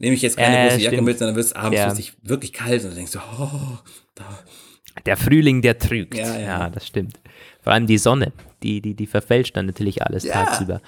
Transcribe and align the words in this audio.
nehme 0.00 0.16
ich 0.16 0.22
jetzt 0.22 0.36
keine 0.36 0.56
Ja, 0.56 0.62
große 0.68 0.80
Jacke 0.80 0.96
stimmt. 0.96 1.06
mit, 1.06 1.18
sondern 1.18 1.36
wird 1.36 1.46
es 1.46 1.52
abends 1.52 1.78
Ja. 1.78 1.88
richtig, 1.88 2.14
wirklich 2.22 2.52
kalt 2.52 2.82
und 2.82 2.88
dann 2.88 2.96
denkst 2.96 3.12
du, 3.12 3.18
oh, 3.38 3.78
da. 4.16 4.38
Der 5.06 5.16
Frühling, 5.16 5.62
der 5.62 5.78
trügt. 5.78 6.14
Ja, 6.16 6.38
ja. 6.38 6.68
das 6.70 6.86
stimmt. 6.86 7.20
Vor 7.62 7.72
allem 7.72 7.86
die 7.86 7.98
Sonne, 7.98 8.32
die, 8.62 8.80
die, 8.80 8.94
die 8.94 9.06
verfälscht 9.06 9.56
dann 9.56 9.66
natürlich 9.66 10.02
alles 10.02 10.24
Ja. 10.24 10.32
tagsüber. 10.44 10.80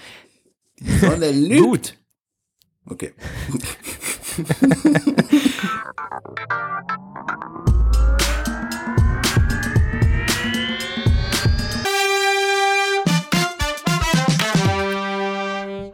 Sonne 1.01 1.31
lügt. 1.49 1.63
Gut. 1.63 1.95
Okay. 2.87 3.13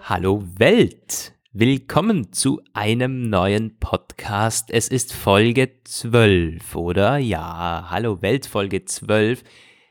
Hallo 0.03 0.43
Welt! 0.57 1.33
Willkommen 1.55 2.31
zu 2.31 2.61
einem 2.75 3.31
neuen 3.31 3.79
Podcast. 3.79 4.69
Es 4.71 4.89
ist 4.89 5.15
Folge 5.15 5.71
12, 5.83 6.77
oder? 6.77 7.17
Ja, 7.17 7.87
hallo 7.89 8.21
Welt, 8.21 8.45
Folge 8.45 8.85
12. 8.85 9.43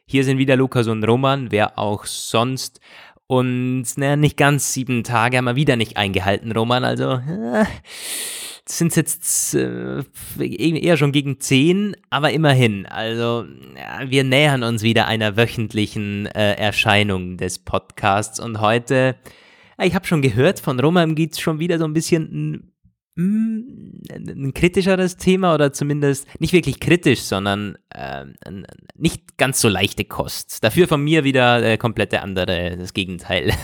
Hier 0.05 0.23
sind 0.23 0.37
wieder 0.37 0.55
Lukas 0.55 0.87
und 0.87 1.03
Roman, 1.03 1.49
wer 1.49 1.79
auch 1.79 2.05
sonst. 2.05 2.79
Und 3.25 3.85
naja, 3.95 4.15
nicht 4.15 4.37
ganz 4.37 4.71
sieben 4.71 5.03
Tage 5.03 5.37
haben 5.37 5.45
wir 5.45 5.55
wieder 5.55 5.77
nicht 5.77 5.97
eingehalten, 5.97 6.51
Roman. 6.51 6.83
Also 6.83 7.13
äh, 7.13 7.65
sind 8.67 8.95
jetzt 8.95 9.55
äh, 9.55 10.03
eher 10.39 10.95
schon 10.95 11.11
gegen 11.11 11.39
zehn, 11.39 11.97
aber 12.11 12.33
immerhin. 12.33 12.85
Also 12.85 13.47
ja, 13.75 14.07
wir 14.07 14.23
nähern 14.23 14.61
uns 14.61 14.83
wieder 14.83 15.07
einer 15.07 15.35
wöchentlichen 15.35 16.27
äh, 16.27 16.53
Erscheinung 16.53 17.37
des 17.37 17.57
Podcasts. 17.57 18.39
Und 18.39 18.61
heute, 18.61 19.15
ich 19.85 19.93
habe 19.95 20.07
schon 20.07 20.21
gehört, 20.21 20.59
von 20.59 20.79
Roman 20.79 21.15
geht 21.15 21.33
es 21.33 21.39
schon 21.39 21.59
wieder 21.59 21.77
so 21.77 21.85
ein 21.85 21.93
bisschen 21.93 22.71
ein, 23.15 23.23
mm, 23.23 24.01
ein 24.11 24.53
kritischeres 24.53 25.17
Thema 25.17 25.53
oder 25.53 25.71
zumindest 25.73 26.27
nicht 26.39 26.53
wirklich 26.53 26.79
kritisch, 26.79 27.21
sondern 27.21 27.77
ein- 27.89 28.65
nicht 28.95 29.37
ganz 29.37 29.61
so 29.61 29.69
leichte 29.69 30.05
Kost. 30.05 30.63
Dafür 30.63 30.87
von 30.87 31.03
mir 31.03 31.23
wieder 31.23 31.63
äh, 31.63 31.77
komplette 31.77 32.21
andere, 32.21 32.75
das 32.77 32.93
Gegenteil. 32.93 33.51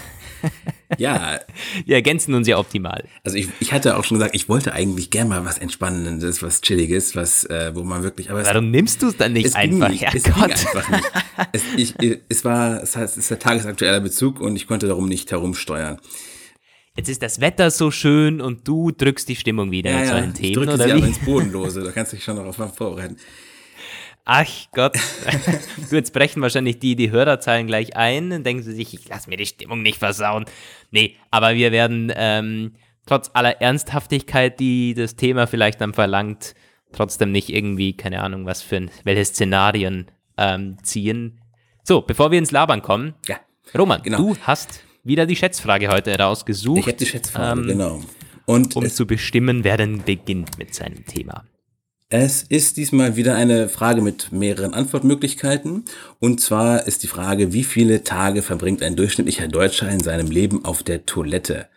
Ja, 0.97 1.39
Wir 1.85 1.95
ergänzen 1.95 2.33
uns 2.33 2.47
ja 2.47 2.57
optimal. 2.57 3.05
also 3.23 3.37
ich, 3.37 3.47
ich 3.59 3.71
hatte 3.73 3.97
auch 3.97 4.03
schon 4.03 4.17
gesagt, 4.17 4.35
ich 4.35 4.49
wollte 4.49 4.73
eigentlich 4.73 5.09
gerne 5.09 5.29
mal 5.29 5.45
was 5.45 5.57
Entspannendes, 5.57 6.43
was 6.43 6.61
Chilliges, 6.61 7.15
was, 7.15 7.45
äh, 7.45 7.71
wo 7.73 7.83
man 7.83 8.03
wirklich, 8.03 8.29
aber 8.29 8.41
es, 8.41 8.47
Warum 8.47 8.71
nimmst 8.71 9.01
du 9.01 9.07
es 9.07 9.17
dann 9.17 9.33
nicht 9.33 9.45
es 9.47 9.53
ging 9.53 9.81
einfach? 9.81 9.89
nicht, 9.89 10.03
es 10.13 10.23
ging 10.23 10.33
Herrgott. 10.35 10.51
einfach 10.51 10.89
nicht. 10.89 11.11
Es, 11.51 11.63
ich, 11.77 12.19
es 12.29 12.45
war, 12.45 12.83
es 12.83 12.95
es 12.95 13.17
ist 13.17 13.29
der 13.31 13.39
tagesaktueller 13.39 13.99
Bezug 13.99 14.39
und 14.39 14.55
ich 14.55 14.67
konnte 14.67 14.87
darum 14.87 15.07
nicht 15.07 15.31
herumsteuern. 15.31 15.99
Jetzt 16.95 17.09
ist 17.09 17.23
das 17.23 17.41
Wetter 17.41 17.71
so 17.71 17.89
schön 17.89 18.39
und 18.39 18.67
du 18.67 18.91
drückst 18.91 19.27
die 19.27 19.35
Stimmung 19.35 19.71
wieder 19.71 19.97
mit 19.97 20.07
solchen 20.07 20.29
ich 20.29 20.39
Themen, 20.39 20.53
drücke 20.53 20.73
oder 20.73 20.83
sie 20.83 20.91
aber 20.91 21.01
wie? 21.01 21.07
ins 21.07 21.19
Bodenlose, 21.19 21.81
da 21.83 21.91
kannst 21.91 22.11
du 22.11 22.17
dich 22.17 22.23
schon 22.23 22.35
darauf 22.35 22.55
vorbereiten. 22.55 23.17
Ach 24.25 24.47
Gott. 24.73 24.95
du, 25.89 25.95
jetzt 25.95 26.13
brechen 26.13 26.41
wahrscheinlich 26.41 26.79
die, 26.79 26.95
die 26.95 27.11
Hörerzahlen 27.11 27.67
gleich 27.67 27.95
ein 27.97 28.31
und 28.31 28.45
denken 28.45 28.63
sie 28.63 28.73
sich, 28.73 28.93
ich 28.93 29.07
lass 29.09 29.27
mir 29.27 29.35
die 29.37 29.45
Stimmung 29.45 29.81
nicht 29.81 29.97
versauen. 29.99 30.45
Nee, 30.91 31.15
aber 31.29 31.55
wir 31.55 31.71
werden 31.73 32.11
ähm, 32.15 32.73
trotz 33.05 33.29
aller 33.33 33.61
Ernsthaftigkeit, 33.61 34.59
die 34.59 34.93
das 34.93 35.15
Thema 35.17 35.45
vielleicht 35.45 35.81
dann 35.81 35.93
verlangt, 35.93 36.55
trotzdem 36.93 37.31
nicht 37.31 37.49
irgendwie, 37.49 37.97
keine 37.97 38.21
Ahnung, 38.21 38.45
was 38.45 38.61
für 38.61 38.77
ein, 38.77 38.91
welche 39.03 39.25
Szenarien 39.25 40.09
ähm, 40.37 40.77
ziehen. 40.83 41.41
So, 41.83 42.01
bevor 42.01 42.31
wir 42.31 42.39
ins 42.39 42.51
Labern 42.51 42.81
kommen, 42.81 43.15
Ja, 43.27 43.39
Roman, 43.77 44.01
Genau. 44.03 44.17
du 44.19 44.37
hast 44.43 44.83
wieder 45.03 45.25
die 45.25 45.35
Schätzfrage 45.35 45.89
heute 45.89 46.17
rausgesucht. 46.17 46.79
ich 46.79 46.87
habe 46.87 46.97
die 46.97 47.05
Schätzfrage, 47.05 47.59
ähm, 47.61 47.67
genau. 47.67 48.01
Und 48.45 48.75
um 48.77 48.89
zu 48.89 49.05
bestimmen, 49.05 49.65
wer 49.65 49.75
denn 49.77 50.01
beginnt 50.03 50.57
mit 50.57 50.73
seinem 50.73 51.05
Thema. 51.05 51.43
Es 52.13 52.43
ist 52.43 52.77
diesmal 52.77 53.15
wieder 53.15 53.35
eine 53.35 53.67
Frage 53.67 54.03
mit 54.03 54.31
mehreren 54.31 54.75
Antwortmöglichkeiten. 54.75 55.85
Und 56.19 56.39
zwar 56.41 56.85
ist 56.85 57.01
die 57.01 57.07
Frage, 57.07 57.53
wie 57.53 57.63
viele 57.63 58.03
Tage 58.03 58.43
verbringt 58.43 58.83
ein 58.83 58.95
durchschnittlicher 58.95 59.47
Deutscher 59.47 59.89
in 59.89 59.99
seinem 59.99 60.29
Leben 60.29 60.63
auf 60.63 60.83
der 60.83 61.07
Toilette? 61.07 61.69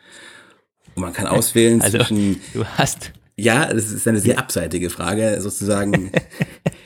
Und 0.94 1.00
man 1.00 1.14
kann 1.14 1.26
auswählen 1.26 1.80
Also, 1.80 1.96
zwischen 1.96 2.38
du 2.52 2.66
hast 2.66 3.12
Ja, 3.36 3.72
das 3.72 3.90
ist 3.90 4.06
eine 4.06 4.20
sehr 4.20 4.38
abseitige 4.38 4.90
Frage, 4.90 5.40
sozusagen. 5.40 6.12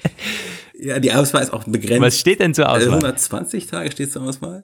ja, 0.78 1.00
die 1.00 1.12
Auswahl 1.12 1.42
ist 1.42 1.52
auch 1.52 1.64
begrenzt. 1.64 2.02
Was 2.02 2.20
steht 2.20 2.38
denn 2.38 2.54
zur 2.54 2.68
Also 2.68 2.86
Auswahl? 2.86 2.98
120 2.98 3.66
Tage 3.66 3.90
steht 3.90 4.12
zur 4.12 4.22
Auswahl. 4.22 4.62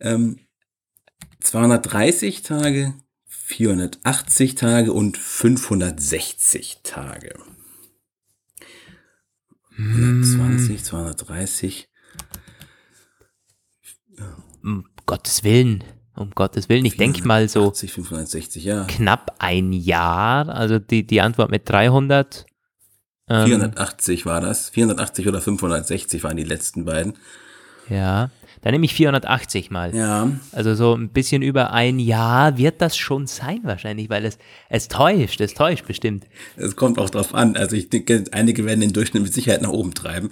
Ähm, 0.00 0.38
230 1.40 2.40
Tage, 2.40 2.94
480 3.26 4.54
Tage 4.54 4.94
und 4.94 5.18
560 5.18 6.78
Tage. 6.84 7.34
120, 9.78 10.84
230. 10.84 11.88
Um 14.62 14.86
Gottes 15.06 15.44
Willen. 15.44 15.84
Um 16.16 16.30
Gottes 16.30 16.68
Willen. 16.68 16.84
Ich 16.84 16.96
denke 16.96 17.26
mal 17.26 17.48
so 17.48 17.68
80, 17.68 17.92
560, 17.92 18.64
ja. 18.64 18.84
knapp 18.84 19.34
ein 19.38 19.72
Jahr. 19.72 20.48
Also 20.48 20.78
die, 20.78 21.06
die 21.06 21.20
Antwort 21.20 21.50
mit 21.50 21.68
300. 21.68 22.46
Ähm, 23.28 23.46
480 23.46 24.26
war 24.26 24.40
das. 24.40 24.70
480 24.70 25.28
oder 25.28 25.40
560 25.40 26.22
waren 26.22 26.36
die 26.36 26.44
letzten 26.44 26.84
beiden. 26.84 27.18
Ja. 27.88 28.30
Dann 28.64 28.72
nehme 28.72 28.86
ich 28.86 28.94
480 28.94 29.70
mal. 29.70 29.94
Ja. 29.94 30.30
Also 30.52 30.74
so 30.74 30.94
ein 30.94 31.10
bisschen 31.10 31.42
über 31.42 31.74
ein 31.74 31.98
Jahr 31.98 32.56
wird 32.56 32.80
das 32.80 32.96
schon 32.96 33.26
sein 33.26 33.60
wahrscheinlich, 33.62 34.08
weil 34.08 34.24
es, 34.24 34.38
es 34.70 34.88
täuscht, 34.88 35.42
es 35.42 35.52
täuscht 35.52 35.86
bestimmt. 35.86 36.24
Es 36.56 36.74
kommt 36.74 36.98
auch 36.98 37.10
drauf 37.10 37.34
an. 37.34 37.56
Also 37.56 37.76
ich 37.76 37.90
denke, 37.90 38.24
einige 38.32 38.64
werden 38.64 38.80
den 38.80 38.94
Durchschnitt 38.94 39.22
mit 39.22 39.34
Sicherheit 39.34 39.60
nach 39.60 39.68
oben 39.68 39.92
treiben. 39.92 40.30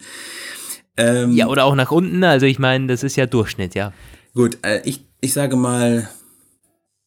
Ähm, 0.96 1.32
Ja, 1.32 1.48
oder 1.48 1.66
auch 1.66 1.74
nach 1.74 1.90
unten. 1.90 2.24
Also 2.24 2.46
ich 2.46 2.58
meine, 2.58 2.86
das 2.86 3.02
ist 3.02 3.16
ja 3.16 3.26
Durchschnitt, 3.26 3.74
ja. 3.74 3.92
Gut, 4.34 4.56
äh, 4.62 4.80
ich, 4.86 5.04
ich 5.20 5.34
sage 5.34 5.56
mal 5.56 6.08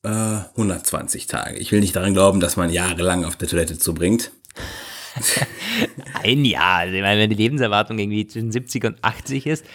äh, 0.04 0.10
120 0.10 1.26
Tage. 1.26 1.58
Ich 1.58 1.72
will 1.72 1.80
nicht 1.80 1.96
daran 1.96 2.14
glauben, 2.14 2.40
dass 2.40 2.56
man 2.56 2.70
jahrelang 2.70 3.26
auf 3.26 3.36
der 3.36 3.48
Toilette 3.48 3.80
zubringt. 3.80 4.32
Ein 6.24 6.46
Jahr. 6.46 6.82
Also 6.82 6.94
ich 6.94 7.02
meine, 7.02 7.20
wenn 7.20 7.32
die 7.32 7.36
Lebenserwartung 7.36 7.98
irgendwie 7.98 8.28
zwischen 8.28 8.52
70 8.52 8.86
und 8.86 9.04
80 9.04 9.48
ist, 9.48 9.66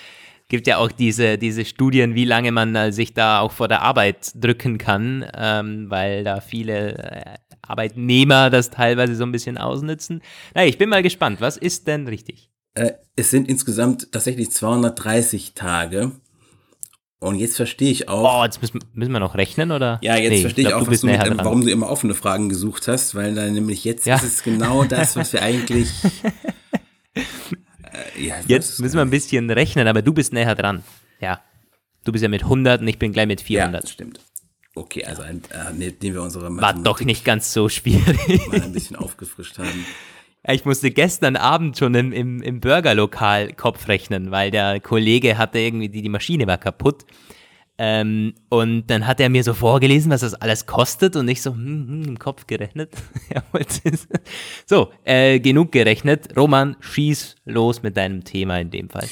gibt 0.51 0.67
ja 0.67 0.77
auch 0.77 0.93
diese, 0.93 1.39
diese 1.39 1.65
Studien, 1.65 2.15
wie 2.15 2.27
lange 2.27 2.53
man 2.53 2.75
äh, 2.75 2.93
sich 2.93 3.15
da 3.15 3.41
auch 3.41 3.53
vor 3.53 3.69
der 3.69 3.81
Arbeit 3.81 4.33
drücken 4.35 4.77
kann, 4.77 5.25
ähm, 5.35 5.87
weil 5.89 6.25
da 6.25 6.43
viele 6.43 6.99
äh, 6.99 7.23
Arbeitnehmer 7.63 8.51
das 8.51 8.69
teilweise 8.69 9.15
so 9.15 9.25
ein 9.25 9.33
bisschen 9.33 9.57
ausnützen. 9.57 10.21
Na, 10.55 10.67
ich 10.67 10.77
bin 10.77 10.91
mal 10.91 11.03
gespannt. 11.03 11.41
Was 11.41 11.57
ist 11.57 11.87
denn 11.87 12.07
richtig? 12.09 12.51
Äh, 12.75 12.93
es 13.17 13.31
sind 13.31 13.49
insgesamt 13.49 14.13
tatsächlich 14.13 14.51
230 14.51 15.55
Tage. 15.55 16.13
Und 17.21 17.37
jetzt 17.37 17.57
verstehe 17.57 17.91
ich 17.91 18.09
auch. 18.09 18.41
Oh, 18.41 18.45
jetzt 18.45 18.63
müssen, 18.63 18.81
müssen 18.95 19.13
wir 19.13 19.21
noch 19.21 19.35
rechnen, 19.37 19.73
oder? 19.73 19.99
ja, 20.03 20.17
jetzt 20.17 20.31
Nee, 20.31 20.41
verstehe 20.41 20.65
ich 20.65 20.69
glaub, 20.69 20.83
auch, 20.83 20.87
du 20.89 21.07
mit, 21.07 21.39
warum 21.39 21.61
du 21.61 21.71
immer 21.71 21.91
offene 21.91 22.15
Fragen 22.15 22.49
gesucht 22.49 22.89
hast, 22.89 23.15
weil 23.15 23.35
dann 23.35 23.53
nämlich 23.53 23.85
jetzt 23.85 24.07
Ja. 24.07 24.17
ist 24.17 24.23
es 24.25 24.43
genau 24.43 24.85
das, 24.85 25.17
was 25.17 25.33
wir 25.33 25.43
eigentlich. 25.43 25.91
Äh, 27.93 28.23
ja, 28.27 28.35
Jetzt 28.47 28.81
müssen 28.81 28.97
wir 28.97 29.03
ein 29.03 29.11
bisschen 29.11 29.51
rechnen, 29.51 29.87
aber 29.89 30.03
du 30.03 30.13
bist 30.13 30.33
näher 30.33 30.55
dran. 30.55 30.83
Ja. 31.21 31.41
Du 32.05 32.13
bist 32.13 32.23
ja 32.23 32.29
mit 32.29 32.43
100 32.45 32.81
und 32.81 32.89
ich 32.89 32.99
bin 32.99 33.13
gleich 33.13 33.27
mit 33.27 33.41
Ja, 33.43 33.47
400. 33.47 33.83
das 33.85 33.91
stimmt. 33.91 34.21
Okay, 34.75 35.05
also 35.05 35.23
ein, 35.23 35.43
äh, 35.51 35.73
nehmen 35.73 35.99
wir 36.15 36.23
unsere 36.23 36.45
War 36.45 36.51
Mathematik 36.51 36.85
doch 36.85 37.01
nicht 37.01 37.25
ganz 37.25 37.53
so 37.53 37.69
schwierig. 37.69 38.47
mal 38.49 38.63
ein 38.63 38.73
bisschen 38.73 38.97
aufgefrischt 38.97 39.59
haben. 39.59 39.69
Ich 40.49 40.65
musste 40.65 40.91
gestern 40.91 41.37
Abend 41.37 41.77
schon 41.77 41.95
im, 41.95 42.13
im, 42.13 42.41
im 42.41 42.61
Burgerlokal 42.61 43.53
Kopf 43.53 43.89
rechnen, 43.89 44.31
weil 44.31 44.51
der 44.51 44.81
Kollege 44.81 45.37
hatte 45.37 45.59
irgendwie, 45.59 45.91
die, 45.91 46.01
die 46.01 46.09
Maschine 46.09 46.47
war 46.47 46.57
kaputt. 46.57 47.05
Ähm, 47.83 48.35
und 48.51 48.89
dann 48.89 49.07
hat 49.07 49.21
er 49.21 49.31
mir 49.31 49.43
so 49.43 49.55
vorgelesen, 49.55 50.11
was 50.11 50.21
das 50.21 50.35
alles 50.35 50.67
kostet 50.67 51.17
und 51.17 51.27
ich 51.29 51.41
so 51.41 51.53
hm, 51.53 51.87
hm, 51.89 52.03
im 52.09 52.19
Kopf 52.19 52.47
gerechnet. 52.47 52.93
So, 54.67 54.91
äh, 55.05 55.41
genug 55.41 55.73
gerechnet. 55.73 56.37
Roman, 56.37 56.77
schieß 56.81 57.37
los 57.47 57.83
mit 57.83 57.97
deinem 57.97 58.23
Thema 58.23 58.59
in 58.61 58.71
dem 58.71 58.91
Fall. 58.91 59.09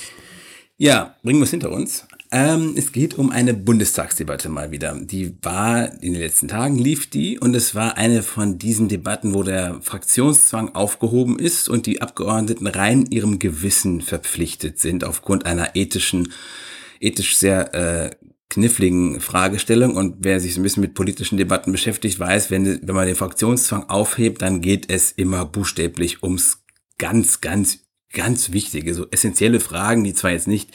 Ja, 0.76 1.16
bringen 1.22 1.38
wir 1.40 1.44
es 1.44 1.50
hinter 1.50 1.72
uns. 1.72 2.06
Ähm, 2.30 2.74
es 2.76 2.92
geht 2.92 3.16
um 3.16 3.30
eine 3.30 3.54
Bundestagsdebatte 3.54 4.50
mal 4.50 4.70
wieder. 4.70 4.94
Die 5.00 5.34
war 5.40 5.90
in 6.02 6.12
den 6.12 6.20
letzten 6.20 6.48
Tagen 6.48 6.76
lief 6.76 7.08
die 7.08 7.38
und 7.38 7.54
es 7.56 7.74
war 7.74 7.96
eine 7.96 8.22
von 8.22 8.58
diesen 8.58 8.88
Debatten, 8.88 9.32
wo 9.32 9.42
der 9.44 9.80
Fraktionszwang 9.80 10.74
aufgehoben 10.74 11.38
ist 11.38 11.70
und 11.70 11.86
die 11.86 12.02
Abgeordneten 12.02 12.66
rein 12.66 13.06
ihrem 13.08 13.38
Gewissen 13.38 14.02
verpflichtet 14.02 14.78
sind 14.78 15.04
aufgrund 15.04 15.46
einer 15.46 15.74
ethischen, 15.74 16.32
ethisch 17.00 17.38
sehr 17.38 17.74
äh, 17.74 18.10
kniffligen 18.48 19.20
Fragestellung. 19.20 19.96
Und 19.96 20.16
wer 20.20 20.40
sich 20.40 20.54
so 20.54 20.60
ein 20.60 20.62
bisschen 20.62 20.80
mit 20.80 20.94
politischen 20.94 21.36
Debatten 21.36 21.72
beschäftigt, 21.72 22.18
weiß, 22.18 22.50
wenn, 22.50 22.80
wenn 22.86 22.94
man 22.94 23.06
den 23.06 23.16
Fraktionszwang 23.16 23.88
aufhebt, 23.88 24.42
dann 24.42 24.60
geht 24.60 24.90
es 24.90 25.12
immer 25.12 25.44
buchstäblich 25.44 26.22
ums 26.22 26.62
ganz, 26.98 27.40
ganz, 27.40 27.80
ganz 28.12 28.52
wichtige, 28.52 28.94
so 28.94 29.06
essentielle 29.10 29.60
Fragen, 29.60 30.04
die 30.04 30.14
zwar 30.14 30.32
jetzt 30.32 30.48
nicht 30.48 30.70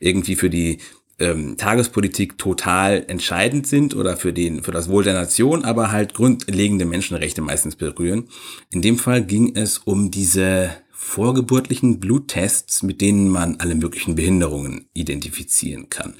irgendwie 0.00 0.36
für 0.36 0.50
die 0.50 0.78
ähm, 1.18 1.56
Tagespolitik 1.56 2.36
total 2.36 3.04
entscheidend 3.08 3.66
sind 3.66 3.94
oder 3.94 4.16
für, 4.16 4.32
den, 4.32 4.62
für 4.62 4.72
das 4.72 4.88
Wohl 4.88 5.04
der 5.04 5.14
Nation, 5.14 5.64
aber 5.64 5.90
halt 5.90 6.14
grundlegende 6.14 6.84
Menschenrechte 6.84 7.40
meistens 7.40 7.76
berühren. 7.76 8.28
In 8.70 8.82
dem 8.82 8.98
Fall 8.98 9.24
ging 9.24 9.56
es 9.56 9.78
um 9.78 10.10
diese 10.10 10.70
vorgeburtlichen 10.90 12.00
Bluttests, 12.00 12.82
mit 12.82 13.00
denen 13.00 13.28
man 13.28 13.56
alle 13.60 13.76
möglichen 13.76 14.16
Behinderungen 14.16 14.88
identifizieren 14.92 15.88
kann. 15.88 16.14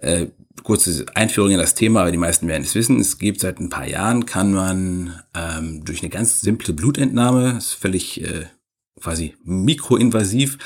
Äh, 0.00 0.28
kurze 0.62 1.06
Einführung 1.14 1.50
in 1.50 1.58
das 1.58 1.74
Thema, 1.74 2.02
aber 2.02 2.12
die 2.12 2.18
meisten 2.18 2.46
werden 2.48 2.64
es 2.64 2.74
wissen. 2.74 3.00
Es 3.00 3.18
gibt 3.18 3.40
seit 3.40 3.60
ein 3.60 3.70
paar 3.70 3.86
Jahren, 3.86 4.26
kann 4.26 4.52
man 4.52 5.20
ähm, 5.34 5.84
durch 5.84 6.02
eine 6.02 6.10
ganz 6.10 6.40
simple 6.40 6.74
Blutentnahme, 6.74 7.56
ist 7.58 7.72
völlig 7.72 8.22
äh, 8.22 8.46
quasi 9.00 9.36
mikroinvasiv, 9.44 10.58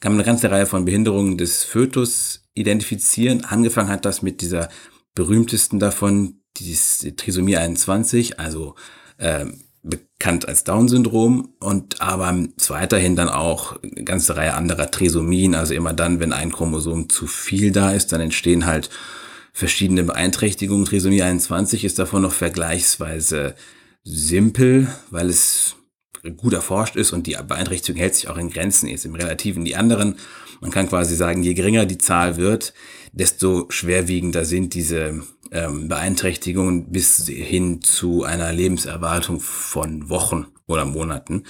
kann 0.00 0.12
man 0.12 0.20
eine 0.20 0.26
ganze 0.26 0.50
Reihe 0.50 0.66
von 0.66 0.84
Behinderungen 0.84 1.38
des 1.38 1.64
Fötus 1.64 2.48
identifizieren. 2.54 3.44
Angefangen 3.44 3.88
hat 3.88 4.04
das 4.04 4.22
mit 4.22 4.40
dieser 4.40 4.68
berühmtesten 5.14 5.78
davon, 5.78 6.40
die 6.56 6.76
Trisomie 7.16 7.56
21, 7.56 8.38
also 8.38 8.74
äh, 9.18 9.46
bekannt 10.24 10.48
als 10.48 10.64
Down-Syndrom 10.64 11.50
und 11.60 12.00
aber 12.00 12.34
weiterhin 12.68 13.14
dann 13.14 13.28
auch 13.28 13.76
eine 13.82 14.04
ganze 14.04 14.34
Reihe 14.38 14.54
anderer 14.54 14.90
Trisomien, 14.90 15.54
also 15.54 15.74
immer 15.74 15.92
dann, 15.92 16.18
wenn 16.18 16.32
ein 16.32 16.50
Chromosom 16.50 17.10
zu 17.10 17.26
viel 17.26 17.72
da 17.72 17.92
ist, 17.92 18.10
dann 18.10 18.22
entstehen 18.22 18.64
halt 18.64 18.88
verschiedene 19.52 20.02
Beeinträchtigungen. 20.02 20.86
Trisomie 20.86 21.20
21 21.20 21.84
ist 21.84 21.98
davon 21.98 22.22
noch 22.22 22.32
vergleichsweise 22.32 23.54
simpel, 24.02 24.88
weil 25.10 25.28
es 25.28 25.76
gut 26.38 26.54
erforscht 26.54 26.96
ist 26.96 27.12
und 27.12 27.26
die 27.26 27.36
Beeinträchtigung 27.46 28.00
hält 28.00 28.14
sich 28.14 28.28
auch 28.28 28.38
in 28.38 28.48
Grenzen, 28.48 28.88
ist 28.88 29.04
im 29.04 29.16
Relativen 29.16 29.66
die 29.66 29.76
anderen. 29.76 30.16
Man 30.62 30.70
kann 30.70 30.88
quasi 30.88 31.16
sagen, 31.16 31.42
je 31.42 31.52
geringer 31.52 31.84
die 31.84 31.98
Zahl 31.98 32.38
wird, 32.38 32.72
desto 33.12 33.66
schwerwiegender 33.68 34.46
sind 34.46 34.72
diese 34.72 35.22
ähm, 35.54 35.88
Beeinträchtigungen 35.88 36.90
bis 36.92 37.26
hin 37.26 37.80
zu 37.80 38.24
einer 38.24 38.52
Lebenserwartung 38.52 39.40
von 39.40 40.10
Wochen 40.10 40.46
oder 40.66 40.84
Monaten. 40.84 41.44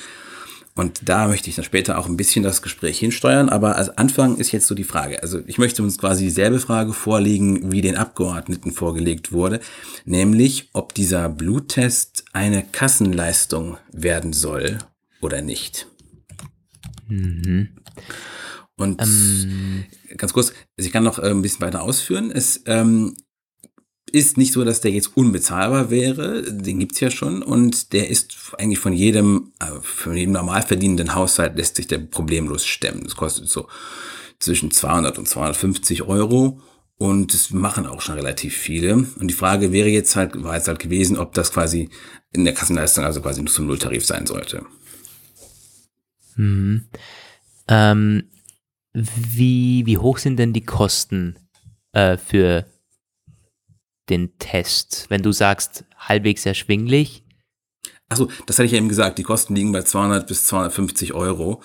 Und 0.77 1.09
da 1.09 1.29
möchte 1.29 1.49
ich 1.49 1.57
dann 1.57 1.65
später 1.65 1.99
auch 1.99 2.07
ein 2.07 2.17
bisschen 2.17 2.43
das 2.43 2.61
Gespräch 2.61 2.99
hinsteuern. 2.99 3.49
Aber 3.49 3.77
als 3.77 3.91
Anfang 3.91 4.37
ist 4.37 4.51
jetzt 4.51 4.67
so 4.67 4.75
die 4.75 4.85
Frage. 4.85 5.23
Also 5.23 5.41
ich 5.47 5.57
möchte 5.59 5.83
uns 5.83 5.99
quasi 5.99 6.25
dieselbe 6.25 6.59
Frage 6.59 6.93
vorlegen, 6.93 7.71
wie 7.71 7.81
den 7.81 7.97
Abgeordneten 7.97 8.73
vorgelegt 8.73 9.31
wurde. 9.31 9.61
Nämlich, 10.05 10.71
ob 10.73 10.93
dieser 10.93 11.29
Bluttest 11.29 12.25
eine 12.33 12.65
Kassenleistung 12.65 13.79
werden 13.93 14.33
soll 14.33 14.79
oder 15.21 15.43
nicht. 15.43 15.87
Mhm. 17.09 17.69
Und 18.77 19.01
ähm. 19.01 19.85
ganz 20.17 20.33
kurz, 20.33 20.49
also 20.77 20.87
ich 20.87 20.93
kann 20.93 21.05
noch 21.05 21.21
äh, 21.21 21.31
ein 21.31 21.43
bisschen 21.43 21.61
weiter 21.61 21.83
ausführen. 21.83 22.33
Es 22.33 22.63
ähm, 22.67 23.17
ist 24.15 24.39
nicht 24.39 24.53
so, 24.53 24.65
dass 24.65 24.81
der 24.81 24.93
jetzt 24.93 25.17
unbezahlbar 25.17 25.91
wäre, 25.91 26.43
den 26.43 26.79
gibt's 26.79 27.01
ja 27.01 27.11
schon 27.11 27.43
und 27.43 27.93
der 27.93 28.09
ist 28.09 28.37
eigentlich 28.57 28.79
von 28.79 28.93
jedem, 28.93 29.53
äh, 29.59 29.81
von 29.83 30.17
jedem 30.17 30.33
normal 30.33 30.63
verdienenden 30.63 31.17
Haushalt 31.17 31.57
lässt 31.57 31.77
sich 31.77 31.89
der 31.89 31.99
problemlos 31.99 32.65
stemmen. 32.65 33.03
Das 33.03 33.17
kostet 33.17 33.49
so 33.49 33.67
zwischen 34.39 34.71
200 34.71 35.19
und 35.19 35.29
250 35.29 36.03
Euro 36.03 36.61
und 36.97 37.35
das 37.35 37.51
machen 37.51 37.87
auch 37.87 38.01
schon 38.01 38.15
relativ 38.15 38.57
viele. 38.57 38.95
Und 38.95 39.27
die 39.27 39.35
Frage 39.35 39.73
wäre 39.73 39.89
jetzt 39.89 40.15
halt, 40.15 40.41
war 40.45 40.55
jetzt 40.55 40.69
halt 40.69 40.79
gewesen, 40.79 41.19
ob 41.19 41.35
das 41.35 41.53
quasi 41.53 41.91
in 42.33 42.45
der 42.45 42.55
Kassenleistung 42.55 43.05
also 43.05 43.21
quasi 43.21 43.43
nur 43.43 43.53
zum 43.53 43.67
Nulltarif 43.67 44.07
sein 44.07 44.27
sollte. 44.27 44.65
Mhm. 46.37 46.85
Ähm, 47.67 48.31
wie, 48.93 49.85
wie 49.87 49.99
hoch 49.99 50.19
sind 50.19 50.37
denn 50.37 50.53
die 50.53 50.65
Kosten 50.65 51.37
äh, 51.93 52.17
für 52.17 52.65
den 54.09 54.39
Test? 54.39 55.07
Wenn 55.09 55.23
du 55.23 55.33
sagst, 55.33 55.85
halbwegs 55.99 56.45
erschwinglich. 56.47 57.25
Achso, 58.09 58.29
das 58.47 58.59
hatte 58.59 58.67
ich 58.67 58.73
ja 58.73 58.79
eben 58.79 58.89
gesagt. 58.89 59.19
Die 59.19 59.23
Kosten 59.23 59.55
liegen 59.55 59.73
bei 59.73 59.83
200 59.83 60.27
bis 60.27 60.47
250 60.47 61.15
Euro, 61.15 61.63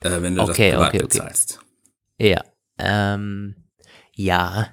äh, 0.00 0.22
wenn 0.22 0.36
du 0.36 0.42
okay, 0.42 0.70
das 0.70 0.80
privat 0.80 0.88
okay, 0.88 0.98
bezahlst. 0.98 1.60
Okay. 2.18 2.30
Ja, 2.30 2.44
ähm, 2.78 3.56
ja, 4.14 4.68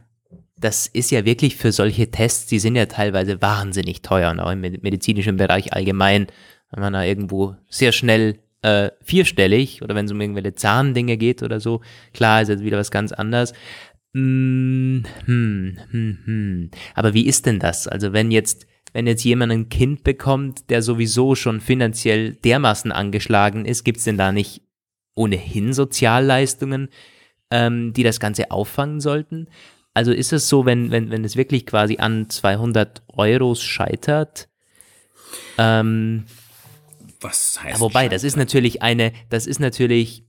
das 0.58 0.88
ist 0.88 1.12
ja 1.12 1.26
wirklich 1.26 1.56
für 1.56 1.72
solche 1.72 2.12
Tests, 2.12 2.48
die 2.48 2.60
sind 2.60 2.76
ja 2.76 2.86
teilweise 2.86 3.42
wahnsinnig 3.42 4.02
teuer 4.02 4.32
und 4.32 4.40
auch 4.40 4.52
im 4.52 4.62
medizinischen 4.62 5.38
Bereich 5.38 5.74
allgemein, 5.74 6.28
wenn 6.72 6.82
man 6.82 6.94
da 6.94 7.04
irgendwo 7.04 7.56
sehr 7.70 7.92
schnell 7.92 8.40
äh, 8.62 8.92
vierstellig 9.02 9.82
oder 9.82 9.96
wenn 9.96 10.06
es 10.06 10.12
um 10.12 10.20
irgendwelche 10.20 10.56
Zahndinge 10.56 11.18
geht 11.18 11.44
oder 11.44 11.60
so, 11.60 11.82
klar 12.14 12.42
ist 12.42 12.50
jetzt 12.50 12.64
wieder 12.64 12.78
was 12.78 12.92
ganz 12.92 13.12
anderes. 13.12 13.54
Hm, 14.14 15.04
hm, 15.26 15.78
hm, 15.92 16.18
hm. 16.26 16.72
Aber 16.96 17.14
wie 17.14 17.28
ist 17.28 17.46
denn 17.46 17.60
das? 17.60 17.88
Also 17.88 18.12
wenn 18.14 18.32
jetzt, 18.32 18.66
wenn 18.94 19.06
jetzt 19.06 19.24
jemand 19.24 19.52
ein 19.52 19.70
Kind 19.70 20.04
bekommt, 20.04 20.70
der 20.70 20.82
sowieso 20.82 21.36
schon 21.36 21.62
finanziell 21.62 22.34
dermaßen 22.34 22.92
angeschlagen 22.92 23.66
ist, 23.66 23.84
gibt 23.84 24.00
es 24.00 24.06
denn 24.06 24.18
da 24.18 24.32
nicht 24.32 24.62
ohnehin 25.16 25.74
Sozialleistungen, 25.74 26.90
ähm, 27.52 27.94
die 27.94 28.04
das 28.04 28.20
Ganze 28.20 28.52
auffangen 28.52 29.00
sollten? 29.00 29.48
Also 29.94 30.12
ist 30.12 30.34
es 30.34 30.48
so, 30.48 30.66
wenn, 30.66 30.92
wenn, 30.92 31.12
wenn 31.12 31.26
es 31.26 31.36
wirklich 31.36 31.66
quasi 31.66 31.98
an 31.98 32.30
200 32.30 33.04
Euros 33.08 33.62
scheitert, 33.62 34.50
ähm, 35.58 36.26
was 37.22 37.62
heißt 37.62 37.76
ja, 37.76 37.80
Wobei, 37.82 38.08
das 38.08 38.24
ist 38.24 38.38
natürlich 38.38 38.82
eine, 38.82 39.12
das 39.30 39.46
ist 39.46 39.60
natürlich 39.60 40.24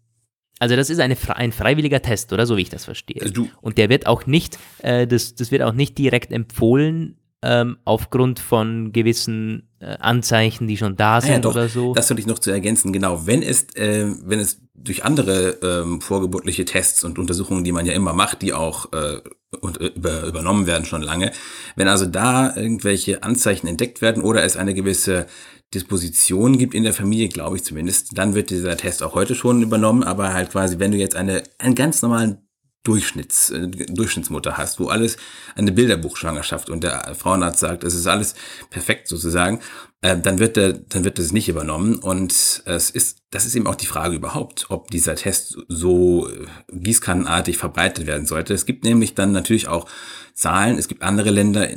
also 0.60 0.76
das 0.76 0.90
ist 0.90 1.00
eine, 1.00 1.16
ein 1.34 1.52
freiwilliger 1.52 2.02
Test, 2.02 2.32
oder 2.32 2.46
so 2.46 2.56
wie 2.56 2.62
ich 2.62 2.68
das 2.68 2.84
verstehe. 2.84 3.20
Also 3.22 3.48
und 3.60 3.78
der 3.78 3.88
wird 3.88 4.06
auch 4.06 4.26
nicht, 4.26 4.58
äh, 4.78 5.06
das, 5.06 5.34
das 5.34 5.50
wird 5.50 5.62
auch 5.62 5.72
nicht 5.72 5.98
direkt 5.98 6.30
empfohlen 6.30 7.16
ähm, 7.42 7.78
aufgrund 7.84 8.38
von 8.38 8.92
gewissen 8.92 9.70
äh, 9.80 9.96
Anzeichen, 9.98 10.68
die 10.68 10.76
schon 10.76 10.96
da 10.96 11.22
sind 11.22 11.30
ah 11.30 11.34
ja, 11.34 11.40
doch, 11.40 11.52
oder 11.52 11.68
so. 11.68 11.94
Das 11.94 12.08
sollte 12.08 12.20
ich 12.20 12.26
noch 12.26 12.38
zu 12.38 12.50
ergänzen, 12.50 12.92
genau. 12.92 13.26
Wenn 13.26 13.42
es, 13.42 13.74
äh, 13.74 14.06
wenn 14.22 14.38
es 14.38 14.60
durch 14.74 15.04
andere 15.04 15.58
ähm, 15.62 16.02
vorgeburtliche 16.02 16.66
Tests 16.66 17.04
und 17.04 17.18
Untersuchungen, 17.18 17.64
die 17.64 17.72
man 17.72 17.86
ja 17.86 17.94
immer 17.94 18.12
macht, 18.12 18.42
die 18.42 18.52
auch 18.52 18.92
äh, 18.92 19.20
und, 19.60 19.80
äh, 19.80 19.86
über, 19.86 20.24
übernommen 20.24 20.66
werden 20.66 20.84
schon 20.84 21.02
lange, 21.02 21.32
wenn 21.76 21.88
also 21.88 22.04
da 22.04 22.54
irgendwelche 22.54 23.22
Anzeichen 23.22 23.66
entdeckt 23.66 24.02
werden 24.02 24.22
oder 24.22 24.44
es 24.44 24.56
eine 24.56 24.74
gewisse 24.74 25.26
Disposition 25.74 26.58
gibt 26.58 26.74
in 26.74 26.82
der 26.82 26.94
Familie, 26.94 27.28
glaube 27.28 27.56
ich 27.56 27.64
zumindest, 27.64 28.18
dann 28.18 28.34
wird 28.34 28.50
dieser 28.50 28.76
Test 28.76 29.02
auch 29.02 29.14
heute 29.14 29.34
schon 29.34 29.62
übernommen, 29.62 30.02
aber 30.02 30.34
halt 30.34 30.50
quasi, 30.50 30.78
wenn 30.78 30.90
du 30.90 30.98
jetzt 30.98 31.14
eine, 31.14 31.44
einen 31.58 31.76
ganz 31.76 32.02
normalen 32.02 32.38
Durchschnitts, 32.82 33.50
äh, 33.50 33.68
Durchschnittsmutter 33.68 34.56
hast, 34.56 34.80
wo 34.80 34.88
alles 34.88 35.18
eine 35.54 35.70
Bilderbuchschwangerschaft 35.70 36.70
und 36.70 36.82
der 36.82 37.14
Frauenarzt 37.14 37.60
sagt, 37.60 37.84
es 37.84 37.94
ist 37.94 38.06
alles 38.06 38.34
perfekt 38.70 39.06
sozusagen, 39.06 39.60
äh, 40.00 40.18
dann 40.18 40.38
wird 40.38 40.56
der, 40.56 40.72
dann 40.72 41.04
wird 41.04 41.18
das 41.18 41.30
nicht 41.32 41.50
übernommen. 41.50 41.96
Und 41.96 42.32
es 42.64 42.88
ist, 42.90 43.18
das 43.30 43.44
ist 43.44 43.54
eben 43.54 43.66
auch 43.66 43.74
die 43.74 43.86
Frage 43.86 44.16
überhaupt, 44.16 44.66
ob 44.70 44.90
dieser 44.90 45.14
Test 45.14 45.58
so 45.68 46.26
äh, 46.28 46.46
gießkannenartig 46.72 47.58
verbreitet 47.58 48.06
werden 48.06 48.26
sollte. 48.26 48.54
Es 48.54 48.64
gibt 48.64 48.82
nämlich 48.82 49.14
dann 49.14 49.32
natürlich 49.32 49.68
auch 49.68 49.86
Zahlen, 50.32 50.78
es 50.78 50.88
gibt 50.88 51.02
andere 51.02 51.30
Länder 51.30 51.68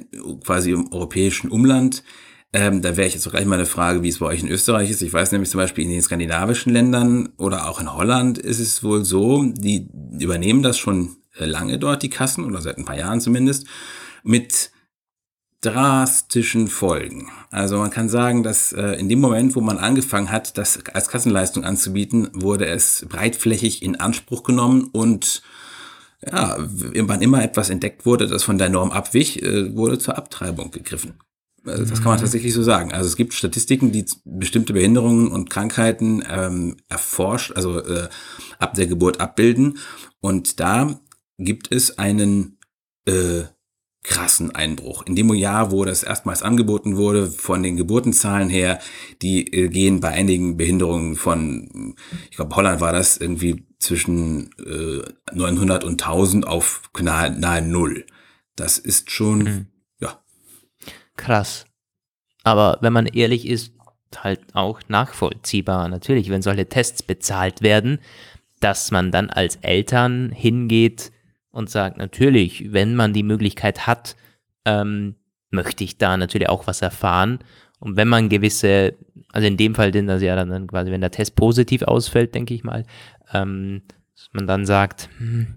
quasi 0.45 0.71
im 0.71 0.91
europäischen 0.93 1.51
Umland, 1.51 2.01
ähm, 2.53 2.83
da 2.83 2.95
wäre 2.95 3.07
ich 3.07 3.15
jetzt 3.15 3.27
auch 3.27 3.31
gleich 3.31 3.45
mal 3.45 3.55
eine 3.55 3.65
Frage, 3.65 4.03
wie 4.03 4.09
es 4.09 4.19
bei 4.19 4.27
euch 4.27 4.41
in 4.41 4.47
Österreich 4.47 4.91
ist. 4.91 5.01
Ich 5.01 5.11
weiß 5.11 5.31
nämlich 5.31 5.49
zum 5.49 5.59
Beispiel 5.59 5.83
in 5.85 5.89
den 5.89 6.03
skandinavischen 6.03 6.71
Ländern 6.71 7.29
oder 7.37 7.67
auch 7.67 7.81
in 7.81 7.91
Holland 7.91 8.37
ist 8.37 8.59
es 8.59 8.83
wohl 8.83 9.03
so, 9.03 9.43
die 9.43 9.89
übernehmen 10.19 10.61
das 10.61 10.77
schon 10.77 11.17
äh, 11.37 11.45
lange 11.45 11.79
dort, 11.79 12.03
die 12.03 12.11
Kassen, 12.11 12.45
oder 12.45 12.61
seit 12.61 12.77
ein 12.77 12.85
paar 12.85 12.97
Jahren 12.97 13.21
zumindest, 13.21 13.65
mit 14.23 14.71
drastischen 15.61 16.67
Folgen. 16.67 17.31
Also 17.49 17.77
man 17.77 17.89
kann 17.89 18.09
sagen, 18.09 18.43
dass 18.43 18.71
äh, 18.71 18.99
in 18.99 19.09
dem 19.09 19.19
Moment, 19.19 19.55
wo 19.55 19.61
man 19.61 19.79
angefangen 19.79 20.29
hat, 20.29 20.57
das 20.57 20.79
als 20.93 21.07
Kassenleistung 21.07 21.63
anzubieten, 21.63 22.29
wurde 22.33 22.67
es 22.67 23.05
breitflächig 23.09 23.81
in 23.81 23.99
Anspruch 23.99 24.43
genommen 24.43 24.89
und 24.91 25.41
ja, 26.25 26.55
wann 26.59 27.21
immer 27.21 27.43
etwas 27.43 27.69
entdeckt 27.69 28.05
wurde, 28.05 28.27
das 28.27 28.43
von 28.43 28.57
der 28.57 28.69
Norm 28.69 28.91
abwich, 28.91 29.41
äh, 29.41 29.75
wurde 29.75 29.97
zur 29.97 30.17
Abtreibung 30.17 30.69
gegriffen. 30.69 31.15
Also 31.65 31.85
das 31.85 32.01
kann 32.01 32.11
man 32.11 32.19
tatsächlich 32.19 32.53
so 32.53 32.63
sagen. 32.63 32.91
Also 32.91 33.07
es 33.07 33.15
gibt 33.15 33.33
Statistiken, 33.33 33.91
die 33.91 34.05
bestimmte 34.25 34.73
Behinderungen 34.73 35.29
und 35.29 35.49
Krankheiten 35.49 36.23
ähm, 36.29 36.77
erforscht, 36.89 37.53
also 37.55 37.79
äh, 37.79 38.09
ab 38.59 38.73
der 38.73 38.87
Geburt 38.87 39.21
abbilden. 39.21 39.77
Und 40.19 40.59
da 40.59 40.99
gibt 41.37 41.71
es 41.71 41.97
einen 41.97 42.57
äh, 43.05 43.43
krassen 44.03 44.53
Einbruch. 44.53 45.03
In 45.05 45.15
dem 45.15 45.33
Jahr, 45.33 45.71
wo 45.71 45.85
das 45.85 46.03
erstmals 46.03 46.43
angeboten 46.43 46.97
wurde, 46.97 47.27
von 47.27 47.63
den 47.63 47.77
Geburtenzahlen 47.77 48.49
her, 48.49 48.79
die 49.21 49.47
äh, 49.53 49.69
gehen 49.69 50.01
bei 50.01 50.09
einigen 50.09 50.57
Behinderungen 50.57 51.15
von, 51.15 51.95
ich 52.29 52.35
glaube, 52.35 52.55
Holland 52.55 52.81
war 52.81 52.91
das 52.91 53.17
irgendwie 53.17 53.65
zwischen 53.79 54.49
äh, 54.59 55.01
900 55.33 55.85
und 55.85 56.01
1000 56.01 56.45
auf 56.45 56.81
nahe, 56.99 57.31
nahe 57.31 57.61
Null. 57.61 58.05
Das 58.55 58.77
ist 58.77 59.09
schon 59.09 59.39
mhm 59.39 59.67
krass. 61.17 61.65
Aber 62.43 62.77
wenn 62.81 62.93
man 62.93 63.05
ehrlich 63.05 63.47
ist, 63.47 63.73
halt 64.23 64.41
auch 64.53 64.81
nachvollziehbar. 64.87 65.87
Natürlich, 65.87 66.29
wenn 66.29 66.41
solche 66.41 66.67
Tests 66.67 67.01
bezahlt 67.03 67.61
werden, 67.61 67.99
dass 68.59 68.91
man 68.91 69.11
dann 69.11 69.29
als 69.29 69.57
Eltern 69.57 70.31
hingeht 70.31 71.11
und 71.51 71.69
sagt, 71.69 71.97
natürlich, 71.97 72.73
wenn 72.73 72.95
man 72.95 73.13
die 73.13 73.23
Möglichkeit 73.23 73.87
hat, 73.87 74.15
ähm, 74.65 75.15
möchte 75.49 75.83
ich 75.83 75.97
da 75.97 76.17
natürlich 76.17 76.49
auch 76.49 76.67
was 76.67 76.81
erfahren. 76.81 77.39
Und 77.79 77.97
wenn 77.97 78.07
man 78.07 78.29
gewisse, 78.29 78.95
also 79.31 79.47
in 79.47 79.57
dem 79.57 79.75
Fall, 79.75 79.91
denn 79.91 80.07
das 80.07 80.21
ja 80.21 80.35
dann 80.35 80.67
quasi, 80.67 80.91
wenn 80.91 81.01
der 81.01 81.11
Test 81.11 81.35
positiv 81.35 81.83
ausfällt, 81.83 82.33
denke 82.33 82.53
ich 82.53 82.63
mal, 82.63 82.85
ähm, 83.33 83.81
dass 84.15 84.29
man 84.31 84.47
dann 84.47 84.65
sagt, 84.65 85.09
hm, 85.17 85.47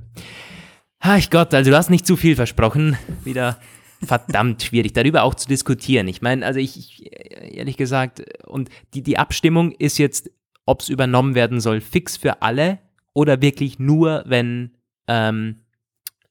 ach 0.98 1.30
Gott, 1.30 1.54
also 1.54 1.70
du 1.70 1.76
hast 1.76 1.90
nicht 1.90 2.06
zu 2.06 2.16
viel 2.16 2.34
versprochen, 2.34 2.96
wieder 3.25 3.58
verdammt 4.02 4.62
schwierig, 4.62 4.92
darüber 4.92 5.22
auch 5.22 5.34
zu 5.34 5.48
diskutieren. 5.48 6.08
Ich 6.08 6.22
meine, 6.22 6.44
also 6.44 6.60
ich, 6.60 6.78
ich, 6.78 7.56
ehrlich 7.56 7.76
gesagt, 7.76 8.22
und 8.46 8.68
die, 8.94 9.02
die 9.02 9.18
Abstimmung 9.18 9.72
ist 9.72 9.98
jetzt, 9.98 10.30
ob 10.66 10.80
es 10.80 10.88
übernommen 10.88 11.34
werden 11.34 11.60
soll, 11.60 11.80
fix 11.80 12.16
für 12.16 12.42
alle 12.42 12.78
oder 13.12 13.40
wirklich 13.40 13.78
nur, 13.78 14.24
wenn, 14.26 14.72
ähm, 15.06 15.60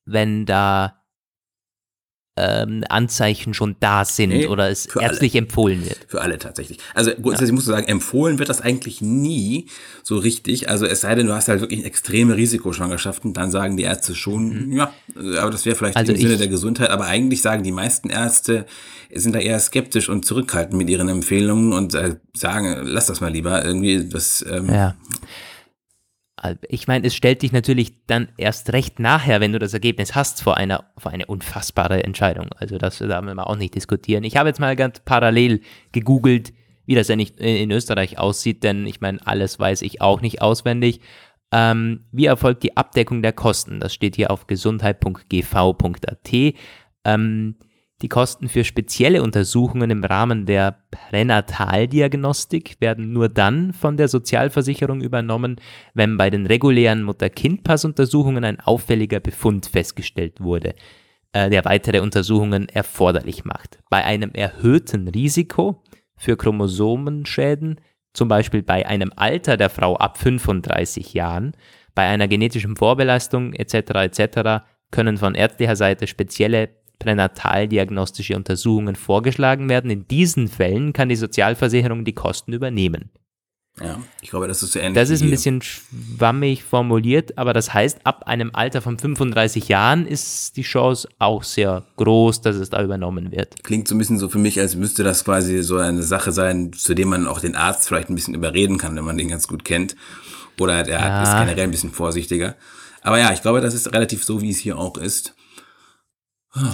wenn 0.05 0.45
da 0.45 0.94
ähm, 2.37 2.83
Anzeichen 2.89 3.53
schon 3.53 3.77
da 3.79 4.03
sind 4.03 4.29
nee, 4.29 4.47
oder 4.47 4.69
es 4.69 4.87
ärztlich 4.87 5.33
alle. 5.33 5.43
empfohlen 5.43 5.85
wird. 5.85 5.99
Für 6.07 6.21
alle 6.21 6.37
tatsächlich. 6.37 6.79
Also 6.93 7.11
grundsätzlich 7.11 7.49
ja. 7.49 7.55
musst 7.55 7.67
du 7.67 7.71
sagen, 7.71 7.87
empfohlen 7.87 8.39
wird 8.39 8.49
das 8.49 8.59
eigentlich 8.59 9.01
nie 9.01 9.67
so 10.03 10.17
richtig. 10.17 10.67
Also 10.69 10.85
es 10.85 11.01
sei 11.01 11.15
denn, 11.15 11.27
du 11.27 11.33
hast 11.33 11.47
halt 11.47 11.61
wirklich 11.61 11.85
extreme 11.85 12.35
Risikoschwangerschaften, 12.35 13.33
dann 13.33 13.51
sagen 13.51 13.77
die 13.77 13.83
Ärzte 13.83 14.15
schon, 14.15 14.67
mhm. 14.67 14.73
ja, 14.73 14.93
aber 15.15 15.49
das 15.49 15.65
wäre 15.65 15.77
vielleicht 15.77 15.95
also 15.95 16.11
im 16.11 16.19
Sinne 16.19 16.37
der 16.37 16.49
Gesundheit. 16.49 16.89
Aber 16.89 17.05
eigentlich 17.05 17.41
sagen 17.41 17.63
die 17.63 17.71
meisten 17.71 18.09
Ärzte, 18.09 18.65
sind 19.13 19.33
da 19.33 19.39
eher 19.39 19.59
skeptisch 19.59 20.09
und 20.09 20.25
zurückhaltend 20.25 20.77
mit 20.77 20.89
ihren 20.89 21.07
Empfehlungen 21.07 21.71
und 21.71 21.93
äh, 21.93 22.17
sagen, 22.33 22.81
lass 22.83 23.05
das 23.05 23.21
mal 23.21 23.31
lieber 23.31 23.63
irgendwie. 23.63 24.09
Das, 24.09 24.45
ähm, 24.49 24.67
ja. 24.67 24.95
Ich 26.67 26.87
meine, 26.87 27.07
es 27.07 27.15
stellt 27.15 27.41
dich 27.41 27.51
natürlich 27.51 27.93
dann 28.07 28.29
erst 28.37 28.73
recht 28.73 28.99
nachher, 28.99 29.41
wenn 29.41 29.53
du 29.53 29.59
das 29.59 29.73
Ergebnis 29.73 30.15
hast, 30.15 30.41
vor 30.41 30.57
einer 30.57 30.85
vor 30.97 31.11
eine 31.11 31.25
unfassbare 31.25 32.03
Entscheidung. 32.03 32.49
Also 32.57 32.77
das 32.77 32.97
da 32.99 33.21
wir 33.21 33.47
auch 33.47 33.57
nicht 33.57 33.75
diskutieren. 33.75 34.23
Ich 34.23 34.37
habe 34.37 34.49
jetzt 34.49 34.59
mal 34.59 34.75
ganz 34.75 34.99
parallel 34.99 35.61
gegoogelt, 35.91 36.53
wie 36.85 36.95
das 36.95 37.07
ja 37.07 37.15
nicht 37.15 37.39
in 37.39 37.71
Österreich 37.71 38.17
aussieht, 38.17 38.63
denn 38.63 38.85
ich 38.85 39.01
meine, 39.01 39.19
alles 39.25 39.59
weiß 39.59 39.81
ich 39.81 40.01
auch 40.01 40.21
nicht 40.21 40.41
auswendig. 40.41 41.01
Ähm, 41.51 42.05
wie 42.11 42.25
erfolgt 42.25 42.63
die 42.63 42.75
Abdeckung 42.75 43.21
der 43.21 43.33
Kosten? 43.33 43.79
Das 43.79 43.93
steht 43.93 44.15
hier 44.15 44.31
auf 44.31 44.47
gesundheit.gv.at. 44.47 46.33
Ähm, 47.05 47.55
die 48.01 48.09
Kosten 48.09 48.49
für 48.49 48.65
spezielle 48.65 49.23
Untersuchungen 49.23 49.89
im 49.89 50.03
Rahmen 50.03 50.45
der 50.45 50.79
Pränataldiagnostik 50.91 52.75
werden 52.81 53.13
nur 53.13 53.29
dann 53.29 53.71
von 53.71 53.95
der 53.95 54.09
Sozialversicherung 54.09 54.99
übernommen, 54.99 55.61
wenn 55.93 56.17
bei 56.17 56.29
den 56.29 56.45
regulären 56.45 57.03
Mutter-Kind-Pass-Untersuchungen 57.03 58.43
ein 58.43 58.59
auffälliger 58.59 59.21
Befund 59.21 59.67
festgestellt 59.67 60.41
wurde, 60.41 60.75
äh, 61.31 61.49
der 61.49 61.63
weitere 61.63 62.01
Untersuchungen 62.01 62.67
erforderlich 62.67 63.45
macht. 63.45 63.79
Bei 63.89 64.03
einem 64.03 64.31
erhöhten 64.31 65.07
Risiko 65.07 65.81
für 66.17 66.35
Chromosomenschäden, 66.35 67.79
zum 68.13 68.27
Beispiel 68.27 68.61
bei 68.61 68.85
einem 68.85 69.13
Alter 69.15 69.55
der 69.55 69.69
Frau 69.69 69.95
ab 69.95 70.17
35 70.17 71.13
Jahren, 71.13 71.55
bei 71.93 72.03
einer 72.03 72.27
genetischen 72.27 72.75
Vorbelastung 72.75 73.53
etc. 73.53 73.73
etc. 73.73 74.65
können 74.91 75.15
von 75.15 75.33
ärztlicher 75.33 75.77
Seite 75.77 76.07
spezielle 76.07 76.71
pränataldiagnostische 76.99 78.35
Untersuchungen 78.35 78.95
vorgeschlagen 78.95 79.69
werden. 79.69 79.91
In 79.91 80.07
diesen 80.07 80.47
Fällen 80.47 80.93
kann 80.93 81.09
die 81.09 81.15
Sozialversicherung 81.15 82.05
die 82.05 82.13
Kosten 82.13 82.53
übernehmen. 82.53 83.09
Ja, 83.81 84.01
ich 84.21 84.29
glaube, 84.29 84.47
das 84.47 84.63
ist 84.63 84.71
so 84.71 84.79
ähnlich. 84.79 84.95
Das 84.95 85.09
ist 85.09 85.21
ein 85.21 85.29
bisschen 85.29 85.61
schwammig 85.61 86.63
formuliert, 86.63 87.37
aber 87.37 87.51
das 87.51 87.73
heißt, 87.73 87.99
ab 88.05 88.23
einem 88.25 88.51
Alter 88.53 88.81
von 88.81 88.97
35 88.97 89.67
Jahren 89.67 90.07
ist 90.07 90.55
die 90.55 90.61
Chance 90.61 91.09
auch 91.19 91.43
sehr 91.43 91.83
groß, 91.97 92.39
dass 92.39 92.55
es 92.55 92.69
da 92.69 92.81
übernommen 92.81 93.33
wird. 93.33 93.61
Klingt 93.63 93.89
so 93.89 93.95
ein 93.95 93.97
bisschen 93.97 94.17
so 94.17 94.29
für 94.29 94.37
mich, 94.37 94.61
als 94.61 94.75
müsste 94.75 95.03
das 95.03 95.25
quasi 95.25 95.61
so 95.61 95.77
eine 95.77 96.03
Sache 96.03 96.31
sein, 96.31 96.71
zu 96.71 96.93
dem 96.93 97.09
man 97.09 97.27
auch 97.27 97.41
den 97.41 97.55
Arzt 97.55 97.85
vielleicht 97.85 98.09
ein 98.09 98.15
bisschen 98.15 98.33
überreden 98.33 98.77
kann, 98.77 98.95
wenn 98.95 99.03
man 99.03 99.17
den 99.17 99.27
ganz 99.27 99.45
gut 99.45 99.65
kennt. 99.65 99.97
Oder 100.57 100.83
der 100.83 100.99
ja. 100.99 101.23
ist 101.23 101.37
generell 101.37 101.65
ein 101.65 101.71
bisschen 101.71 101.91
vorsichtiger. 101.91 102.55
Aber 103.01 103.19
ja, 103.19 103.33
ich 103.33 103.41
glaube, 103.41 103.59
das 103.59 103.73
ist 103.73 103.91
relativ 103.91 104.23
so, 104.23 104.41
wie 104.41 104.51
es 104.51 104.57
hier 104.57 104.77
auch 104.77 104.97
ist. 104.97 105.35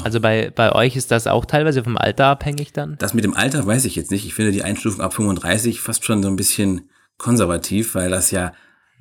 Also 0.04 0.20
bei, 0.20 0.52
bei 0.54 0.74
euch 0.74 0.96
ist 0.96 1.12
das 1.12 1.28
auch 1.28 1.46
teilweise 1.46 1.84
vom 1.84 1.98
Alter 1.98 2.28
abhängig 2.28 2.72
dann? 2.74 2.98
Das 3.00 3.14
mit 3.14 3.24
dem 3.24 3.34
Alter 3.34 3.66
weiß 3.66 3.86
ich 3.86 3.96
jetzt 3.96 4.12
nicht. 4.12 4.26
Ich 4.26 4.34
finde 4.34 4.52
die 4.52 4.64
Einstufung 4.64 5.02
ab 5.02 5.14
35 5.14 5.82
fast 5.82 6.06
schon 6.06 6.22
so 6.22 6.30
ein 6.30 6.36
bisschen 6.36 6.90
konservativ, 7.18 7.96
weil 7.96 8.10
das 8.10 8.32
ja, 8.32 8.54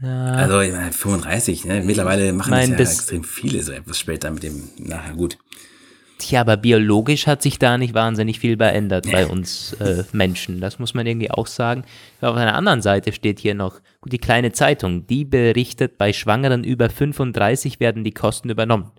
ja. 0.03 0.25
also 0.33 0.61
ich 0.61 0.73
meine, 0.73 0.93
35, 0.93 1.65
ne? 1.65 1.83
mittlerweile 1.83 2.33
machen 2.33 2.51
mein, 2.51 2.77
das 2.77 2.79
ja 2.79 2.95
extrem 2.95 3.25
viele 3.25 3.63
so 3.63 3.73
etwas 3.73 3.99
später 3.99 4.31
mit 4.31 4.43
dem, 4.43 4.69
nachher 4.79 5.15
gut. 5.15 5.39
Tja, 6.19 6.43
aber 6.43 6.59
biologisch 6.59 7.27
hat 7.27 7.41
sich 7.41 7.59
da 7.59 7.79
nicht 7.79 7.95
wahnsinnig 7.95 8.41
viel 8.41 8.59
verändert 8.59 9.11
bei 9.11 9.27
uns 9.27 9.73
äh, 9.75 10.05
Menschen. 10.13 10.61
Das 10.61 10.79
muss 10.79 10.93
man 10.93 11.07
irgendwie 11.07 11.31
auch 11.31 11.47
sagen. 11.47 11.85
Auf 12.21 12.37
einer 12.37 12.55
anderen 12.55 12.83
Seite 12.83 13.13
steht 13.13 13.39
hier 13.39 13.55
noch, 13.55 13.81
die 14.05 14.19
kleine 14.19 14.53
Zeitung, 14.53 15.07
die 15.07 15.25
berichtet, 15.25 15.97
bei 15.97 16.13
Schwangeren 16.13 16.63
über 16.63 16.91
35 16.91 17.81
werden 17.81 18.05
die 18.05 18.13
Kosten 18.13 18.51
übernommen. 18.51 18.93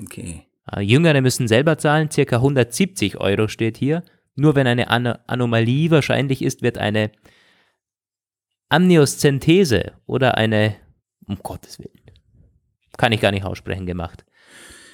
Okay. 0.00 0.46
Äh, 0.70 0.80
Jüngere 0.80 1.20
müssen 1.20 1.48
selber 1.48 1.78
zahlen, 1.78 2.10
circa 2.10 2.36
170 2.36 3.18
Euro 3.18 3.48
steht 3.48 3.76
hier. 3.76 4.02
Nur 4.34 4.54
wenn 4.54 4.66
eine 4.66 4.88
An 4.88 5.06
Anomalie 5.06 5.90
wahrscheinlich 5.90 6.42
ist, 6.42 6.62
wird 6.62 6.78
eine 6.78 7.10
Amnioszenthese 8.68 9.92
oder 10.06 10.36
eine, 10.38 10.76
um 11.26 11.38
Gottes 11.42 11.78
Willen, 11.78 11.90
kann 12.96 13.12
ich 13.12 13.20
gar 13.20 13.30
nicht 13.30 13.44
aussprechen, 13.44 13.86
gemacht. 13.86 14.24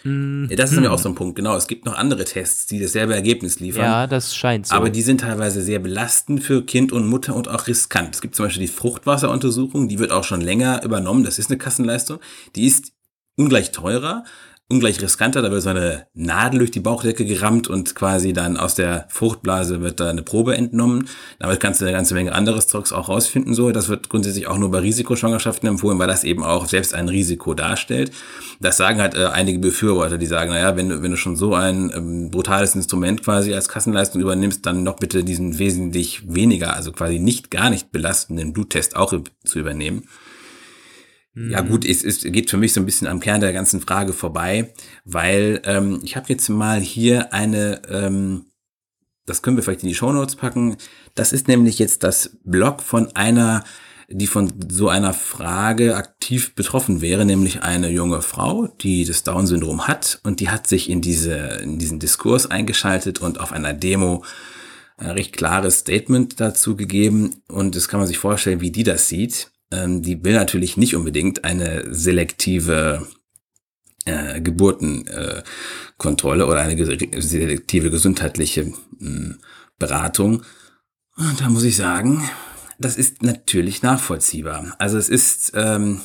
Ja, 0.04 0.56
das 0.56 0.70
ist 0.70 0.76
nämlich 0.76 0.90
auch 0.90 0.98
so 0.98 1.08
ein 1.08 1.14
Punkt, 1.14 1.36
genau. 1.36 1.56
Es 1.56 1.66
gibt 1.66 1.84
noch 1.84 1.94
andere 1.94 2.24
Tests, 2.24 2.66
die 2.66 2.80
dasselbe 2.80 3.14
Ergebnis 3.14 3.60
liefern. 3.60 3.84
Ja, 3.84 4.06
das 4.06 4.34
scheint 4.34 4.66
so. 4.66 4.74
Aber 4.74 4.90
die 4.90 5.02
sind 5.02 5.20
teilweise 5.20 5.60
sehr 5.60 5.80
belastend 5.80 6.42
für 6.42 6.64
Kind 6.64 6.92
und 6.92 7.06
Mutter 7.06 7.34
und 7.34 7.48
auch 7.48 7.66
riskant. 7.66 8.14
Es 8.14 8.20
gibt 8.20 8.34
zum 8.34 8.46
Beispiel 8.46 8.62
die 8.62 8.72
Fruchtwasseruntersuchung, 8.72 9.88
die 9.88 9.98
wird 9.98 10.12
auch 10.12 10.24
schon 10.24 10.40
länger 10.40 10.82
übernommen. 10.84 11.24
Das 11.24 11.38
ist 11.38 11.50
eine 11.50 11.58
Kassenleistung. 11.58 12.20
Die 12.54 12.66
ist 12.66 12.92
ungleich 13.36 13.72
teurer, 13.72 14.24
ungleich 14.70 15.00
riskanter. 15.00 15.40
Da 15.40 15.50
wird 15.50 15.62
so 15.62 15.70
eine 15.70 16.06
Nadel 16.14 16.58
durch 16.58 16.70
die 16.70 16.80
Bauchdecke 16.80 17.24
gerammt 17.24 17.68
und 17.68 17.94
quasi 17.94 18.34
dann 18.34 18.58
aus 18.58 18.74
der 18.74 19.06
Fruchtblase 19.08 19.80
wird 19.80 19.98
da 19.98 20.10
eine 20.10 20.22
Probe 20.22 20.56
entnommen. 20.56 21.08
Damit 21.38 21.58
kannst 21.60 21.80
du 21.80 21.86
eine 21.86 21.94
ganze 21.94 22.14
Menge 22.14 22.34
anderes 22.34 22.68
Zeugs 22.68 22.92
auch 22.92 23.08
rausfinden. 23.08 23.54
So, 23.54 23.72
das 23.72 23.88
wird 23.88 24.10
grundsätzlich 24.10 24.46
auch 24.46 24.58
nur 24.58 24.70
bei 24.70 24.80
Risikoschwangerschaften 24.80 25.68
empfohlen, 25.68 25.98
weil 25.98 26.06
das 26.06 26.24
eben 26.24 26.44
auch 26.44 26.66
selbst 26.66 26.94
ein 26.94 27.08
Risiko 27.08 27.54
darstellt. 27.54 28.12
Das 28.60 28.76
sagen 28.76 29.00
halt 29.00 29.14
äh, 29.14 29.26
einige 29.26 29.58
Befürworter, 29.58 30.18
die 30.18 30.26
sagen, 30.26 30.50
naja, 30.50 30.76
wenn 30.76 30.90
du, 30.90 31.02
wenn 31.02 31.12
du 31.12 31.16
schon 31.16 31.36
so 31.36 31.54
ein 31.54 31.90
ähm, 31.94 32.30
brutales 32.30 32.74
Instrument 32.74 33.22
quasi 33.22 33.54
als 33.54 33.68
Kassenleistung 33.68 34.20
übernimmst, 34.20 34.66
dann 34.66 34.82
noch 34.82 34.96
bitte 34.96 35.24
diesen 35.24 35.58
wesentlich 35.58 36.34
weniger, 36.34 36.74
also 36.74 36.92
quasi 36.92 37.18
nicht 37.18 37.50
gar 37.50 37.70
nicht 37.70 37.90
belastenden 37.90 38.52
Bluttest 38.52 38.96
auch 38.96 39.14
zu 39.44 39.58
übernehmen. 39.58 40.04
Ja 41.34 41.60
gut, 41.60 41.84
es, 41.84 42.02
es 42.02 42.22
geht 42.22 42.50
für 42.50 42.56
mich 42.56 42.72
so 42.72 42.80
ein 42.80 42.86
bisschen 42.86 43.06
am 43.06 43.20
Kern 43.20 43.40
der 43.40 43.52
ganzen 43.52 43.80
Frage 43.80 44.12
vorbei, 44.12 44.72
weil 45.04 45.60
ähm, 45.64 46.00
ich 46.02 46.16
habe 46.16 46.26
jetzt 46.28 46.48
mal 46.48 46.80
hier 46.80 47.32
eine, 47.32 47.82
ähm, 47.88 48.46
das 49.24 49.42
können 49.42 49.56
wir 49.56 49.62
vielleicht 49.62 49.82
in 49.82 49.88
die 49.88 49.94
Show 49.94 50.12
Notes 50.12 50.36
packen. 50.36 50.76
Das 51.14 51.32
ist 51.32 51.46
nämlich 51.46 51.78
jetzt 51.78 52.02
das 52.02 52.38
Blog 52.44 52.82
von 52.82 53.14
einer, 53.14 53.62
die 54.08 54.26
von 54.26 54.52
so 54.68 54.88
einer 54.88 55.12
Frage 55.12 55.96
aktiv 55.96 56.54
betroffen 56.54 57.02
wäre, 57.02 57.24
nämlich 57.24 57.62
eine 57.62 57.90
junge 57.90 58.22
Frau, 58.22 58.66
die 58.80 59.04
das 59.04 59.22
Down-Syndrom 59.22 59.86
hat 59.86 60.20
und 60.24 60.40
die 60.40 60.48
hat 60.48 60.66
sich 60.66 60.90
in 60.90 61.02
diese 61.02 61.36
in 61.62 61.78
diesen 61.78 62.00
Diskurs 62.00 62.50
eingeschaltet 62.50 63.20
und 63.20 63.38
auf 63.38 63.52
einer 63.52 63.74
Demo 63.74 64.24
ein 64.96 65.10
recht 65.10 65.36
klares 65.36 65.80
Statement 65.80 66.40
dazu 66.40 66.74
gegeben 66.74 67.42
und 67.48 67.76
das 67.76 67.86
kann 67.86 68.00
man 68.00 68.08
sich 68.08 68.18
vorstellen, 68.18 68.60
wie 68.60 68.72
die 68.72 68.82
das 68.82 69.06
sieht 69.06 69.52
ähm, 69.70 70.02
die 70.02 70.22
will 70.24 70.34
natürlich 70.34 70.76
nicht 70.76 70.94
unbedingt 70.94 71.44
eine 71.44 71.94
selektive 71.94 73.06
äh, 74.04 74.40
Geburtenkontrolle 74.40 76.44
äh, 76.44 76.46
oder 76.46 76.60
eine 76.60 77.22
selektive 77.22 77.90
gesundheitliche 77.90 78.64
mh, 78.64 78.76
hm, 79.00 79.38
Beratung. 79.78 80.42
Und 81.16 81.40
da 81.40 81.48
muss 81.48 81.64
ich 81.64 81.76
sagen, 81.76 82.28
das 82.78 82.96
ist 82.96 83.22
natürlich 83.22 83.82
nachvollziehbar. 83.82 84.74
Also 84.78 84.98
es 84.98 85.08
ist 85.08 85.52
ähm, 85.54 86.00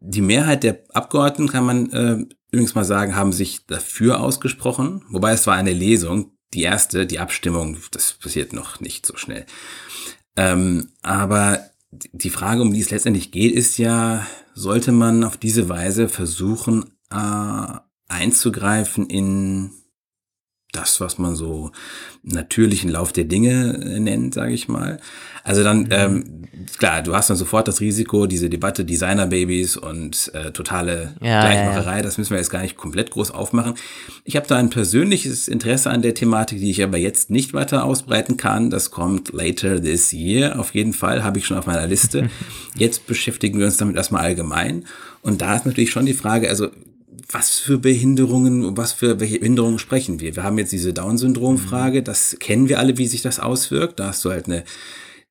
die 0.00 0.22
Mehrheit 0.22 0.62
der 0.62 0.84
Abgeordneten, 0.92 1.50
kann 1.50 1.64
man 1.64 1.90
äh, 1.90 2.24
übrigens 2.52 2.74
mal 2.74 2.84
sagen, 2.84 3.16
haben 3.16 3.32
sich 3.32 3.66
dafür 3.66 4.20
ausgesprochen. 4.20 5.02
Wobei 5.08 5.32
es 5.32 5.46
war 5.46 5.54
eine 5.54 5.72
Lesung, 5.72 6.36
die 6.54 6.62
erste, 6.62 7.06
die 7.06 7.18
Abstimmung, 7.18 7.78
das 7.90 8.12
passiert 8.12 8.52
noch 8.52 8.80
nicht 8.80 9.06
so 9.06 9.16
schnell. 9.16 9.46
Ähm, 10.36 10.92
aber 11.02 11.60
die 11.92 12.30
Frage, 12.30 12.62
um 12.62 12.72
die 12.72 12.80
es 12.80 12.90
letztendlich 12.90 13.30
geht, 13.30 13.54
ist 13.54 13.78
ja, 13.78 14.26
sollte 14.54 14.92
man 14.92 15.24
auf 15.24 15.36
diese 15.36 15.68
Weise 15.68 16.08
versuchen, 16.08 16.94
äh, 17.10 17.78
einzugreifen 18.08 19.08
in 19.08 19.72
das, 20.72 21.00
was 21.00 21.18
man 21.18 21.34
so 21.34 21.70
natürlichen 22.22 22.90
Lauf 22.90 23.12
der 23.12 23.24
Dinge 23.24 23.78
äh, 23.84 24.00
nennt, 24.00 24.34
sage 24.34 24.54
ich 24.54 24.68
mal. 24.68 24.98
Also 25.44 25.62
dann, 25.62 25.80
mhm. 25.80 25.88
ähm, 25.90 26.24
klar, 26.78 27.02
du 27.02 27.14
hast 27.14 27.28
dann 27.28 27.36
sofort 27.36 27.68
das 27.68 27.80
Risiko, 27.80 28.26
diese 28.26 28.48
Debatte 28.48 28.84
Designer-Babys 28.84 29.76
und 29.76 30.30
äh, 30.34 30.52
totale 30.52 31.14
ja, 31.20 31.42
Gleichmacherei, 31.42 31.96
ja. 31.96 32.02
das 32.02 32.16
müssen 32.16 32.30
wir 32.30 32.38
jetzt 32.38 32.50
gar 32.50 32.62
nicht 32.62 32.76
komplett 32.76 33.10
groß 33.10 33.32
aufmachen. 33.32 33.74
Ich 34.24 34.36
habe 34.36 34.46
da 34.46 34.56
ein 34.56 34.70
persönliches 34.70 35.48
Interesse 35.48 35.90
an 35.90 36.00
der 36.00 36.14
Thematik, 36.14 36.58
die 36.60 36.70
ich 36.70 36.82
aber 36.82 36.96
jetzt 36.96 37.30
nicht 37.30 37.52
weiter 37.54 37.84
ausbreiten 37.84 38.36
kann. 38.36 38.70
Das 38.70 38.90
kommt 38.90 39.32
later 39.32 39.82
this 39.82 40.12
year. 40.12 40.58
Auf 40.58 40.74
jeden 40.74 40.92
Fall 40.92 41.22
habe 41.22 41.38
ich 41.38 41.46
schon 41.46 41.58
auf 41.58 41.66
meiner 41.66 41.86
Liste. 41.86 42.30
Jetzt 42.76 43.06
beschäftigen 43.06 43.58
wir 43.58 43.66
uns 43.66 43.76
damit 43.76 43.96
erstmal 43.96 44.22
allgemein. 44.22 44.86
Und 45.20 45.42
da 45.42 45.54
ist 45.56 45.66
natürlich 45.66 45.90
schon 45.90 46.06
die 46.06 46.14
Frage, 46.14 46.48
also 46.48 46.68
was 47.30 47.58
für 47.58 47.78
Behinderungen, 47.78 48.76
was 48.76 48.92
für 48.92 49.20
welche 49.20 49.38
Behinderungen 49.38 49.78
sprechen 49.78 50.20
wir? 50.20 50.36
Wir 50.36 50.42
haben 50.42 50.58
jetzt 50.58 50.72
diese 50.72 50.92
Down-Syndrom-Frage, 50.92 52.00
mhm. 52.00 52.04
das 52.04 52.36
kennen 52.40 52.68
wir 52.68 52.78
alle, 52.78 52.98
wie 52.98 53.06
sich 53.06 53.22
das 53.22 53.40
auswirkt. 53.40 54.00
Da 54.00 54.08
hast 54.08 54.24
du 54.24 54.30
halt 54.30 54.46
eine, 54.46 54.64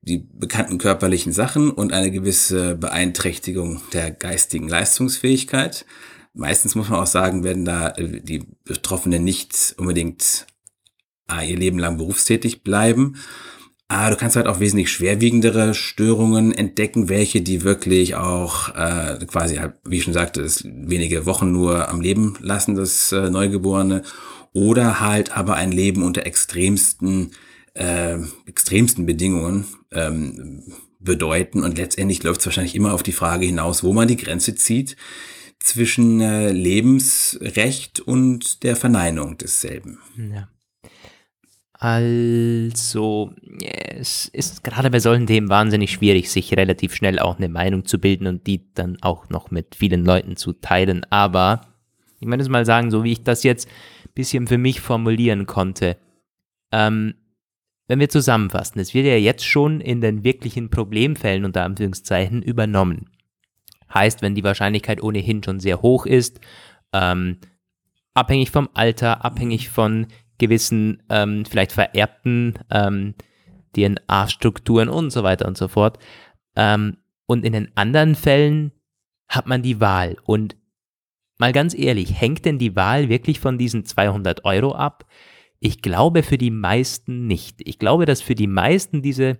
die 0.00 0.18
bekannten 0.18 0.78
körperlichen 0.78 1.32
Sachen 1.32 1.70
und 1.70 1.92
eine 1.92 2.10
gewisse 2.10 2.76
Beeinträchtigung 2.76 3.80
der 3.92 4.10
geistigen 4.10 4.68
Leistungsfähigkeit. 4.68 5.84
Meistens 6.34 6.74
muss 6.74 6.88
man 6.88 7.00
auch 7.00 7.06
sagen, 7.06 7.44
werden 7.44 7.64
da 7.64 7.90
äh, 7.90 8.20
die 8.20 8.44
Betroffenen 8.64 9.24
nicht 9.24 9.74
unbedingt 9.76 10.46
ah, 11.26 11.42
ihr 11.42 11.56
Leben 11.56 11.78
lang 11.78 11.98
berufstätig 11.98 12.62
bleiben. 12.62 13.16
Ah, 13.94 14.08
du 14.08 14.16
kannst 14.16 14.36
halt 14.36 14.46
auch 14.46 14.58
wesentlich 14.58 14.90
schwerwiegendere 14.90 15.74
Störungen 15.74 16.50
entdecken, 16.50 17.10
welche 17.10 17.42
die 17.42 17.62
wirklich 17.62 18.14
auch 18.14 18.70
äh, 18.74 19.18
quasi, 19.26 19.56
halt, 19.56 19.74
wie 19.84 19.98
ich 19.98 20.04
schon 20.04 20.14
sagte, 20.14 20.42
das 20.42 20.64
wenige 20.64 21.26
Wochen 21.26 21.52
nur 21.52 21.90
am 21.90 22.00
Leben 22.00 22.38
lassen, 22.40 22.74
das 22.74 23.12
äh, 23.12 23.28
Neugeborene. 23.28 24.00
Oder 24.54 25.00
halt 25.00 25.36
aber 25.36 25.56
ein 25.56 25.72
Leben 25.72 26.04
unter 26.04 26.24
extremsten, 26.24 27.32
äh, 27.74 28.16
extremsten 28.46 29.04
Bedingungen 29.04 29.66
ähm, 29.90 30.62
bedeuten. 30.98 31.62
Und 31.62 31.76
letztendlich 31.76 32.22
läuft 32.22 32.40
es 32.40 32.46
wahrscheinlich 32.46 32.74
immer 32.74 32.94
auf 32.94 33.02
die 33.02 33.12
Frage 33.12 33.44
hinaus, 33.44 33.84
wo 33.84 33.92
man 33.92 34.08
die 34.08 34.16
Grenze 34.16 34.54
zieht 34.54 34.96
zwischen 35.60 36.22
äh, 36.22 36.50
Lebensrecht 36.50 38.00
und 38.00 38.62
der 38.62 38.74
Verneinung 38.74 39.36
desselben. 39.36 39.98
Ja. 40.16 40.48
Also, 41.84 43.32
es 43.50 44.28
ist 44.28 44.62
gerade 44.62 44.88
bei 44.88 45.00
solchen 45.00 45.26
Themen 45.26 45.48
wahnsinnig 45.48 45.90
schwierig, 45.90 46.30
sich 46.30 46.56
relativ 46.56 46.94
schnell 46.94 47.18
auch 47.18 47.38
eine 47.38 47.48
Meinung 47.48 47.84
zu 47.86 47.98
bilden 47.98 48.28
und 48.28 48.46
die 48.46 48.72
dann 48.74 48.98
auch 49.00 49.30
noch 49.30 49.50
mit 49.50 49.74
vielen 49.74 50.04
Leuten 50.04 50.36
zu 50.36 50.52
teilen. 50.52 51.04
Aber 51.10 51.62
ich 52.20 52.28
möchte 52.28 52.42
es 52.42 52.48
mal 52.48 52.64
sagen, 52.64 52.92
so 52.92 53.02
wie 53.02 53.10
ich 53.10 53.24
das 53.24 53.42
jetzt 53.42 53.66
ein 53.66 54.12
bisschen 54.14 54.46
für 54.46 54.58
mich 54.58 54.80
formulieren 54.80 55.46
konnte. 55.46 55.96
Ähm, 56.70 57.14
wenn 57.88 57.98
wir 57.98 58.08
zusammenfassen, 58.08 58.80
es 58.80 58.94
wird 58.94 59.06
ja 59.06 59.16
jetzt 59.16 59.44
schon 59.44 59.80
in 59.80 60.00
den 60.00 60.22
wirklichen 60.22 60.70
Problemfällen 60.70 61.44
unter 61.44 61.64
Anführungszeichen 61.64 62.42
übernommen. 62.42 63.10
Heißt, 63.92 64.22
wenn 64.22 64.36
die 64.36 64.44
Wahrscheinlichkeit 64.44 65.02
ohnehin 65.02 65.42
schon 65.42 65.58
sehr 65.58 65.82
hoch 65.82 66.06
ist, 66.06 66.38
ähm, 66.92 67.38
abhängig 68.14 68.52
vom 68.52 68.68
Alter, 68.72 69.24
abhängig 69.24 69.68
von 69.68 70.06
gewissen, 70.42 71.02
ähm, 71.08 71.44
vielleicht 71.44 71.72
vererbten 71.72 72.54
ähm, 72.70 73.14
DNA-Strukturen 73.76 74.88
und 74.88 75.10
so 75.10 75.22
weiter 75.22 75.46
und 75.46 75.56
so 75.56 75.68
fort. 75.68 75.98
Ähm, 76.56 76.96
und 77.26 77.46
in 77.46 77.52
den 77.52 77.70
anderen 77.76 78.16
Fällen 78.16 78.72
hat 79.28 79.46
man 79.46 79.62
die 79.62 79.80
Wahl. 79.80 80.16
Und 80.24 80.56
mal 81.38 81.52
ganz 81.52 81.74
ehrlich, 81.74 82.20
hängt 82.20 82.44
denn 82.44 82.58
die 82.58 82.74
Wahl 82.74 83.08
wirklich 83.08 83.38
von 83.38 83.56
diesen 83.56 83.84
200 83.84 84.44
Euro 84.44 84.72
ab? 84.74 85.06
Ich 85.60 85.80
glaube 85.80 86.24
für 86.24 86.38
die 86.38 86.50
meisten 86.50 87.28
nicht. 87.28 87.60
Ich 87.66 87.78
glaube, 87.78 88.04
dass 88.04 88.20
für 88.20 88.34
die 88.34 88.48
meisten 88.48 89.00
diese, 89.00 89.38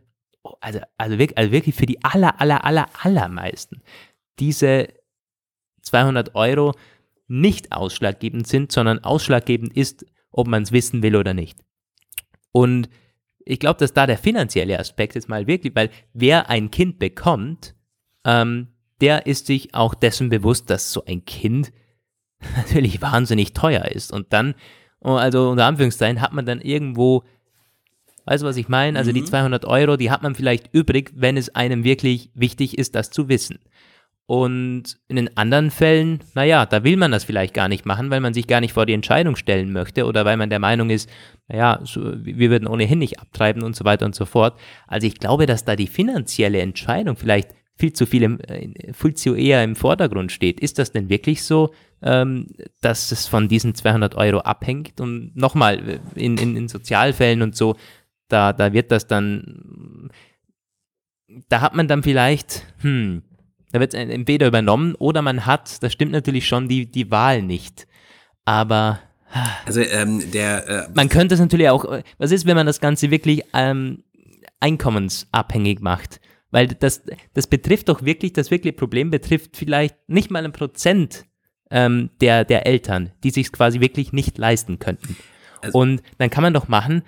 also, 0.61 0.79
also, 0.97 1.19
wirklich, 1.19 1.37
also 1.37 1.51
wirklich 1.51 1.75
für 1.75 1.87
die 1.87 2.03
aller, 2.05 2.41
aller, 2.41 2.65
aller, 2.65 2.89
allermeisten, 3.03 3.83
diese 4.39 4.89
200 5.83 6.37
Euro 6.37 6.75
nicht 7.27 7.73
ausschlaggebend 7.73 8.47
sind, 8.47 8.71
sondern 8.71 9.01
ausschlaggebend 9.01 9.77
ist, 9.77 10.07
ob 10.33 10.49
man 10.49 10.63
es 10.63 10.73
wissen 10.73 11.03
will 11.03 11.17
oder 11.17 11.35
nicht. 11.35 11.59
Und 12.51 12.89
ich 13.45 13.59
glaube, 13.59 13.79
dass 13.79 13.93
da 13.93 14.07
der 14.07 14.19
finanzielle 14.19 14.79
Aspekt 14.79 15.15
jetzt 15.15 15.29
mal 15.29 15.47
wirklich, 15.47 15.75
weil 15.75 15.91
wer 16.13 16.49
ein 16.49 16.71
Kind 16.71 16.99
bekommt, 16.99 17.75
ähm, 18.25 18.69
der 19.01 19.27
ist 19.27 19.47
sich 19.47 19.75
auch 19.75 19.95
dessen 19.95 20.29
bewusst, 20.29 20.71
dass 20.71 20.93
so 20.93 21.05
ein 21.05 21.25
Kind 21.25 21.73
natürlich 22.57 23.03
wahnsinnig 23.03 23.53
teuer 23.53 23.85
ist. 23.87 24.13
Und 24.13 24.33
dann, 24.33 24.55
oh, 25.01 25.15
also 25.15 25.51
unter 25.51 25.67
Anführungszeichen, 25.67 26.21
hat 26.21 26.33
man 26.33 26.47
dann 26.47 26.61
irgendwo, 26.61 27.25
weißt 28.27 28.43
du, 28.43 28.47
was 28.47 28.57
ich 28.57 28.69
meine? 28.69 28.99
Also 28.99 29.11
mhm. 29.11 29.17
die 29.17 29.25
200 29.25 29.65
Euro, 29.65 29.97
die 29.97 30.11
hat 30.11 30.23
man 30.23 30.35
vielleicht 30.35 30.73
übrig, 30.73 31.13
wenn 31.15 31.37
es 31.37 31.55
einem 31.55 31.85
wirklich 31.85 32.31
wichtig 32.35 32.79
ist, 32.79 32.95
das 32.95 33.11
zu 33.11 33.29
wissen. 33.29 33.59
Und 34.27 34.99
in 35.09 35.17
den 35.17 35.37
anderen 35.37 35.71
Fällen, 35.71 36.21
naja, 36.35 36.65
da 36.65 36.85
will 36.85 36.97
man 36.97 37.11
das 37.11 37.25
vielleicht 37.25 37.55
gar 37.55 37.69
nicht 37.69 37.85
machen, 37.85 38.11
weil 38.11 38.21
man 38.21 38.35
sich 38.35 38.47
gar 38.47 38.61
nicht 38.61 38.73
vor 38.73 38.87
die 38.87 38.93
Entscheidung 38.93 39.37
stellen 39.37 39.73
möchte 39.73 40.07
oder 40.07 40.25
weil 40.25 40.37
man 40.37 40.49
der 40.49 40.61
Meinung 40.61 40.91
ist, 40.91 41.11
naja, 41.49 41.81
so, 41.83 42.01
wir 42.25 42.51
würden 42.51 42.69
ohnehin 42.69 43.01
nicht 43.01 43.19
abtreiben 43.19 43.63
und 43.63 43.77
so 43.77 43.85
weiter 43.85 44.07
und 44.07 44.15
so 44.15 44.25
fort. 44.25 44.59
Also 44.87 45.07
ich 45.07 45.19
glaube, 45.19 45.47
dass 45.47 45.65
da 45.65 45.77
die 45.77 45.89
finanzielle 45.89 46.61
Entscheidung 46.61 47.17
vielleicht 47.17 47.51
viel 47.77 47.93
zu 47.93 48.07
viel, 48.07 48.23
im, 48.23 48.41
äh, 48.41 48.93
viel 48.93 49.15
zu 49.15 49.35
eher 49.35 49.65
im 49.65 49.75
Vordergrund 49.75 50.31
steht. 50.31 50.61
Ist 50.61 50.79
das 50.79 50.93
denn 50.93 51.09
wirklich 51.09 51.43
so, 51.43 51.75
ähm, 52.01 52.47
dass 52.81 53.11
es 53.11 53.27
von 53.27 53.49
diesen 53.49 53.75
200 53.75 54.15
Euro 54.15 54.39
abhängt? 54.39 55.01
Und 55.01 55.37
nochmal, 55.37 56.01
in, 56.15 56.37
in, 56.39 56.57
in 56.57 56.69
Sozialfällen 56.69 57.43
und 57.43 57.57
so, 57.57 57.77
da, 58.29 58.53
da 58.53 58.73
wird 58.73 58.93
das 58.93 59.07
dann, 59.07 60.11
da 61.49 61.61
hat 61.61 61.75
man 61.75 61.89
dann 61.89 62.03
vielleicht, 62.03 62.67
hm, 62.83 63.23
da 63.73 63.81
wird 63.81 63.95
es 63.95 64.01
entweder 64.01 64.47
übernommen 64.47 64.95
oder 64.95 65.23
man 65.23 65.47
hat, 65.47 65.83
das 65.83 65.93
stimmt 65.93 66.13
natürlich 66.13 66.47
schon, 66.47 66.69
die, 66.69 66.87
die 66.87 67.11
Wahl 67.11 67.43
nicht. 67.43 67.87
Aber 68.45 69.01
also 69.65 69.81
ähm, 69.81 70.31
der 70.31 70.69
äh, 70.69 70.89
man 70.95 71.09
könnte 71.09 71.35
es 71.35 71.41
natürlich 71.41 71.71
auch, 71.71 71.85
was 72.19 72.31
ist, 72.31 72.47
wenn 72.47 72.57
man 72.57 72.67
das 72.67 72.81
Ganze 72.81 73.11
wirklich 73.11 73.43
ähm, 73.55 74.05
einkommensabhängig 74.61 75.81
macht? 75.81 76.21
Weil 76.51 76.69
das, 76.69 77.03
das 77.33 77.47
betrifft 77.47 77.89
doch 77.89 78.03
wirklich, 78.03 78.35
das 78.35 78.51
wirkliche 78.51 78.77
Problem 78.77 79.11
betrifft 79.11 79.57
vielleicht 79.57 79.97
nicht 80.07 80.31
mal 80.31 80.45
ein 80.45 80.53
Prozent 80.53 81.25
ähm, 81.71 82.11
der, 82.21 82.45
der 82.45 82.67
Eltern, 82.67 83.13
die 83.25 83.31
sich 83.31 83.51
quasi 83.53 83.81
wirklich 83.81 84.13
nicht 84.13 84.37
leisten 84.37 84.79
könnten. 84.79 85.17
Also, 85.63 85.79
Und 85.79 86.03
dann 86.19 86.29
kann 86.29 86.43
man 86.43 86.53
doch 86.53 86.69
machen, 86.69 87.03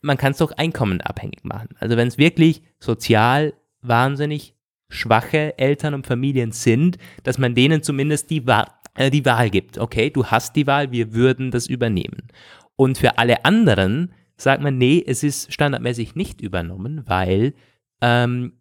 man 0.00 0.16
kann 0.16 0.32
es 0.32 0.38
doch 0.38 0.52
einkommenabhängig 0.52 1.42
machen. 1.42 1.70
Also 1.80 1.96
wenn 1.96 2.06
es 2.06 2.18
wirklich 2.18 2.62
sozial 2.78 3.54
wahnsinnig 3.82 4.54
schwache 4.88 5.58
Eltern 5.58 5.94
und 5.94 6.06
Familien 6.06 6.52
sind, 6.52 6.98
dass 7.22 7.38
man 7.38 7.54
denen 7.54 7.82
zumindest 7.82 8.30
die, 8.30 8.46
Wahl, 8.46 8.66
äh, 8.94 9.10
die 9.10 9.24
Wahl 9.24 9.50
gibt. 9.50 9.78
Okay, 9.78 10.10
du 10.10 10.26
hast 10.26 10.56
die 10.56 10.66
Wahl, 10.66 10.92
wir 10.92 11.14
würden 11.14 11.50
das 11.50 11.66
übernehmen. 11.66 12.28
Und 12.76 12.98
für 12.98 13.18
alle 13.18 13.44
anderen 13.44 14.12
sagt 14.36 14.62
man, 14.62 14.78
nee, 14.78 15.02
es 15.06 15.22
ist 15.22 15.52
standardmäßig 15.52 16.14
nicht 16.14 16.40
übernommen, 16.40 17.02
weil 17.06 17.54
ähm, 18.00 18.54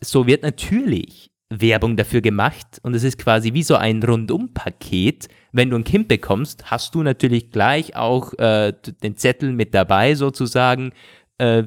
so 0.00 0.26
wird 0.26 0.42
natürlich 0.42 1.30
Werbung 1.50 1.96
dafür 1.96 2.20
gemacht 2.20 2.78
und 2.82 2.94
es 2.94 3.04
ist 3.04 3.18
quasi 3.18 3.54
wie 3.54 3.62
so 3.62 3.76
ein 3.76 4.02
Rundum-Paket. 4.02 5.28
Wenn 5.52 5.70
du 5.70 5.76
ein 5.76 5.84
Kind 5.84 6.08
bekommst, 6.08 6.70
hast 6.70 6.94
du 6.94 7.02
natürlich 7.02 7.50
gleich 7.50 7.96
auch 7.96 8.34
äh, 8.34 8.74
den 9.02 9.16
Zettel 9.16 9.52
mit 9.52 9.74
dabei, 9.74 10.14
sozusagen 10.14 10.92
äh, 11.38 11.64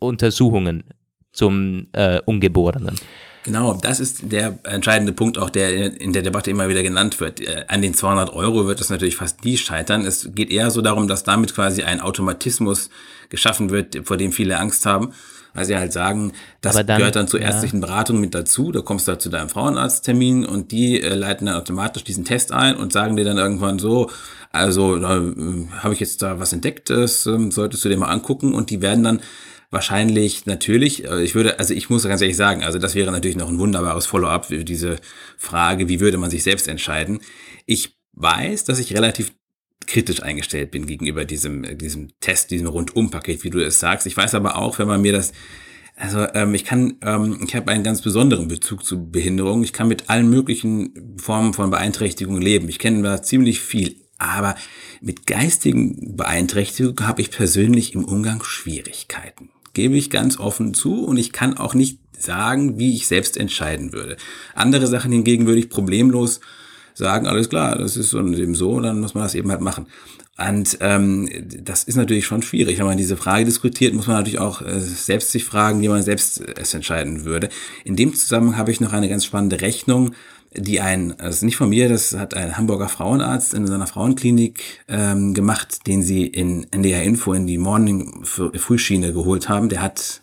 Untersuchungen 0.00 0.84
zum 1.32 1.88
äh, 1.92 2.20
Ungeborenen. 2.24 2.96
Genau, 3.44 3.74
das 3.74 4.00
ist 4.00 4.32
der 4.32 4.58
entscheidende 4.64 5.12
Punkt 5.12 5.36
auch, 5.36 5.50
der 5.50 6.00
in 6.00 6.14
der 6.14 6.22
Debatte 6.22 6.50
immer 6.50 6.68
wieder 6.70 6.82
genannt 6.82 7.20
wird. 7.20 7.40
Äh, 7.40 7.66
an 7.68 7.82
den 7.82 7.92
200 7.92 8.32
Euro 8.32 8.66
wird 8.66 8.80
es 8.80 8.88
natürlich 8.88 9.16
fast 9.16 9.44
nie 9.44 9.58
scheitern. 9.58 10.06
Es 10.06 10.30
geht 10.34 10.50
eher 10.50 10.70
so 10.70 10.80
darum, 10.80 11.08
dass 11.08 11.24
damit 11.24 11.54
quasi 11.54 11.82
ein 11.82 12.00
Automatismus 12.00 12.88
geschaffen 13.28 13.68
wird, 13.68 14.00
vor 14.04 14.16
dem 14.16 14.32
viele 14.32 14.58
Angst 14.58 14.86
haben. 14.86 15.12
Weil 15.52 15.66
sie 15.66 15.76
halt 15.76 15.92
sagen, 15.92 16.32
das 16.62 16.74
dann, 16.74 16.98
gehört 16.98 17.14
dann 17.14 17.28
zur 17.28 17.40
ärztlichen 17.40 17.80
ja. 17.80 17.86
Beratung 17.86 18.18
mit 18.18 18.34
dazu. 18.34 18.72
Da 18.72 18.80
kommst 18.80 19.06
du 19.06 19.12
halt 19.12 19.22
zu 19.22 19.28
deinem 19.28 19.50
Frauenarzttermin 19.50 20.44
und 20.46 20.72
die 20.72 21.00
äh, 21.00 21.14
leiten 21.14 21.46
dann 21.46 21.56
automatisch 21.56 22.02
diesen 22.02 22.24
Test 22.24 22.50
ein 22.50 22.74
und 22.76 22.92
sagen 22.92 23.14
dir 23.14 23.24
dann 23.24 23.38
irgendwann 23.38 23.78
so, 23.78 24.10
also 24.50 24.96
äh, 24.96 25.32
habe 25.80 25.92
ich 25.92 26.00
jetzt 26.00 26.22
da 26.22 26.40
was 26.40 26.52
entdeckt, 26.52 26.90
das 26.90 27.26
äh, 27.26 27.50
solltest 27.50 27.84
du 27.84 27.88
dir 27.88 27.98
mal 27.98 28.08
angucken 28.08 28.52
und 28.52 28.70
die 28.70 28.82
werden 28.82 29.04
dann 29.04 29.20
wahrscheinlich 29.74 30.46
natürlich, 30.46 31.04
äh, 31.04 31.22
ich 31.22 31.34
würde, 31.34 31.58
also 31.58 31.74
ich 31.74 31.90
muss 31.90 32.04
ganz 32.04 32.22
ehrlich 32.22 32.36
sagen, 32.36 32.64
also 32.64 32.78
das 32.78 32.94
wäre 32.94 33.12
natürlich 33.12 33.36
noch 33.36 33.48
ein 33.48 33.58
wunderbares 33.58 34.06
Follow-up 34.06 34.46
für 34.46 34.64
diese 34.64 34.96
Frage, 35.36 35.88
wie 35.88 36.00
würde 36.00 36.16
man 36.16 36.30
sich 36.30 36.42
selbst 36.42 36.66
entscheiden. 36.68 37.20
Ich 37.66 37.98
weiß, 38.12 38.64
dass 38.64 38.78
ich 38.78 38.94
relativ 38.94 39.32
kritisch 39.86 40.22
eingestellt 40.22 40.70
bin 40.70 40.86
gegenüber 40.86 41.26
diesem, 41.26 41.76
diesem 41.76 42.08
Test, 42.20 42.50
diesem 42.50 42.68
Rundumpaket, 42.68 43.44
wie 43.44 43.50
du 43.50 43.58
es 43.60 43.80
sagst. 43.80 44.06
Ich 44.06 44.16
weiß 44.16 44.34
aber 44.34 44.56
auch, 44.56 44.78
wenn 44.78 44.88
man 44.88 45.02
mir 45.02 45.12
das 45.12 45.32
also 45.96 46.26
ähm, 46.34 46.54
ich 46.54 46.64
kann, 46.64 46.96
ähm, 47.02 47.44
ich 47.46 47.54
habe 47.54 47.70
einen 47.70 47.84
ganz 47.84 48.02
besonderen 48.02 48.48
Bezug 48.48 48.84
zu 48.84 49.10
Behinderung. 49.10 49.62
Ich 49.62 49.72
kann 49.72 49.86
mit 49.86 50.10
allen 50.10 50.28
möglichen 50.28 51.18
Formen 51.18 51.54
von 51.54 51.70
Beeinträchtigung 51.70 52.40
leben. 52.40 52.68
Ich 52.68 52.80
kenne 52.80 53.02
da 53.02 53.22
ziemlich 53.22 53.60
viel, 53.60 53.96
aber 54.18 54.56
Mit 55.00 55.26
geistigen 55.26 56.16
Beeinträchtigungen 56.16 57.06
habe 57.06 57.20
ich 57.20 57.30
persönlich 57.30 57.94
im 57.94 58.04
Umgang 58.04 58.42
Schwierigkeiten. 58.42 59.50
Gebe 59.74 59.96
ich 59.96 60.10
ganz 60.10 60.38
offen 60.38 60.72
zu 60.72 61.04
und 61.04 61.16
ich 61.16 61.32
kann 61.32 61.56
auch 61.56 61.74
nicht 61.74 61.98
sagen, 62.18 62.78
wie 62.78 62.94
ich 62.94 63.06
selbst 63.06 63.36
entscheiden 63.36 63.92
würde. 63.92 64.16
Andere 64.54 64.86
Sachen 64.86 65.12
hingegen 65.12 65.46
würde 65.46 65.60
ich 65.60 65.68
problemlos 65.68 66.40
sagen, 66.94 67.26
alles 67.26 67.48
klar, 67.48 67.76
das 67.76 67.96
ist 67.96 68.14
eben 68.14 68.54
so, 68.54 68.80
dann 68.80 69.00
muss 69.00 69.14
man 69.14 69.24
das 69.24 69.34
eben 69.34 69.50
halt 69.50 69.60
machen. 69.60 69.86
Und 70.36 70.78
ähm, 70.80 71.28
das 71.62 71.84
ist 71.84 71.94
natürlich 71.94 72.26
schon 72.26 72.42
schwierig. 72.42 72.78
Wenn 72.78 72.86
man 72.86 72.96
diese 72.98 73.16
Frage 73.16 73.44
diskutiert, 73.44 73.94
muss 73.94 74.08
man 74.08 74.16
natürlich 74.16 74.40
auch 74.40 74.62
äh, 74.62 74.80
selbst 74.80 75.30
sich 75.30 75.44
fragen, 75.44 75.80
wie 75.80 75.88
man 75.88 76.02
selbst 76.02 76.40
es 76.58 76.74
entscheiden 76.74 77.24
würde. 77.24 77.50
In 77.84 77.94
dem 77.94 78.14
Zusammenhang 78.14 78.56
habe 78.56 78.72
ich 78.72 78.80
noch 78.80 78.92
eine 78.92 79.08
ganz 79.08 79.24
spannende 79.24 79.60
Rechnung, 79.60 80.14
die 80.56 80.80
ein, 80.80 81.14
das 81.18 81.36
ist 81.36 81.42
nicht 81.42 81.56
von 81.56 81.68
mir, 81.68 81.88
das 81.88 82.14
hat 82.14 82.34
ein 82.34 82.56
Hamburger 82.56 82.88
Frauenarzt 82.88 83.54
in 83.54 83.66
seiner 83.66 83.86
Frauenklinik 83.86 84.82
ähm, 84.88 85.34
gemacht, 85.34 85.86
den 85.86 86.02
sie 86.02 86.26
in 86.26 86.66
NDR 86.70 87.02
Info 87.02 87.32
in 87.32 87.46
die 87.46 87.58
Morning 87.58 88.24
Frühschiene 88.24 89.12
geholt 89.12 89.48
haben. 89.48 89.68
Der 89.68 89.82
hat 89.82 90.20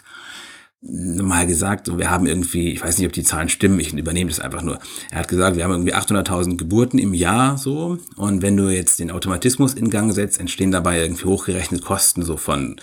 mal 0.81 1.45
gesagt, 1.45 1.95
wir 1.95 2.09
haben 2.09 2.25
irgendwie, 2.25 2.71
ich 2.71 2.83
weiß 2.83 2.97
nicht, 2.97 3.05
ob 3.05 3.13
die 3.13 3.23
Zahlen 3.23 3.49
stimmen, 3.49 3.79
ich 3.79 3.93
übernehme 3.93 4.29
das 4.29 4.39
einfach 4.39 4.63
nur. 4.63 4.79
Er 5.11 5.19
hat 5.19 5.27
gesagt, 5.27 5.55
wir 5.55 5.63
haben 5.63 5.71
irgendwie 5.71 5.93
800.000 5.93 6.57
Geburten 6.57 6.97
im 6.97 7.13
Jahr 7.13 7.57
so 7.57 7.99
und 8.15 8.41
wenn 8.41 8.57
du 8.57 8.69
jetzt 8.69 8.97
den 8.97 9.11
Automatismus 9.11 9.75
in 9.75 9.91
Gang 9.91 10.11
setzt, 10.11 10.39
entstehen 10.39 10.71
dabei 10.71 10.99
irgendwie 11.01 11.25
hochgerechnet 11.25 11.83
Kosten 11.83 12.23
so 12.23 12.35
von 12.35 12.77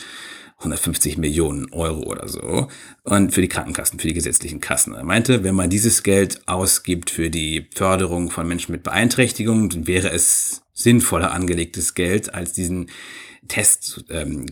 150 0.59 1.19
Millionen 1.19 1.73
Euro 1.73 2.03
oder 2.03 2.29
so 2.29 2.69
und 3.05 3.33
für 3.33 3.41
die 3.41 3.49
Krankenkassen, 3.49 4.01
für 4.01 4.09
die 4.09 4.15
gesetzlichen 4.15 4.61
Kassen. 4.61 4.95
Er 4.95 5.05
meinte, 5.05 5.45
wenn 5.45 5.55
man 5.55 5.71
dieses 5.71 6.03
Geld 6.03 6.47
ausgibt 6.49 7.11
für 7.11 7.31
die 7.31 7.69
Förderung 7.75 8.31
von 8.31 8.49
Menschen 8.49 8.73
mit 8.73 8.83
Beeinträchtigungen, 8.83 9.69
dann 9.69 9.87
wäre 9.87 10.11
es 10.11 10.63
sinnvoller 10.73 11.33
angelegtes 11.33 11.95
Geld 11.95 12.35
als 12.35 12.53
diesen 12.53 12.91
Test 13.47 14.05
ähm, 14.11 14.47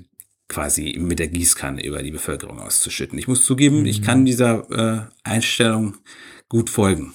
quasi 0.48 0.96
mit 0.98 1.18
der 1.18 1.28
Gießkanne 1.28 1.84
über 1.84 2.02
die 2.04 2.12
Bevölkerung 2.12 2.60
auszuschütten. 2.60 3.18
Ich 3.18 3.26
muss 3.26 3.44
zugeben, 3.44 3.80
mhm. 3.80 3.86
ich 3.86 4.02
kann 4.02 4.24
dieser 4.24 4.70
äh, 4.70 5.28
Einstellung 5.28 5.96
gut 6.48 6.70
folgen. 6.70 7.14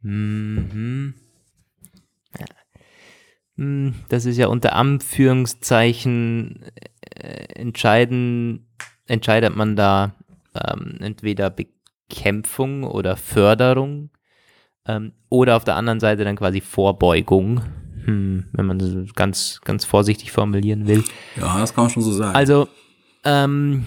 Mhm. 0.00 1.14
Hm, 3.60 3.94
das 4.08 4.24
ist 4.24 4.38
ja 4.38 4.46
unter 4.46 4.72
Anführungszeichen 4.74 6.64
entscheiden, 7.20 8.68
entscheidet 9.06 9.54
man 9.54 9.76
da 9.76 10.14
ähm, 10.54 10.96
entweder 11.00 11.50
Bekämpfung 11.50 12.84
oder 12.84 13.16
Förderung 13.16 14.10
ähm, 14.86 15.12
oder 15.28 15.56
auf 15.56 15.64
der 15.64 15.76
anderen 15.76 16.00
Seite 16.00 16.24
dann 16.24 16.36
quasi 16.36 16.60
Vorbeugung 16.60 17.62
hm, 18.04 18.46
wenn 18.52 18.66
man 18.66 18.78
das 18.78 19.14
ganz, 19.14 19.60
ganz 19.64 19.84
vorsichtig 19.84 20.32
formulieren 20.32 20.86
will. 20.86 21.04
Ja, 21.36 21.58
das 21.58 21.74
kann 21.74 21.84
man 21.84 21.90
schon 21.90 22.02
so 22.02 22.12
sagen. 22.12 22.34
Also, 22.34 22.68
ähm, 23.24 23.84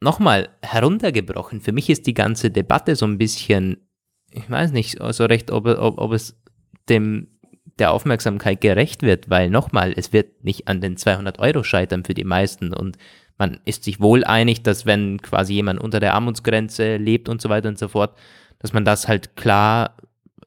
nochmal 0.00 0.50
heruntergebrochen. 0.62 1.60
Für 1.60 1.72
mich 1.72 1.88
ist 1.88 2.06
die 2.06 2.14
ganze 2.14 2.50
Debatte 2.50 2.96
so 2.96 3.06
ein 3.06 3.18
bisschen, 3.18 3.88
ich 4.30 4.48
weiß 4.48 4.72
nicht 4.72 4.98
so 5.00 5.24
recht, 5.24 5.50
ob, 5.50 5.66
ob, 5.66 5.98
ob 5.98 6.12
es 6.12 6.40
dem 6.88 7.33
der 7.78 7.92
Aufmerksamkeit 7.92 8.60
gerecht 8.60 9.02
wird, 9.02 9.30
weil 9.30 9.50
nochmal, 9.50 9.92
es 9.96 10.12
wird 10.12 10.44
nicht 10.44 10.68
an 10.68 10.80
den 10.80 10.96
200 10.96 11.38
Euro 11.38 11.62
scheitern 11.62 12.04
für 12.04 12.14
die 12.14 12.24
meisten 12.24 12.72
und 12.72 12.98
man 13.36 13.58
ist 13.64 13.82
sich 13.84 14.00
wohl 14.00 14.22
einig, 14.24 14.62
dass 14.62 14.86
wenn 14.86 15.20
quasi 15.20 15.54
jemand 15.54 15.80
unter 15.80 15.98
der 15.98 16.14
Armutsgrenze 16.14 16.96
lebt 16.98 17.28
und 17.28 17.42
so 17.42 17.48
weiter 17.48 17.68
und 17.68 17.78
so 17.78 17.88
fort, 17.88 18.16
dass 18.60 18.72
man 18.72 18.84
das 18.84 19.08
halt 19.08 19.34
klar 19.36 19.96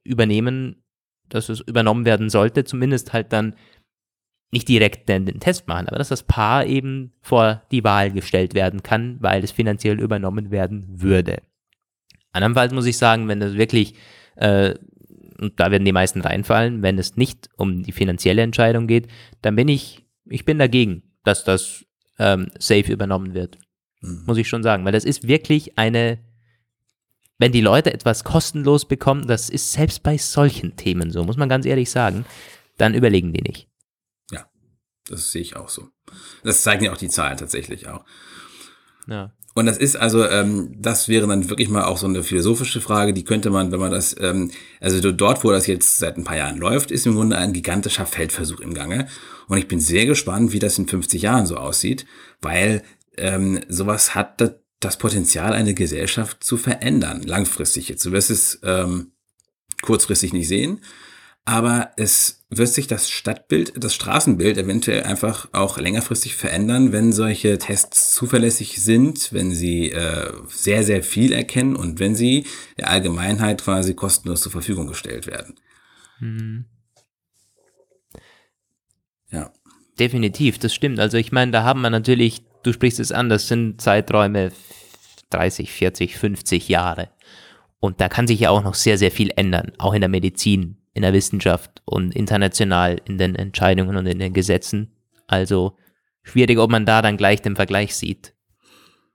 übernehmen 0.03 0.77
dass 1.29 1.49
es 1.49 1.61
übernommen 1.61 2.05
werden 2.05 2.29
sollte, 2.29 2.63
zumindest 2.63 3.13
halt 3.13 3.33
dann 3.33 3.55
nicht 4.51 4.67
direkt 4.69 5.09
den, 5.09 5.25
den, 5.25 5.39
Test 5.39 5.67
machen, 5.67 5.87
aber 5.87 5.97
dass 5.97 6.07
das 6.07 6.23
Paar 6.23 6.65
eben 6.65 7.13
vor 7.21 7.63
die 7.71 7.83
Wahl 7.83 8.11
gestellt 8.11 8.53
werden 8.53 8.81
kann, 8.81 9.17
weil 9.19 9.43
es 9.43 9.51
finanziell 9.51 9.99
übernommen 9.99 10.51
werden 10.51 10.85
würde. 10.89 11.41
Andernfalls 12.31 12.73
muss 12.73 12.85
ich 12.85 12.97
sagen, 12.97 13.27
wenn 13.27 13.41
das 13.41 13.55
wirklich, 13.55 13.95
äh, 14.35 14.75
und 15.39 15.59
da 15.59 15.71
werden 15.71 15.85
die 15.85 15.91
meisten 15.91 16.21
reinfallen, 16.21 16.81
wenn 16.81 16.97
es 16.97 17.15
nicht 17.15 17.49
um 17.55 17.83
die 17.83 17.91
finanzielle 17.91 18.41
Entscheidung 18.41 18.87
geht, 18.87 19.07
dann 19.41 19.55
bin 19.55 19.67
ich, 19.67 20.05
ich 20.25 20.45
bin 20.45 20.59
dagegen, 20.59 21.03
dass 21.23 21.43
das 21.43 21.85
ähm, 22.19 22.51
safe 22.59 22.91
übernommen 22.91 23.33
wird. 23.33 23.57
Mhm. 24.01 24.23
Muss 24.25 24.37
ich 24.37 24.47
schon 24.47 24.63
sagen, 24.63 24.85
weil 24.85 24.91
das 24.91 25.05
ist 25.05 25.27
wirklich 25.27 25.77
eine 25.77 26.19
wenn 27.37 27.51
die 27.51 27.61
Leute 27.61 27.93
etwas 27.93 28.23
kostenlos 28.23 28.87
bekommen, 28.87 29.27
das 29.27 29.49
ist 29.49 29.71
selbst 29.71 30.03
bei 30.03 30.17
solchen 30.17 30.75
Themen 30.75 31.11
so, 31.11 31.23
muss 31.23 31.37
man 31.37 31.49
ganz 31.49 31.65
ehrlich 31.65 31.89
sagen, 31.89 32.25
dann 32.77 32.93
überlegen 32.93 33.33
die 33.33 33.41
nicht. 33.41 33.69
Ja, 34.31 34.49
das 35.07 35.31
sehe 35.31 35.41
ich 35.41 35.55
auch 35.55 35.69
so. 35.69 35.89
Das 36.43 36.63
zeigen 36.63 36.83
ja 36.83 36.93
auch 36.93 36.97
die 36.97 37.09
Zahlen 37.09 37.37
tatsächlich 37.37 37.87
auch. 37.87 38.05
Ja. 39.07 39.33
Und 39.57 39.65
das 39.65 39.79
ist 39.79 39.95
also, 39.95 40.23
ähm, 40.23 40.69
das 40.77 41.07
wäre 41.07 41.25
dann 41.25 41.49
wirklich 41.49 41.67
mal 41.67 41.85
auch 41.85 41.97
so 41.97 42.05
eine 42.05 42.21
philosophische 42.21 42.79
Frage, 42.79 43.11
die 43.11 43.23
könnte 43.23 43.49
man, 43.49 43.71
wenn 43.71 43.79
man 43.79 43.89
das, 43.89 44.15
ähm, 44.19 44.51
also 44.79 45.11
dort, 45.11 45.43
wo 45.43 45.49
das 45.49 45.65
jetzt 45.65 45.97
seit 45.97 46.15
ein 46.15 46.23
paar 46.23 46.37
Jahren 46.37 46.59
läuft, 46.59 46.91
ist 46.91 47.07
im 47.07 47.15
Grunde 47.15 47.39
ein 47.39 47.53
gigantischer 47.53 48.05
Feldversuch 48.05 48.59
im 48.59 48.75
Gange. 48.75 49.07
Und 49.47 49.57
ich 49.57 49.67
bin 49.67 49.79
sehr 49.79 50.05
gespannt, 50.05 50.51
wie 50.51 50.59
das 50.59 50.77
in 50.77 50.87
50 50.87 51.23
Jahren 51.23 51.47
so 51.47 51.57
aussieht, 51.57 52.05
weil 52.39 52.83
ähm, 53.17 53.61
sowas 53.67 54.13
hat 54.13 54.43
das 54.79 54.97
Potenzial, 54.97 55.53
eine 55.53 55.73
Gesellschaft 55.73 56.43
zu 56.43 56.57
verändern, 56.57 57.23
langfristig 57.23 57.89
jetzt. 57.89 58.05
Du 58.05 58.11
wirst 58.11 58.29
es 58.29 58.59
ähm, 58.61 59.13
kurzfristig 59.81 60.33
nicht 60.33 60.49
sehen, 60.49 60.81
aber 61.47 61.91
es 61.97 62.45
wird 62.49 62.69
sich 62.69 62.87
das 62.87 63.09
Stadtbild, 63.09 63.73
das 63.83 63.95
Straßenbild 63.95 64.57
eventuell 64.57 65.03
einfach 65.03 65.47
auch 65.53 65.77
längerfristig 65.77 66.35
verändern, 66.35 66.91
wenn 66.91 67.11
solche 67.11 67.57
Tests 67.57 68.13
zuverlässig 68.13 68.81
sind, 68.81 69.33
wenn 69.33 69.53
sie 69.53 69.91
äh, 69.91 70.31
sehr, 70.49 70.83
sehr 70.83 71.03
viel 71.03 71.31
erkennen 71.31 71.75
und 71.75 71.99
wenn 71.99 72.15
sie 72.15 72.45
der 72.77 72.89
Allgemeinheit 72.89 73.63
quasi 73.63 73.93
kostenlos 73.93 74.41
zur 74.41 74.51
Verfügung 74.51 74.87
gestellt 74.87 75.25
werden. 75.25 75.55
Mhm. 76.19 76.65
Ja. 79.31 79.51
Definitiv, 79.99 80.59
das 80.59 80.73
stimmt. 80.73 80.99
Also 80.99 81.17
ich 81.17 81.31
meine, 81.31 81.51
da 81.51 81.63
haben 81.63 81.81
wir 81.81 81.89
natürlich 81.89 82.43
du 82.67 82.73
sprichst 82.73 82.99
es 82.99 83.11
an, 83.11 83.29
das 83.29 83.47
sind 83.47 83.81
Zeiträume 83.81 84.51
30, 85.29 85.71
40, 85.71 86.17
50 86.17 86.69
Jahre. 86.69 87.09
Und 87.79 88.01
da 88.01 88.09
kann 88.09 88.27
sich 88.27 88.39
ja 88.39 88.49
auch 88.49 88.63
noch 88.63 88.73
sehr, 88.73 88.97
sehr 88.97 89.11
viel 89.11 89.31
ändern, 89.35 89.71
auch 89.77 89.93
in 89.93 90.01
der 90.01 90.09
Medizin, 90.09 90.77
in 90.97 91.03
der 91.03 91.13
Wissenschaft 91.13 91.81
und 91.85 92.15
international 92.15 93.01
in 93.05 93.17
den 93.17 93.35
Entscheidungen 93.35 93.95
und 93.95 94.05
in 94.05 94.19
den 94.19 94.33
Gesetzen. 94.33 94.91
Also 95.27 95.77
schwierig, 96.23 96.57
ob 96.57 96.69
man 96.69 96.85
da 96.85 97.01
dann 97.01 97.17
gleich 97.17 97.41
den 97.41 97.55
Vergleich 97.55 97.95
sieht. 97.95 98.33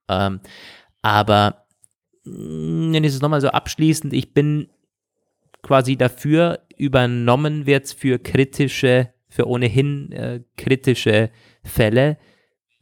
Ähm, 0.08 0.40
aber 1.02 1.66
mm, 2.24 2.92
dann 2.92 3.04
ist 3.04 3.14
es 3.14 3.20
nochmal 3.20 3.40
so 3.40 3.48
abschließend, 3.48 4.12
ich 4.12 4.32
bin 4.32 4.68
quasi 5.62 5.96
dafür, 5.96 6.66
übernommen 6.76 7.66
wird 7.66 7.88
für 7.88 8.18
kritische, 8.18 9.12
für 9.28 9.46
ohnehin 9.46 10.10
äh, 10.12 10.40
kritische 10.56 11.30
Fälle 11.62 12.16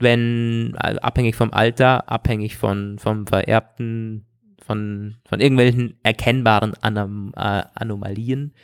wenn, 0.00 0.74
also 0.78 1.00
abhängig 1.00 1.36
vom 1.36 1.52
Alter, 1.52 2.10
abhängig 2.10 2.56
von, 2.56 2.98
vom 2.98 3.26
vererbten, 3.26 4.26
von, 4.62 5.16
von 5.28 5.40
irgendwelchen 5.40 5.98
erkennbaren 6.02 6.74
Anom 6.80 7.32
äh, 7.36 7.62
Anomalien. 7.74 8.54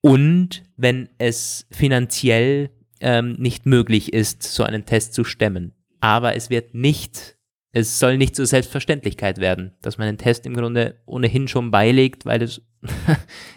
Und 0.00 0.62
wenn 0.76 1.08
es 1.18 1.66
finanziell 1.70 2.70
ähm, 3.00 3.32
nicht 3.38 3.66
möglich 3.66 4.12
ist, 4.12 4.42
so 4.42 4.62
einen 4.62 4.84
Test 4.84 5.14
zu 5.14 5.24
stemmen. 5.24 5.72
Aber 6.00 6.36
es 6.36 6.50
wird 6.50 6.74
nicht, 6.74 7.36
es 7.72 7.98
soll 7.98 8.16
nicht 8.18 8.36
zur 8.36 8.46
Selbstverständlichkeit 8.46 9.38
werden, 9.38 9.72
dass 9.82 9.98
man 9.98 10.06
den 10.06 10.18
Test 10.18 10.46
im 10.46 10.54
Grunde 10.54 11.00
ohnehin 11.06 11.48
schon 11.48 11.70
beilegt, 11.70 12.26
weil 12.26 12.42
es, 12.42 12.62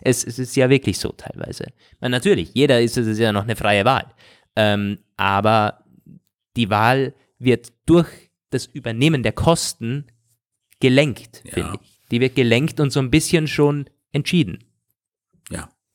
es, 0.02 0.24
es 0.24 0.40
ist 0.40 0.56
ja 0.56 0.70
wirklich 0.70 1.00
so 1.00 1.10
teilweise. 1.10 1.68
meine, 2.00 2.16
natürlich, 2.16 2.52
jeder 2.54 2.82
ist 2.82 2.98
es 2.98 3.08
ist 3.08 3.20
ja 3.20 3.32
noch 3.32 3.44
eine 3.44 3.56
freie 3.56 3.86
Wahl. 3.86 4.06
Ähm, 4.56 5.00
aber 5.18 5.86
die 6.56 6.70
Wahl 6.70 7.14
wird 7.40 7.72
durch 7.86 8.10
das 8.50 8.66
Übernehmen 8.66 9.24
der 9.24 9.32
Kosten 9.32 10.08
gelenkt, 10.80 11.44
ja. 11.46 11.54
finde 11.54 11.80
ich. 11.82 12.00
Die 12.12 12.20
wird 12.20 12.36
gelenkt 12.36 12.80
und 12.80 12.92
so 12.92 13.00
ein 13.00 13.10
bisschen 13.12 13.48
schon 13.48 13.86
entschieden. 14.12 14.60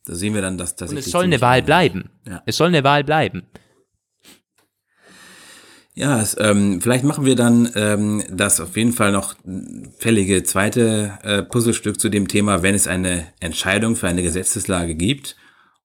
Da 0.06 0.14
sehen 0.14 0.34
wir 0.34 0.42
dann, 0.42 0.56
dass 0.56 0.76
das. 0.76 0.90
Und 0.90 0.98
es 0.98 1.06
soll 1.06 1.24
eine 1.24 1.40
Wahl 1.40 1.62
bleiben. 1.62 2.10
Ja. 2.26 2.42
Es 2.46 2.56
soll 2.56 2.68
eine 2.68 2.84
Wahl 2.84 3.04
bleiben. 3.04 3.46
Ja, 5.94 6.20
es, 6.20 6.36
ähm, 6.38 6.80
vielleicht 6.82 7.04
machen 7.04 7.24
wir 7.24 7.36
dann 7.36 7.70
ähm, 7.74 8.22
das 8.30 8.60
auf 8.60 8.76
jeden 8.76 8.92
Fall 8.92 9.12
noch 9.12 9.34
fällige 9.98 10.42
zweite 10.42 11.18
äh, 11.22 11.42
Puzzlestück 11.42 11.98
zu 11.98 12.10
dem 12.10 12.28
Thema, 12.28 12.62
wenn 12.62 12.74
es 12.74 12.86
eine 12.86 13.26
Entscheidung 13.40 13.96
für 13.96 14.06
eine 14.06 14.22
Gesetzeslage 14.22 14.94
gibt. 14.94 15.36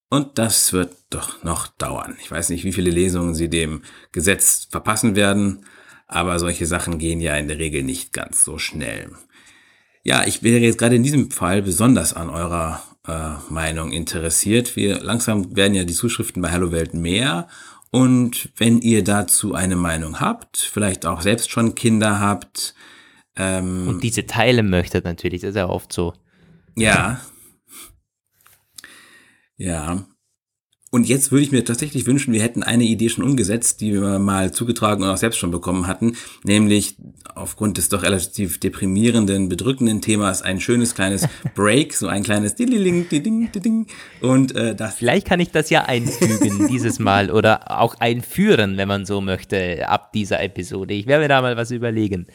Und 0.10 0.38
das 0.38 0.74
wird 0.74 0.94
doch 1.10 1.42
noch 1.44 1.68
dauern. 1.68 2.18
Ich 2.22 2.30
weiß 2.30 2.50
nicht, 2.50 2.66
wie 2.66 2.74
viele 2.74 2.92
Lesungen 2.92 3.34
Sie 3.34 3.50
dem 3.50 3.84
Gesetz 4.12 4.68
verpassen 4.70 5.16
werden, 5.16 5.66
aber 6.08 6.38
solche 6.40 6.66
Sachen 6.66 7.00
gehen 7.00 7.22
ja 7.22 7.38
in 7.38 7.48
der 7.48 7.58
Regel 7.58 7.84
nicht 7.84 8.12
ganz 8.12 8.44
so 8.44 8.58
schnell. 8.58 9.12
Ja, 10.04 10.26
ich 10.26 10.44
wäre 10.44 10.60
jetzt 10.60 10.78
gerade 10.78 10.98
in 10.98 11.04
diesem 11.04 11.32
Fall 11.32 11.62
besonders 11.62 12.14
an 12.14 12.30
eurer 12.30 12.84
äh, 13.08 13.34
Meinung 13.50 13.92
interessiert. 13.92 14.76
Wir 14.76 15.00
langsam 15.02 15.56
werden 15.56 15.74
ja 15.74 15.84
die 15.84 15.94
Zuschriften 15.94 16.42
bei 16.42 16.52
Hallo 16.52 16.72
Welt 16.72 16.94
mehr. 16.94 17.48
Und 17.92 18.50
wenn 18.56 18.80
ihr 18.80 19.04
dazu 19.04 19.54
eine 19.54 19.76
Meinung 19.76 20.20
habt, 20.20 20.58
vielleicht 20.58 21.06
auch 21.06 21.22
selbst 21.22 21.52
schon 21.52 21.76
Kinder 21.76 22.20
habt. 22.20 22.74
Ähm, 23.36 23.88
und 23.88 24.04
diese 24.04 24.26
teilen 24.26 24.70
möchtet 24.70 25.04
natürlich, 25.04 25.42
das 25.42 25.52
ist 25.52 25.56
ja 25.58 25.68
oft 25.68 25.92
so. 25.92 26.14
Ja. 26.76 27.20
Ja. 29.58 30.06
Und 30.93 31.08
jetzt 31.08 31.32
würde 31.32 31.43
ich 31.43 31.54
mir 31.54 31.63
tatsächlich 31.63 32.06
wünschen, 32.06 32.34
wir 32.34 32.41
hätten 32.41 32.63
eine 32.63 32.84
Idee 32.84 33.08
schon 33.08 33.23
umgesetzt, 33.23 33.80
die 33.80 33.93
wir 33.93 34.19
mal 34.19 34.51
zugetragen 34.51 35.04
und 35.04 35.10
auch 35.10 35.15
selbst 35.15 35.39
schon 35.39 35.49
bekommen 35.49 35.88
hatten, 35.88 36.17
nämlich 36.43 36.97
aufgrund 37.34 37.77
des 37.77 37.88
doch 37.88 38.04
relativ 38.04 38.60
deprimierenden, 38.60 39.47
bedrückenden 39.47 40.01
Themas 40.01 40.41
ein 40.41 40.60
schönes 40.60 40.93
kleines 40.93 41.30
Break, 41.56 41.93
so 41.93 42.08
ein 42.08 42.23
kleines 42.23 42.56
Ding, 42.56 42.71
Ding, 42.71 43.49
Ding, 43.54 43.88
und 44.19 44.54
äh, 44.54 44.75
das. 44.75 44.95
Vielleicht 44.95 45.25
kann 45.25 45.39
ich 45.39 45.51
das 45.51 45.69
ja 45.69 45.86
einfügen 45.86 46.67
dieses 46.69 46.99
Mal 46.99 47.32
oder 47.32 47.80
auch 47.80 47.95
einführen, 48.01 48.75
wenn 48.75 48.89
man 48.89 49.06
so 49.06 49.21
möchte, 49.21 49.88
ab 49.88 50.12
dieser 50.12 50.43
Episode. 50.43 50.93
Ich 50.93 51.08
werde 51.08 51.23
mir 51.23 51.30
da 51.30 51.41
mal 51.41 51.56
was 51.56 51.71
überlegen. 51.71 52.27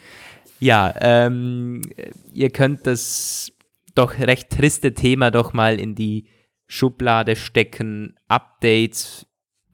Ja, 0.59 0.95
ähm, 0.99 1.83
ihr 2.33 2.49
könnt 2.49 2.87
das 2.87 3.51
doch 3.93 4.17
recht 4.17 4.49
triste 4.49 4.95
Thema 4.95 5.29
doch 5.29 5.53
mal 5.53 5.79
in 5.79 5.93
die 5.93 6.25
Schublade 6.67 7.35
stecken 7.35 8.15
Updates 8.27 9.25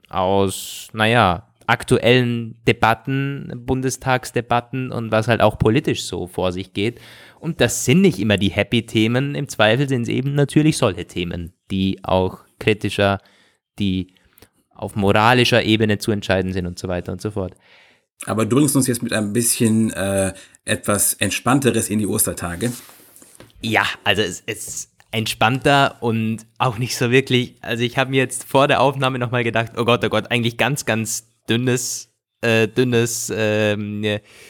aus, 0.09 0.89
naja, 0.93 1.47
aktuellen 1.65 2.61
Debatten, 2.67 3.51
Bundestagsdebatten 3.65 4.91
und 4.91 5.11
was 5.11 5.27
halt 5.27 5.41
auch 5.41 5.57
politisch 5.57 6.03
so 6.03 6.27
vor 6.27 6.51
sich 6.51 6.73
geht. 6.73 6.99
Und 7.39 7.61
das 7.61 7.85
sind 7.85 8.01
nicht 8.01 8.19
immer 8.19 8.37
die 8.37 8.51
Happy-Themen, 8.51 9.35
im 9.35 9.47
Zweifel 9.47 9.87
sind 9.89 10.03
es 10.03 10.09
eben 10.09 10.35
natürlich 10.35 10.77
solche 10.77 11.05
Themen, 11.05 11.53
die 11.71 11.99
auch 12.03 12.39
kritischer, 12.59 13.19
die 13.79 14.13
auf 14.69 14.95
moralischer 14.95 15.63
Ebene 15.63 15.97
zu 15.97 16.11
entscheiden 16.11 16.53
sind 16.53 16.65
und 16.65 16.77
so 16.77 16.87
weiter 16.87 17.11
und 17.11 17.21
so 17.21 17.31
fort. 17.31 17.55
Aber 18.25 18.45
du 18.45 18.55
bringst 18.55 18.75
uns 18.75 18.87
jetzt 18.87 19.03
mit 19.03 19.13
ein 19.13 19.33
bisschen 19.33 19.91
äh, 19.91 20.33
etwas 20.65 21.13
Entspannteres 21.15 21.89
in 21.89 21.99
die 21.99 22.07
Ostertage. 22.07 22.71
Ja, 23.61 23.85
also 24.03 24.21
es, 24.21 24.43
es 24.45 24.92
entspannter 25.13 25.97
und 26.01 26.45
auch 26.57 26.77
nicht 26.77 26.97
so 26.97 27.11
wirklich. 27.11 27.55
Also 27.61 27.83
ich 27.83 27.97
habe 27.97 28.09
mir 28.09 28.17
jetzt 28.17 28.43
vor 28.43 28.67
der 28.67 28.81
Aufnahme 28.81 29.19
nochmal 29.19 29.43
gedacht, 29.43 29.73
oh 29.77 29.85
Gott, 29.85 30.03
oh 30.03 30.09
Gott, 30.09 30.31
eigentlich 30.31 30.57
ganz, 30.57 30.85
ganz 30.85 31.27
dünnes, 31.47 32.11
äh, 32.41 32.67
dünnes 32.67 33.31
ähm, 33.35 34.03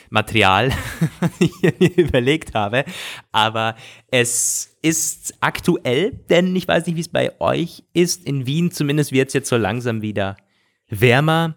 Material, 0.09 0.71
was 1.19 1.31
ich 1.39 1.51
mir 1.61 1.97
überlegt 1.97 2.55
habe. 2.55 2.85
Aber 3.33 3.75
es 4.09 4.77
ist 4.81 5.35
aktuell, 5.41 6.11
denn 6.29 6.55
ich 6.55 6.67
weiß 6.67 6.87
nicht, 6.87 6.95
wie 6.95 7.01
es 7.01 7.09
bei 7.09 7.39
euch 7.41 7.83
ist. 7.93 8.25
In 8.25 8.45
Wien 8.45 8.71
zumindest 8.71 9.11
wird 9.11 9.27
es 9.27 9.33
jetzt 9.33 9.49
so 9.49 9.57
langsam 9.57 10.01
wieder 10.01 10.37
wärmer. 10.87 11.55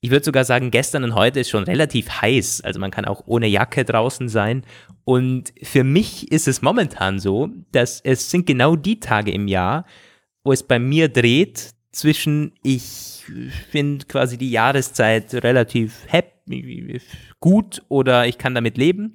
Ich 0.00 0.10
würde 0.10 0.24
sogar 0.24 0.44
sagen, 0.44 0.70
gestern 0.70 1.04
und 1.04 1.14
heute 1.14 1.40
ist 1.40 1.50
schon 1.50 1.64
relativ 1.64 2.22
heiß. 2.22 2.62
Also 2.62 2.80
man 2.80 2.90
kann 2.90 3.04
auch 3.04 3.22
ohne 3.26 3.46
Jacke 3.46 3.84
draußen 3.84 4.28
sein. 4.28 4.64
Und 5.04 5.52
für 5.62 5.84
mich 5.84 6.30
ist 6.30 6.46
es 6.46 6.62
momentan 6.62 7.18
so, 7.18 7.48
dass 7.72 8.00
es 8.00 8.30
sind 8.30 8.46
genau 8.46 8.76
die 8.76 9.00
Tage 9.00 9.32
im 9.32 9.48
Jahr, 9.48 9.84
wo 10.44 10.52
es 10.52 10.62
bei 10.62 10.78
mir 10.78 11.08
dreht 11.08 11.74
zwischen 11.90 12.52
ich 12.62 13.24
finde 13.70 14.06
quasi 14.06 14.38
die 14.38 14.50
Jahreszeit 14.50 15.34
relativ 15.34 16.04
happy, 16.06 17.00
gut 17.40 17.82
oder 17.88 18.26
ich 18.26 18.38
kann 18.38 18.54
damit 18.54 18.78
leben. 18.78 19.14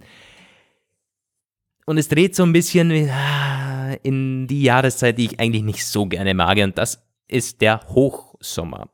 Und 1.86 1.98
es 1.98 2.10
dreht 2.10 2.36
so 2.36 2.44
ein 2.44 2.54
bisschen 2.54 3.10
ah, 3.10 3.94
in 4.04 4.48
die 4.48 4.64
Jahreszeit, 4.64 5.18
die 5.18 5.26
ich 5.26 5.40
eigentlich 5.40 5.64
nicht 5.64 5.86
so 5.86 6.06
gerne 6.06 6.34
mag. 6.34 6.58
Und 6.58 6.78
das 6.78 7.02
ist 7.28 7.62
der 7.62 7.82
Hochsommer. 7.88 8.90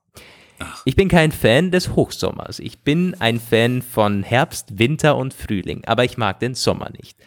Ach. 0.59 0.81
Ich 0.85 0.95
bin 0.95 1.07
kein 1.07 1.31
Fan 1.31 1.71
des 1.71 1.95
Hochsommers. 1.95 2.59
Ich 2.59 2.79
bin 2.79 3.15
ein 3.19 3.39
Fan 3.39 3.81
von 3.81 4.23
Herbst, 4.23 4.79
Winter 4.79 5.17
und 5.17 5.33
Frühling, 5.33 5.83
aber 5.85 6.03
ich 6.03 6.17
mag 6.17 6.39
den 6.39 6.55
Sommer 6.55 6.89
nicht. 6.91 7.17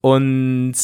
Und 0.00 0.74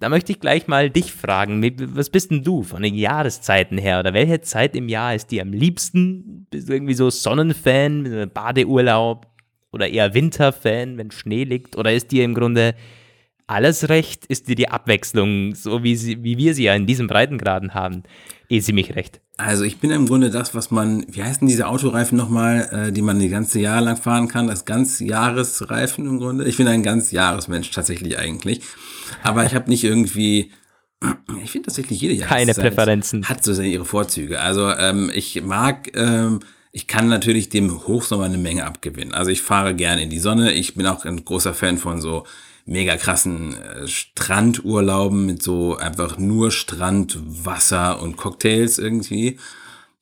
da 0.00 0.08
möchte 0.08 0.32
ich 0.32 0.40
gleich 0.40 0.66
mal 0.66 0.90
dich 0.90 1.12
fragen, 1.12 1.62
was 1.94 2.08
bist 2.08 2.30
denn 2.30 2.42
du 2.42 2.62
von 2.62 2.82
den 2.82 2.94
Jahreszeiten 2.94 3.76
her 3.76 4.00
oder 4.00 4.14
welche 4.14 4.40
Zeit 4.40 4.74
im 4.74 4.88
Jahr 4.88 5.14
ist 5.14 5.30
dir 5.30 5.42
am 5.42 5.52
liebsten? 5.52 6.46
Bist 6.50 6.68
du 6.68 6.72
irgendwie 6.72 6.94
so 6.94 7.10
Sonnenfan, 7.10 8.30
Badeurlaub 8.32 9.26
oder 9.72 9.88
eher 9.88 10.14
Winterfan, 10.14 10.96
wenn 10.96 11.10
Schnee 11.10 11.44
liegt 11.44 11.76
oder 11.76 11.92
ist 11.92 12.12
dir 12.12 12.24
im 12.24 12.34
Grunde 12.34 12.74
alles 13.46 13.90
recht? 13.90 14.24
Ist 14.26 14.48
dir 14.48 14.56
die 14.56 14.70
Abwechslung, 14.70 15.54
so 15.54 15.82
wie, 15.82 15.96
sie, 15.96 16.24
wie 16.24 16.38
wir 16.38 16.54
sie 16.54 16.64
ja 16.64 16.74
in 16.74 16.86
diesem 16.86 17.06
Breitengraden 17.06 17.74
haben, 17.74 18.02
eh 18.50 18.60
sie 18.60 18.72
mich 18.72 18.96
recht? 18.96 19.20
Also 19.36 19.64
ich 19.64 19.78
bin 19.78 19.90
im 19.90 20.06
Grunde 20.06 20.30
das, 20.30 20.54
was 20.54 20.70
man, 20.70 21.04
wie 21.08 21.22
heißen 21.22 21.46
diese 21.46 21.66
Autoreifen 21.68 22.18
nochmal, 22.18 22.68
äh, 22.88 22.92
die 22.92 23.02
man 23.02 23.18
die 23.18 23.28
ganze 23.28 23.60
Jahr 23.60 23.80
lang 23.80 23.96
fahren 23.96 24.28
kann, 24.28 24.48
das 24.48 24.64
Ganzjahresreifen 24.64 26.06
im 26.06 26.18
Grunde. 26.18 26.44
Ich 26.44 26.56
bin 26.56 26.68
ein 26.68 26.82
Ganzjahresmensch 26.82 27.70
tatsächlich 27.70 28.18
eigentlich. 28.18 28.60
Aber 29.22 29.44
ich 29.46 29.54
habe 29.54 29.70
nicht 29.70 29.84
irgendwie, 29.84 30.50
ich 31.42 31.50
finde 31.50 31.66
tatsächlich 31.66 32.00
jede 32.00 32.14
Jahreszeit 32.14 32.38
Keine 32.38 32.54
Präferenzen. 32.54 33.28
hat 33.28 33.44
so 33.44 33.60
ihre 33.62 33.84
Vorzüge. 33.84 34.40
Also 34.40 34.70
ähm, 34.70 35.10
ich 35.14 35.42
mag, 35.42 35.96
ähm, 35.96 36.40
ich 36.72 36.86
kann 36.86 37.08
natürlich 37.08 37.48
dem 37.48 37.86
Hochsommer 37.86 38.24
eine 38.24 38.38
Menge 38.38 38.66
abgewinnen. 38.66 39.14
Also 39.14 39.30
ich 39.30 39.42
fahre 39.42 39.74
gerne 39.74 40.02
in 40.02 40.10
die 40.10 40.20
Sonne. 40.20 40.52
Ich 40.52 40.74
bin 40.74 40.86
auch 40.86 41.04
ein 41.04 41.24
großer 41.24 41.54
Fan 41.54 41.78
von 41.78 42.00
so 42.00 42.24
mega 42.64 42.96
krassen 42.96 43.56
äh, 43.56 43.88
Strandurlauben 43.88 45.26
mit 45.26 45.42
so 45.42 45.76
einfach 45.76 46.18
nur 46.18 46.50
Strand, 46.50 47.18
Wasser 47.24 48.00
und 48.02 48.16
Cocktails 48.16 48.78
irgendwie. 48.78 49.38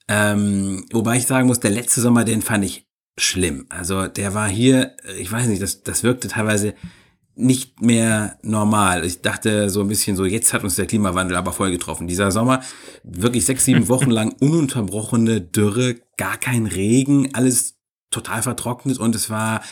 Ähm, 0.08 0.86
wobei 0.92 1.18
ich 1.18 1.26
sagen 1.26 1.48
muss, 1.48 1.60
der 1.60 1.70
letzte 1.70 2.00
Sommer, 2.00 2.24
den 2.24 2.42
fand 2.42 2.64
ich 2.64 2.86
schlimm. 3.18 3.66
Also 3.68 4.06
der 4.06 4.34
war 4.34 4.48
hier, 4.48 4.96
ich 5.18 5.30
weiß 5.30 5.46
nicht, 5.48 5.62
das, 5.62 5.82
das 5.82 6.02
wirkte 6.02 6.28
teilweise 6.28 6.74
nicht 7.38 7.80
mehr 7.80 8.36
normal. 8.42 9.04
Ich 9.04 9.22
dachte 9.22 9.70
so 9.70 9.80
ein 9.80 9.88
bisschen 9.88 10.16
so, 10.16 10.24
jetzt 10.24 10.52
hat 10.52 10.64
uns 10.64 10.74
der 10.74 10.86
Klimawandel 10.86 11.36
aber 11.36 11.52
voll 11.52 11.70
getroffen. 11.70 12.08
Dieser 12.08 12.32
Sommer, 12.32 12.62
wirklich 13.04 13.46
sechs, 13.46 13.64
sieben 13.64 13.88
Wochen 13.88 14.10
lang 14.10 14.34
ununterbrochene 14.40 15.40
Dürre, 15.40 15.96
gar 16.16 16.36
kein 16.36 16.66
Regen, 16.66 17.34
alles 17.34 17.76
total 18.10 18.42
vertrocknet 18.42 18.98
und 18.98 19.14
es 19.14 19.30
war 19.30 19.62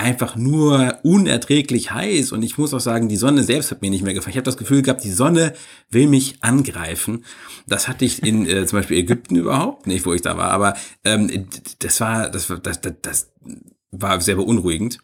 einfach 0.00 0.34
nur 0.34 0.98
unerträglich 1.02 1.92
heiß 1.92 2.32
und 2.32 2.42
ich 2.42 2.56
muss 2.56 2.72
auch 2.72 2.80
sagen, 2.80 3.08
die 3.08 3.16
Sonne 3.16 3.44
selbst 3.44 3.70
hat 3.70 3.82
mir 3.82 3.90
nicht 3.90 4.02
mehr 4.02 4.14
gefallen. 4.14 4.30
Ich 4.30 4.36
habe 4.36 4.44
das 4.44 4.56
Gefühl 4.56 4.82
gehabt, 4.82 5.04
die 5.04 5.12
Sonne 5.12 5.52
will 5.90 6.06
mich 6.06 6.42
angreifen. 6.42 7.24
Das 7.66 7.86
hatte 7.86 8.04
ich 8.04 8.22
in 8.22 8.46
äh, 8.46 8.66
zum 8.66 8.78
Beispiel 8.78 8.98
Ägypten 8.98 9.36
überhaupt 9.36 9.86
nicht, 9.86 10.06
wo 10.06 10.14
ich 10.14 10.22
da 10.22 10.36
war, 10.36 10.50
aber 10.50 10.74
ähm, 11.04 11.48
das 11.80 12.00
war 12.00 12.30
das, 12.30 12.52
das, 12.62 12.80
das, 12.80 12.94
das 13.02 13.32
war 13.90 14.20
sehr 14.20 14.36
beunruhigend. 14.36 14.98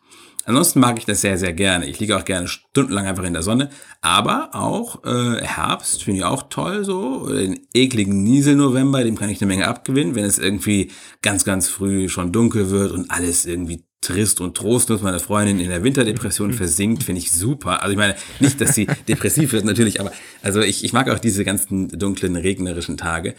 Ansonsten 0.46 0.78
mag 0.78 0.96
ich 0.96 1.04
das 1.04 1.22
sehr, 1.22 1.38
sehr 1.38 1.52
gerne. 1.52 1.86
Ich 1.86 1.98
liege 1.98 2.16
auch 2.16 2.24
gerne 2.24 2.46
stundenlang 2.46 3.06
einfach 3.06 3.24
in 3.24 3.32
der 3.32 3.42
Sonne. 3.42 3.68
Aber 4.00 4.50
auch 4.52 5.04
äh, 5.04 5.42
Herbst 5.42 6.04
finde 6.04 6.20
ich 6.20 6.24
auch 6.24 6.44
toll 6.48 6.84
so. 6.84 7.28
Den 7.28 7.66
ekligen 7.74 8.22
Niesel-November, 8.22 9.02
dem 9.02 9.18
kann 9.18 9.28
ich 9.28 9.42
eine 9.42 9.48
Menge 9.48 9.66
abgewinnen, 9.66 10.14
wenn 10.14 10.24
es 10.24 10.38
irgendwie 10.38 10.92
ganz, 11.20 11.44
ganz 11.44 11.68
früh 11.68 12.08
schon 12.08 12.30
dunkel 12.30 12.70
wird 12.70 12.92
und 12.92 13.10
alles 13.10 13.44
irgendwie 13.44 13.85
trist 14.00 14.40
und 14.40 14.56
trostlos 14.56 15.02
meine 15.02 15.20
Freundin 15.20 15.60
in 15.60 15.68
der 15.68 15.82
Winterdepression 15.82 16.52
versinkt, 16.54 17.02
finde 17.02 17.20
ich 17.20 17.32
super. 17.32 17.82
Also 17.82 17.92
ich 17.92 17.98
meine, 17.98 18.16
nicht, 18.40 18.60
dass 18.60 18.74
sie 18.74 18.86
depressiv 19.08 19.52
wird 19.52 19.64
natürlich, 19.64 20.00
aber 20.00 20.12
also 20.42 20.60
ich, 20.60 20.84
ich 20.84 20.92
mag 20.92 21.08
auch 21.08 21.18
diese 21.18 21.44
ganzen 21.44 21.88
dunklen, 21.88 22.36
regnerischen 22.36 22.96
Tage. 22.96 23.34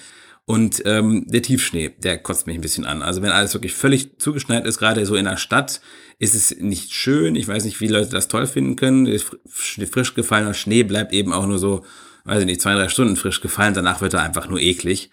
Und 0.50 0.82
ähm, 0.86 1.26
der 1.28 1.42
Tiefschnee, 1.42 1.90
der 2.02 2.20
kotzt 2.20 2.48
mich 2.48 2.56
ein 2.56 2.62
bisschen 2.62 2.86
an. 2.86 3.02
Also 3.02 3.22
wenn 3.22 3.32
alles 3.32 3.54
wirklich 3.54 3.74
völlig 3.74 4.18
zugeschneit 4.18 4.66
ist, 4.66 4.78
gerade 4.78 5.06
so 5.06 5.16
in 5.16 5.26
der 5.26 5.36
Stadt, 5.36 5.82
ist 6.20 6.36
es 6.36 6.58
nicht 6.58 6.94
schön. 6.94 7.36
Ich 7.36 7.50
weiß 7.50 7.66
nicht, 7.66 7.82
wie 7.82 7.88
Leute 7.88 8.12
das 8.12 8.30
toll 8.30 8.48
finden 8.48 8.78
können. 8.78 9.20
Frisch 9.50 10.14
gefallener 10.16 10.54
Schnee 10.54 10.84
bleibt 10.84 11.12
eben 11.12 11.34
auch 11.34 11.48
nur 11.48 11.60
so, 11.60 11.84
weiß 12.24 12.40
ich 12.40 12.46
nicht, 12.46 12.62
zwei, 12.62 12.76
drei 12.76 12.88
Stunden 12.88 13.18
frisch 13.18 13.42
gefallen. 13.42 13.74
Danach 13.74 14.00
wird 14.00 14.14
er 14.14 14.24
einfach 14.24 14.48
nur 14.48 14.62
eklig. 14.62 15.12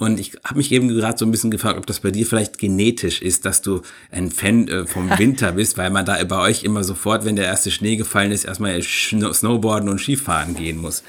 Und 0.00 0.18
ich 0.18 0.32
habe 0.44 0.56
mich 0.56 0.72
eben 0.72 0.88
gerade 0.88 1.18
so 1.18 1.26
ein 1.26 1.30
bisschen 1.30 1.50
gefragt, 1.50 1.76
ob 1.76 1.86
das 1.86 2.00
bei 2.00 2.10
dir 2.10 2.24
vielleicht 2.24 2.58
genetisch 2.58 3.20
ist, 3.20 3.44
dass 3.44 3.60
du 3.60 3.82
ein 4.10 4.30
Fan 4.30 4.66
äh, 4.66 4.86
vom 4.86 5.10
Winter 5.18 5.52
bist, 5.52 5.76
weil 5.76 5.90
man 5.90 6.06
da 6.06 6.24
bei 6.24 6.40
euch 6.40 6.64
immer 6.64 6.82
sofort, 6.84 7.26
wenn 7.26 7.36
der 7.36 7.44
erste 7.44 7.70
Schnee 7.70 7.96
gefallen 7.96 8.32
ist, 8.32 8.46
erstmal 8.46 8.80
Snowboarden 8.82 9.90
und 9.90 10.00
Skifahren 10.00 10.56
gehen 10.56 10.78
muss. 10.78 11.04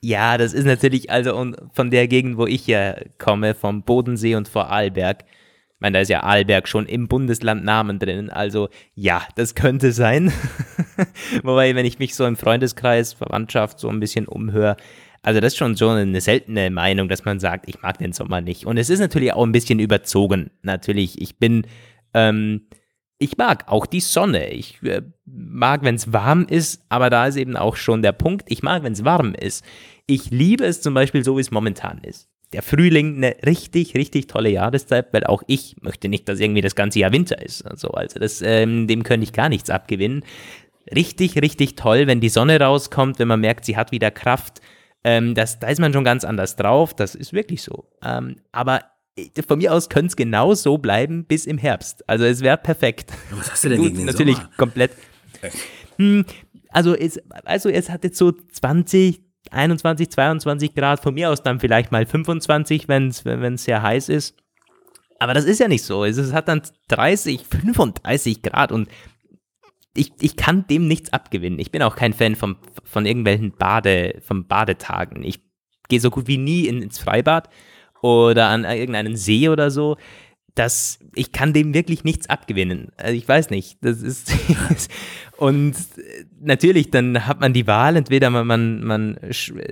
Ja, 0.01 0.37
das 0.37 0.53
ist 0.53 0.65
natürlich, 0.65 1.09
also 1.09 1.51
von 1.73 1.89
der 1.89 2.07
Gegend, 2.07 2.37
wo 2.37 2.45
ich 2.45 2.67
ja 2.67 2.95
komme, 3.17 3.55
vom 3.55 3.81
Bodensee 3.81 4.35
und 4.35 4.47
vor 4.47 4.69
Arlberg. 4.69 5.23
Ich 5.23 5.79
meine, 5.79 5.93
da 5.93 6.01
ist 6.01 6.09
ja 6.09 6.21
Arlberg 6.21 6.67
schon 6.67 6.85
im 6.85 7.07
Bundesland 7.07 7.65
Namen 7.65 7.97
drin. 7.97 8.29
Also 8.29 8.69
ja, 8.93 9.23
das 9.35 9.55
könnte 9.55 9.93
sein. 9.93 10.31
Wobei, 11.41 11.73
wenn 11.73 11.87
ich 11.87 11.97
mich 11.97 12.13
so 12.13 12.23
im 12.27 12.35
Freundeskreis, 12.35 13.13
Verwandtschaft 13.13 13.79
so 13.79 13.89
ein 13.89 13.99
bisschen 13.99 14.27
umhöre, 14.27 14.77
also 15.25 15.39
das 15.39 15.53
ist 15.53 15.57
schon 15.57 15.75
so 15.75 15.89
eine 15.89 16.21
seltene 16.21 16.69
Meinung, 16.69 17.09
dass 17.09 17.25
man 17.25 17.39
sagt, 17.39 17.67
ich 17.67 17.81
mag 17.81 17.97
den 17.97 18.13
Sommer 18.13 18.41
nicht. 18.41 18.65
Und 18.65 18.77
es 18.77 18.89
ist 18.89 18.99
natürlich 18.99 19.33
auch 19.33 19.43
ein 19.43 19.51
bisschen 19.51 19.79
überzogen. 19.79 20.51
Natürlich, 20.61 21.21
ich 21.21 21.37
bin 21.37 21.65
ähm, 22.13 22.67
ich 23.17 23.37
mag 23.37 23.65
auch 23.67 23.85
die 23.85 24.01
Sonne. 24.01 24.51
Ich 24.51 24.81
äh, 24.83 25.01
mag, 25.25 25.83
wenn 25.83 25.95
es 25.95 26.11
warm 26.11 26.45
ist, 26.49 26.83
aber 26.89 27.09
da 27.09 27.27
ist 27.27 27.37
eben 27.37 27.55
auch 27.55 27.75
schon 27.75 28.01
der 28.01 28.11
Punkt, 28.11 28.45
ich 28.49 28.63
mag, 28.63 28.83
wenn 28.83 28.93
es 28.93 29.05
warm 29.05 29.33
ist. 29.33 29.63
Ich 30.05 30.31
liebe 30.31 30.65
es 30.65 30.81
zum 30.81 30.93
Beispiel 30.93 31.23
so, 31.23 31.37
wie 31.37 31.41
es 31.41 31.51
momentan 31.51 31.99
ist. 31.99 32.29
Der 32.53 32.61
Frühling, 32.61 33.17
eine 33.17 33.35
richtig, 33.45 33.95
richtig 33.95 34.27
tolle 34.27 34.49
Jahreszeit, 34.49 35.07
weil 35.13 35.23
auch 35.23 35.43
ich 35.47 35.75
möchte 35.81 36.09
nicht, 36.09 36.29
dass 36.29 36.39
irgendwie 36.39 36.61
das 36.61 36.75
ganze 36.75 36.99
Jahr 36.99 37.11
Winter 37.11 37.41
ist. 37.41 37.63
Also, 37.63 37.89
also 37.89 38.19
das, 38.19 38.41
ähm, 38.41 38.87
dem 38.87 39.03
könnte 39.03 39.23
ich 39.23 39.33
gar 39.33 39.49
nichts 39.49 39.69
abgewinnen. 39.69 40.23
Richtig, 40.93 41.41
richtig 41.41 41.75
toll, 41.75 42.05
wenn 42.07 42.21
die 42.21 42.29
Sonne 42.29 42.59
rauskommt, 42.59 43.17
wenn 43.17 43.27
man 43.27 43.41
merkt, 43.41 43.65
sie 43.65 43.75
hat 43.75 43.91
wieder 43.91 44.11
Kraft. 44.11 44.61
Ähm, 45.05 45.35
das, 45.35 45.59
da 45.59 45.67
ist 45.67 45.79
man 45.79 45.93
schon 45.93 46.03
ganz 46.03 46.23
anders 46.25 46.55
drauf. 46.55 46.95
Das 46.95 47.13
ist 47.13 47.31
wirklich 47.31 47.61
so. 47.61 47.87
Ähm, 48.03 48.37
aber 48.51 48.81
von 49.47 49.59
mir 49.59 49.71
aus 49.71 49.87
könnte 49.87 50.07
es 50.07 50.15
genau 50.15 50.55
so 50.55 50.79
bleiben 50.79 51.25
bis 51.25 51.45
im 51.45 51.59
Herbst. 51.59 52.03
Also 52.09 52.25
es 52.25 52.41
wäre 52.41 52.57
perfekt. 52.57 53.13
Was 53.29 53.51
hast 53.51 53.63
du 53.63 53.69
denn 53.69 53.83
gegen 53.83 53.97
den 53.97 54.07
Natürlich 54.07 54.37
Sommer? 54.37 54.49
komplett. 54.57 54.91
Hm, 55.99 56.25
also, 56.69 56.95
es, 56.95 57.19
also 57.45 57.69
es 57.69 57.91
hat 57.91 58.03
jetzt 58.03 58.17
so 58.17 58.31
20, 58.31 59.21
21, 59.51 60.09
22 60.09 60.73
Grad, 60.73 60.99
von 60.99 61.13
mir 61.13 61.29
aus 61.29 61.43
dann 61.43 61.59
vielleicht 61.59 61.91
mal 61.91 62.07
25, 62.07 62.87
wenn 62.87 63.09
es 63.09 63.63
sehr 63.63 63.83
heiß 63.83 64.09
ist. 64.09 64.35
Aber 65.19 65.35
das 65.35 65.45
ist 65.45 65.59
ja 65.59 65.67
nicht 65.67 65.83
so. 65.83 66.03
Es 66.03 66.33
hat 66.33 66.47
dann 66.47 66.63
30, 66.87 67.45
35 67.45 68.41
Grad 68.41 68.71
und 68.71 68.89
ich, 69.95 70.11
ich 70.19 70.35
kann 70.35 70.67
dem 70.67 70.87
nichts 70.87 71.11
abgewinnen. 71.13 71.59
Ich 71.59 71.71
bin 71.71 71.81
auch 71.81 71.95
kein 71.95 72.13
Fan 72.13 72.35
vom, 72.35 72.57
von 72.83 73.05
irgendwelchen 73.05 73.51
Bade, 73.51 74.21
von 74.21 74.45
Badetagen. 74.45 75.23
Ich 75.23 75.39
gehe 75.87 75.99
so 75.99 76.09
gut 76.09 76.27
wie 76.27 76.37
nie 76.37 76.67
in, 76.67 76.81
ins 76.81 76.99
Freibad 76.99 77.49
oder 78.01 78.47
an 78.47 78.65
irgendeinen 78.65 79.15
See 79.15 79.49
oder 79.49 79.71
so. 79.71 79.97
Das, 80.53 80.99
ich 81.15 81.31
kann 81.31 81.53
dem 81.53 81.73
wirklich 81.73 82.03
nichts 82.03 82.29
abgewinnen. 82.29 82.91
Also 82.97 83.13
ich 83.13 83.27
weiß 83.27 83.49
nicht. 83.49 83.77
Das 83.81 84.01
ist 84.01 84.31
und 85.37 85.75
natürlich, 86.39 86.91
dann 86.91 87.27
hat 87.27 87.39
man 87.39 87.53
die 87.53 87.67
Wahl. 87.67 87.95
Entweder 87.95 88.29
man, 88.29 88.47
man, 88.47 88.83
man 88.83 89.19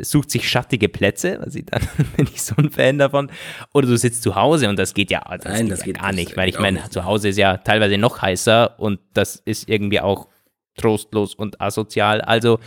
sucht 0.02 0.32
sich 0.32 0.50
schattige 0.50 0.90
Plätze, 0.90 1.40
also 1.40 1.60
dann 1.66 1.82
bin 2.18 2.28
ich 2.34 2.42
so 2.42 2.56
ein 2.58 2.70
Fan 2.70 2.98
davon, 2.98 3.32
oder 3.74 3.88
du 3.88 3.98
sitzt 3.98 4.24
zu 4.24 4.36
Hause 4.36 4.70
und 4.70 4.78
das 4.78 4.94
geht 4.94 5.12
ja, 5.12 5.22
das 5.22 5.46
Nein, 5.46 5.64
geht 5.64 5.72
das 5.72 5.80
ja 5.80 5.86
geht 5.86 6.00
gar 6.00 6.12
nicht. 6.12 6.30
nicht, 6.30 6.38
weil 6.38 6.50
ich 6.50 6.60
meine, 6.60 6.90
zu 6.90 7.06
Hause 7.06 7.30
ist 7.30 7.38
ja 7.38 7.58
teilweise 7.58 7.98
noch 7.98 8.22
heißer 8.22 8.80
und 8.80 9.00
das 9.14 9.38
ist 9.38 9.70
irgendwie 9.70 10.02
auch 10.02 10.28
trostlos 10.76 11.36
und 11.36 11.62
asozial. 11.62 12.22
Also, 12.22 12.60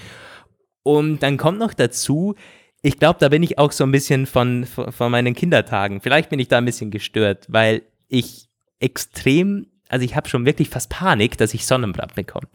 und 0.82 1.22
dann 1.22 1.36
kommt 1.36 1.58
noch 1.58 1.74
dazu, 1.74 2.34
ich 2.82 2.98
glaube, 2.98 3.18
da 3.18 3.28
bin 3.28 3.42
ich 3.42 3.58
auch 3.58 3.72
so 3.72 3.84
ein 3.84 3.92
bisschen 3.92 4.26
von, 4.26 4.64
von, 4.64 4.92
von 4.92 5.10
meinen 5.10 5.34
Kindertagen. 5.34 6.00
Vielleicht 6.00 6.30
bin 6.30 6.38
ich 6.38 6.48
da 6.48 6.58
ein 6.58 6.64
bisschen 6.64 6.90
gestört, 6.90 7.46
weil 7.48 7.82
ich 8.08 8.48
extrem, 8.78 9.66
also 9.88 10.04
ich 10.04 10.16
habe 10.16 10.28
schon 10.28 10.46
wirklich 10.46 10.68
fast 10.68 10.90
Panik, 10.90 11.38
dass 11.38 11.54
ich 11.54 11.66
Sonnenbrand 11.66 12.14
bekomme. 12.14 12.48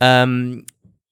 Ähm, 0.00 0.64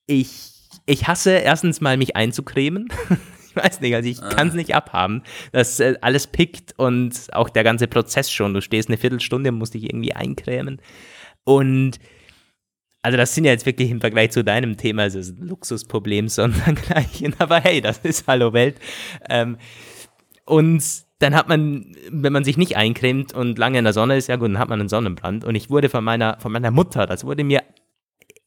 ich, 0.07 0.53
ich 0.87 1.07
hasse 1.07 1.31
erstens 1.31 1.81
mal 1.81 1.97
mich 1.97 2.17
einzucremen. 2.17 2.89
ich 3.49 3.57
weiß 3.57 3.81
nicht, 3.81 3.95
also 3.95 4.09
ich 4.09 4.21
kann 4.21 4.49
es 4.49 4.55
nicht 4.55 4.75
abhaben. 4.75 5.23
Das 5.53 5.81
äh, 5.81 5.97
alles 6.01 6.27
pickt 6.27 6.75
und 6.79 7.15
auch 7.33 7.49
der 7.49 7.65
ganze 7.65 7.87
Prozess 7.87 8.31
schon. 8.31 8.55
Du 8.55 8.61
stehst 8.61 8.89
eine 8.89 8.99
Viertelstunde, 8.99 9.53
musst 9.53 9.75
dich 9.75 9.85
irgendwie 9.85 10.15
eincremen. 10.15 10.81
Und 11.45 11.99
also 13.03 13.17
das 13.17 13.35
sind 13.35 13.45
ja 13.45 13.53
jetzt 13.53 13.67
wirklich 13.67 13.91
im 13.91 14.01
Vergleich 14.01 14.33
zu 14.33 14.43
deinem 14.43 14.77
Thema, 14.77 15.07
ist 15.07 15.15
ein 15.17 15.47
Luxusproblem, 15.47 16.29
sondern 16.29 16.75
gleichen. 16.75 17.35
Aber 17.39 17.61
hey, 17.61 17.81
das 17.81 17.99
ist 17.99 18.27
Hallo 18.27 18.53
Welt. 18.53 18.77
Ähm, 19.29 19.57
und 20.45 20.83
dann 21.19 21.35
hat 21.35 21.49
man, 21.49 21.97
wenn 22.11 22.33
man 22.33 22.45
sich 22.45 22.57
nicht 22.57 22.77
eincremt 22.77 23.35
und 23.35 23.59
lange 23.59 23.79
in 23.79 23.85
der 23.85 23.93
Sonne 23.93 24.17
ist, 24.17 24.29
ja 24.29 24.37
gut, 24.37 24.49
dann 24.49 24.59
hat 24.59 24.69
man 24.69 24.81
einen 24.81 24.89
Sonnenbrand. 24.89 25.45
Und 25.45 25.55
ich 25.55 25.69
wurde 25.69 25.89
von 25.89 26.05
meiner, 26.05 26.39
von 26.39 26.53
meiner 26.53 26.71
Mutter, 26.71 27.07
das 27.07 27.25
wurde 27.25 27.43
mir 27.43 27.63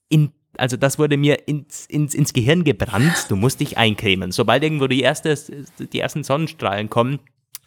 in, 0.08 0.32
also 0.58 0.78
das 0.78 0.98
wurde 0.98 1.18
mir 1.18 1.48
ins, 1.48 1.86
ins, 1.86 2.14
ins 2.14 2.34
Gehirn 2.34 2.64
gebrannt, 2.64 3.26
du 3.30 3.36
musst 3.36 3.60
dich 3.60 3.78
eincremen. 3.78 4.32
Sobald 4.32 4.64
irgendwo 4.64 4.88
die, 4.88 5.02
erste, 5.02 5.38
die 5.80 6.00
ersten 6.00 6.24
Sonnenstrahlen 6.24 6.90
kommen, 6.90 7.20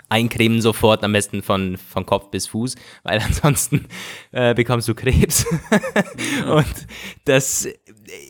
eincremen 0.08 0.62
sofort, 0.62 1.04
am 1.04 1.12
besten 1.12 1.42
von, 1.42 1.76
von 1.76 2.06
Kopf 2.06 2.30
bis 2.30 2.46
Fuß, 2.46 2.76
weil 3.02 3.20
ansonsten 3.24 3.86
äh, 4.32 4.54
bekommst 4.54 4.88
du 4.88 4.94
Krebs. 4.94 5.46
Und 6.46 6.86
das 7.24 7.68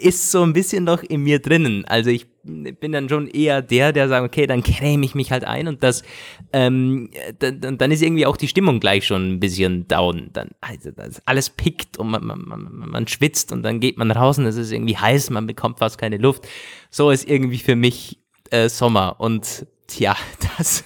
ist 0.01 0.31
so 0.33 0.43
ein 0.43 0.53
bisschen 0.53 0.85
noch 0.85 1.03
in 1.03 1.23
mir 1.23 1.39
drinnen. 1.39 1.85
Also 1.85 2.11
ich 2.11 2.34
bin 2.45 2.93
dann 2.93 3.09
schon 3.09 3.29
eher 3.29 3.63
der, 3.63 3.93
der 3.93 4.09
sagt, 4.09 4.25
okay, 4.25 4.47
dann 4.47 4.63
creme 4.63 5.03
ich 5.03 5.15
mich 5.15 5.33
halt 5.33 5.45
ein 5.45 5.69
und 5.69 5.83
das, 5.83 6.03
ähm, 6.53 7.11
dann, 7.39 7.79
dann 7.79 7.91
ist 7.91 8.03
irgendwie 8.03 8.27
auch 8.27 8.37
die 8.37 8.49
Stimmung 8.49 8.81
gleich 8.81 9.07
schon 9.07 9.35
ein 9.35 9.41
bisschen 9.41 9.89
down. 9.89 10.31
Dann, 10.33 10.51
also 10.61 10.91
das 10.91 11.21
alles 11.27 11.51
pickt 11.51 11.97
und 11.99 12.11
man, 12.11 12.25
man, 12.25 12.43
man, 12.43 12.89
man 12.91 13.09
schwitzt 13.09 13.53
und 13.53 13.63
dann 13.63 13.81
geht 13.81 13.99
man 13.99 14.11
raus 14.11 14.39
und 14.39 14.47
es 14.47 14.57
ist 14.57 14.73
irgendwie 14.73 14.97
heiß, 14.97 15.31
man 15.31 15.47
bekommt 15.47 15.79
fast 15.79 15.99
keine 15.99 16.19
Luft. 16.19 16.47
So 16.91 17.11
ist 17.11 17.29
irgendwie 17.29 17.59
für 17.59 17.77
mich 17.77 18.19
äh, 18.51 18.69
Sommer 18.69 19.17
und 19.19 19.67
tja, 19.87 20.17
das, 20.59 20.85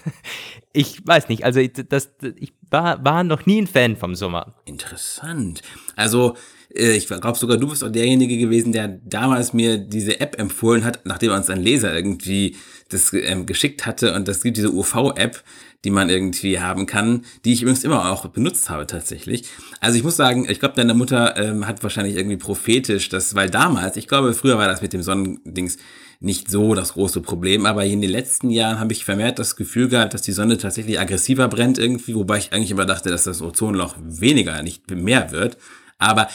ich 0.72 1.06
weiß 1.06 1.28
nicht, 1.28 1.44
also 1.44 1.60
das, 1.66 2.10
ich 2.36 2.52
war, 2.70 3.04
war 3.04 3.24
noch 3.24 3.46
nie 3.46 3.62
ein 3.62 3.66
Fan 3.66 3.96
vom 3.96 4.14
Sommer. 4.14 4.54
Interessant. 4.64 5.62
Also, 5.96 6.36
ich 6.70 7.07
glaube 7.07 7.38
sogar, 7.38 7.57
du 7.57 7.68
bist 7.68 7.83
auch 7.83 7.90
derjenige 7.90 8.37
gewesen, 8.37 8.72
der 8.72 8.88
damals 8.88 9.52
mir 9.52 9.78
diese 9.78 10.20
App 10.20 10.38
empfohlen 10.38 10.85
hat, 10.85 11.00
nachdem 11.04 11.33
uns 11.33 11.48
ein 11.48 11.62
Leser 11.62 11.94
irgendwie 11.94 12.57
das 12.90 13.12
ähm, 13.12 13.46
geschickt 13.46 13.87
hatte. 13.87 14.14
Und 14.14 14.28
das 14.28 14.42
gibt 14.42 14.59
diese 14.59 14.72
UV-App, 14.72 15.42
die 15.85 15.90
man 15.90 16.11
irgendwie 16.11 16.61
haben 16.61 16.87
kann, 16.87 17.24
die 17.44 17.52
ich 17.52 17.62
übrigens 17.62 17.85
immer 17.85 18.11
auch 18.11 18.26
benutzt 18.26 18.68
habe 18.68 18.87
tatsächlich. 18.87 19.48
Also 19.81 19.96
ich 19.96 20.04
muss 20.04 20.16
sagen, 20.16 20.46
ich 20.48 20.61
glaube, 20.61 20.74
deine 20.74 20.94
Mutter 20.94 21.37
ähm, 21.37 21.66
hat 21.66 21.83
wahrscheinlich 21.83 22.16
irgendwie 22.16 22.37
prophetisch 22.37 23.09
das, 23.09 23.35
weil 23.35 23.48
damals, 23.48 23.96
ich 23.96 24.09
glaube, 24.09 24.35
früher 24.35 24.59
war 24.59 24.66
das 24.66 24.83
mit 24.83 24.92
dem 24.92 25.02
Sonnendings 25.02 25.78
nicht 26.20 26.50
so 26.50 26.74
das 26.74 26.94
große 26.94 27.20
Problem, 27.20 27.64
aber 27.64 27.85
in 27.85 28.00
den 28.00 28.11
letzten 28.11 28.50
Jahren 28.50 28.81
habe 28.81 28.92
ich 28.92 29.04
vermehrt 29.04 29.38
das 29.38 29.54
Gefühl 29.54 29.88
gehabt, 29.88 30.14
dass 30.14 30.22
die 30.22 30.33
Sonne 30.33 30.59
tatsächlich 30.59 30.98
aggressiver 30.98 31.46
brennt 31.46 31.78
irgendwie, 31.78 32.16
wobei 32.16 32.38
ich 32.38 32.52
eigentlich 32.52 32.72
immer 32.72 32.87
dachte, 32.87 33.09
dass 33.09 33.22
das 33.22 33.40
Ozonloch 33.40 33.94
weniger, 34.00 34.61
nicht 34.62 34.90
mehr 34.90 35.31
wird. 35.31 35.57
Aber 35.98 36.28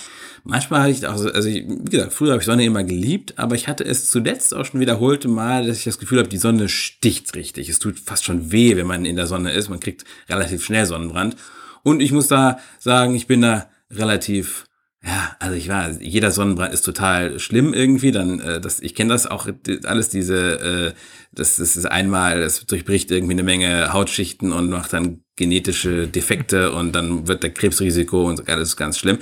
manchmal 0.43 0.81
hatte 0.81 0.91
ich 0.91 1.07
auch, 1.07 1.17
so- 1.17 1.31
also 1.31 1.47
ich, 1.47 1.65
wie 1.67 1.89
gesagt, 1.89 2.13
früher 2.13 2.31
habe 2.31 2.41
ich 2.41 2.45
Sonne 2.45 2.65
immer 2.65 2.83
geliebt, 2.83 3.37
aber 3.37 3.55
ich 3.55 3.67
hatte 3.67 3.85
es 3.85 4.09
zuletzt 4.11 4.53
auch 4.53 4.65
schon 4.65 4.79
wiederholte 4.79 5.27
Mal, 5.29 5.65
dass 5.67 5.77
ich 5.77 5.83
das 5.85 5.99
Gefühl 5.99 6.19
habe, 6.19 6.29
die 6.29 6.37
Sonne 6.37 6.67
sticht 6.69 7.33
richtig. 7.35 7.69
Es 7.69 7.79
tut 7.79 7.99
fast 7.99 8.25
schon 8.25 8.51
weh, 8.51 8.75
wenn 8.75 8.87
man 8.87 9.05
in 9.05 9.15
der 9.15 9.27
Sonne 9.27 9.51
ist. 9.53 9.69
Man 9.69 9.79
kriegt 9.79 10.03
relativ 10.29 10.63
schnell 10.65 10.85
Sonnenbrand. 10.85 11.37
Und 11.83 12.01
ich 12.01 12.11
muss 12.11 12.27
da 12.27 12.59
sagen, 12.79 13.15
ich 13.15 13.27
bin 13.27 13.41
da 13.41 13.69
relativ 13.91 14.65
ja, 15.05 15.35
also 15.39 15.53
ich 15.57 15.67
war, 15.67 15.89
jeder 16.01 16.31
Sonnenbrand 16.31 16.73
ist 16.73 16.83
total 16.83 17.37
schlimm 17.37 17.73
irgendwie. 17.73 18.11
Dann, 18.11 18.39
äh, 18.39 18.61
das, 18.61 18.79
ich 18.79 18.95
kenne 18.95 19.11
das 19.11 19.27
auch 19.27 19.47
alles 19.83 20.07
diese, 20.07 20.93
äh, 20.93 20.93
das, 21.33 21.57
das 21.57 21.75
ist 21.75 21.85
einmal, 21.85 22.39
das 22.39 22.65
durchbricht 22.65 23.11
irgendwie 23.11 23.33
eine 23.33 23.43
Menge 23.43 23.91
Hautschichten 23.91 24.53
und 24.53 24.69
macht 24.69 24.93
dann 24.93 25.19
genetische 25.35 26.07
Defekte 26.07 26.71
und 26.71 26.93
dann 26.93 27.27
wird 27.27 27.43
der 27.43 27.49
Krebsrisiko 27.51 28.29
und 28.29 28.47
alles 28.47 28.77
ganz 28.77 28.97
schlimm. 28.97 29.17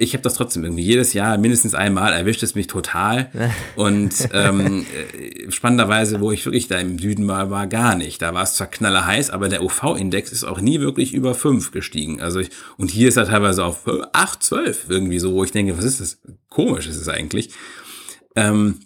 Ich 0.00 0.14
habe 0.14 0.22
das 0.22 0.34
trotzdem 0.34 0.64
irgendwie 0.64 0.82
jedes 0.82 1.12
Jahr 1.12 1.36
mindestens 1.36 1.74
einmal 1.74 2.14
erwischt 2.14 2.42
es 2.42 2.54
mich 2.54 2.68
total 2.68 3.30
und 3.76 4.14
ähm, 4.32 4.86
äh, 5.12 5.50
spannenderweise, 5.50 6.20
wo 6.20 6.32
ich 6.32 6.46
wirklich 6.46 6.68
da 6.68 6.78
im 6.78 6.98
Süden 6.98 7.28
war, 7.28 7.50
war 7.50 7.66
gar 7.66 7.96
nicht. 7.96 8.22
Da 8.22 8.32
war 8.32 8.42
es 8.42 8.54
zwar 8.54 8.68
knallerheiß, 8.68 9.28
aber 9.28 9.50
der 9.50 9.62
UV-Index 9.62 10.32
ist 10.32 10.44
auch 10.44 10.60
nie 10.60 10.80
wirklich 10.80 11.12
über 11.12 11.34
5 11.34 11.70
gestiegen. 11.70 12.20
Also 12.22 12.40
ich, 12.40 12.48
und 12.78 12.90
hier 12.90 13.08
ist 13.08 13.18
er 13.18 13.26
teilweise 13.26 13.62
auf 13.62 13.82
8, 14.12 14.42
12 14.42 14.86
irgendwie 14.88 15.18
so, 15.18 15.34
wo 15.34 15.44
ich 15.44 15.52
denke, 15.52 15.76
was 15.76 15.84
ist 15.84 16.00
das? 16.00 16.18
Komisch 16.48 16.86
ist 16.86 16.96
es 16.96 17.08
eigentlich. 17.08 17.50
Ähm, 18.36 18.80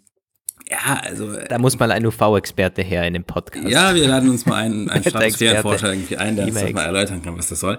ja, 0.69 1.01
also 1.03 1.33
äh, 1.33 1.47
Da 1.49 1.59
muss 1.59 1.79
mal 1.79 1.91
ein 1.93 2.05
UV-Experte 2.07 2.83
her 2.83 3.07
in 3.07 3.15
dem 3.15 3.25
Podcast. 3.25 3.69
ja, 3.69 3.95
wir 3.95 4.09
laden 4.09 4.31
uns 4.31 4.47
mal 4.47 4.57
einen, 4.57 4.89
einen. 4.89 5.05
Stratosphärenforscher 5.09 5.93
irgendwie 5.93 6.17
ein, 6.17 6.37
der 6.37 6.47
uns 6.47 6.55
das 6.55 6.73
mal 6.73 6.85
erläutern 6.85 7.23
kann, 7.23 7.37
was 7.37 7.49
das 7.49 7.61
soll. 7.61 7.79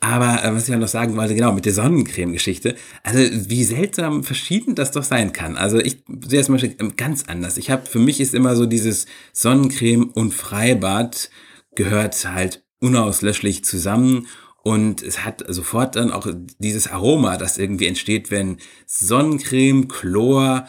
Aber 0.00 0.44
äh, 0.44 0.54
was 0.54 0.64
ich 0.64 0.68
ja 0.68 0.76
noch 0.76 0.88
sagen 0.88 1.16
wollte, 1.16 1.34
genau, 1.34 1.52
mit 1.52 1.64
der 1.64 1.72
Sonnencreme-Geschichte. 1.72 2.76
Also 3.02 3.18
wie 3.18 3.64
seltsam 3.64 4.24
verschieden 4.24 4.74
das 4.74 4.90
doch 4.90 5.02
sein 5.02 5.32
kann. 5.32 5.56
Also 5.56 5.78
ich 5.78 6.04
sehe 6.26 6.40
es 6.40 6.46
zum 6.46 6.54
Beispiel 6.54 6.76
ähm, 6.78 6.96
ganz 6.96 7.24
anders. 7.24 7.56
Ich 7.56 7.70
habe, 7.70 7.86
für 7.86 7.98
mich 7.98 8.20
ist 8.20 8.34
immer 8.34 8.56
so 8.56 8.66
dieses 8.66 9.06
Sonnencreme 9.32 10.10
und 10.10 10.34
Freibad 10.34 11.30
gehört 11.74 12.24
halt 12.30 12.64
unauslöschlich 12.80 13.64
zusammen. 13.64 14.26
Und 14.62 15.02
es 15.02 15.24
hat 15.24 15.44
sofort 15.46 15.94
dann 15.94 16.10
auch 16.10 16.26
dieses 16.58 16.88
Aroma, 16.88 17.36
das 17.36 17.56
irgendwie 17.56 17.86
entsteht, 17.86 18.30
wenn 18.30 18.58
Sonnencreme, 18.86 19.86
Chlor, 19.86 20.66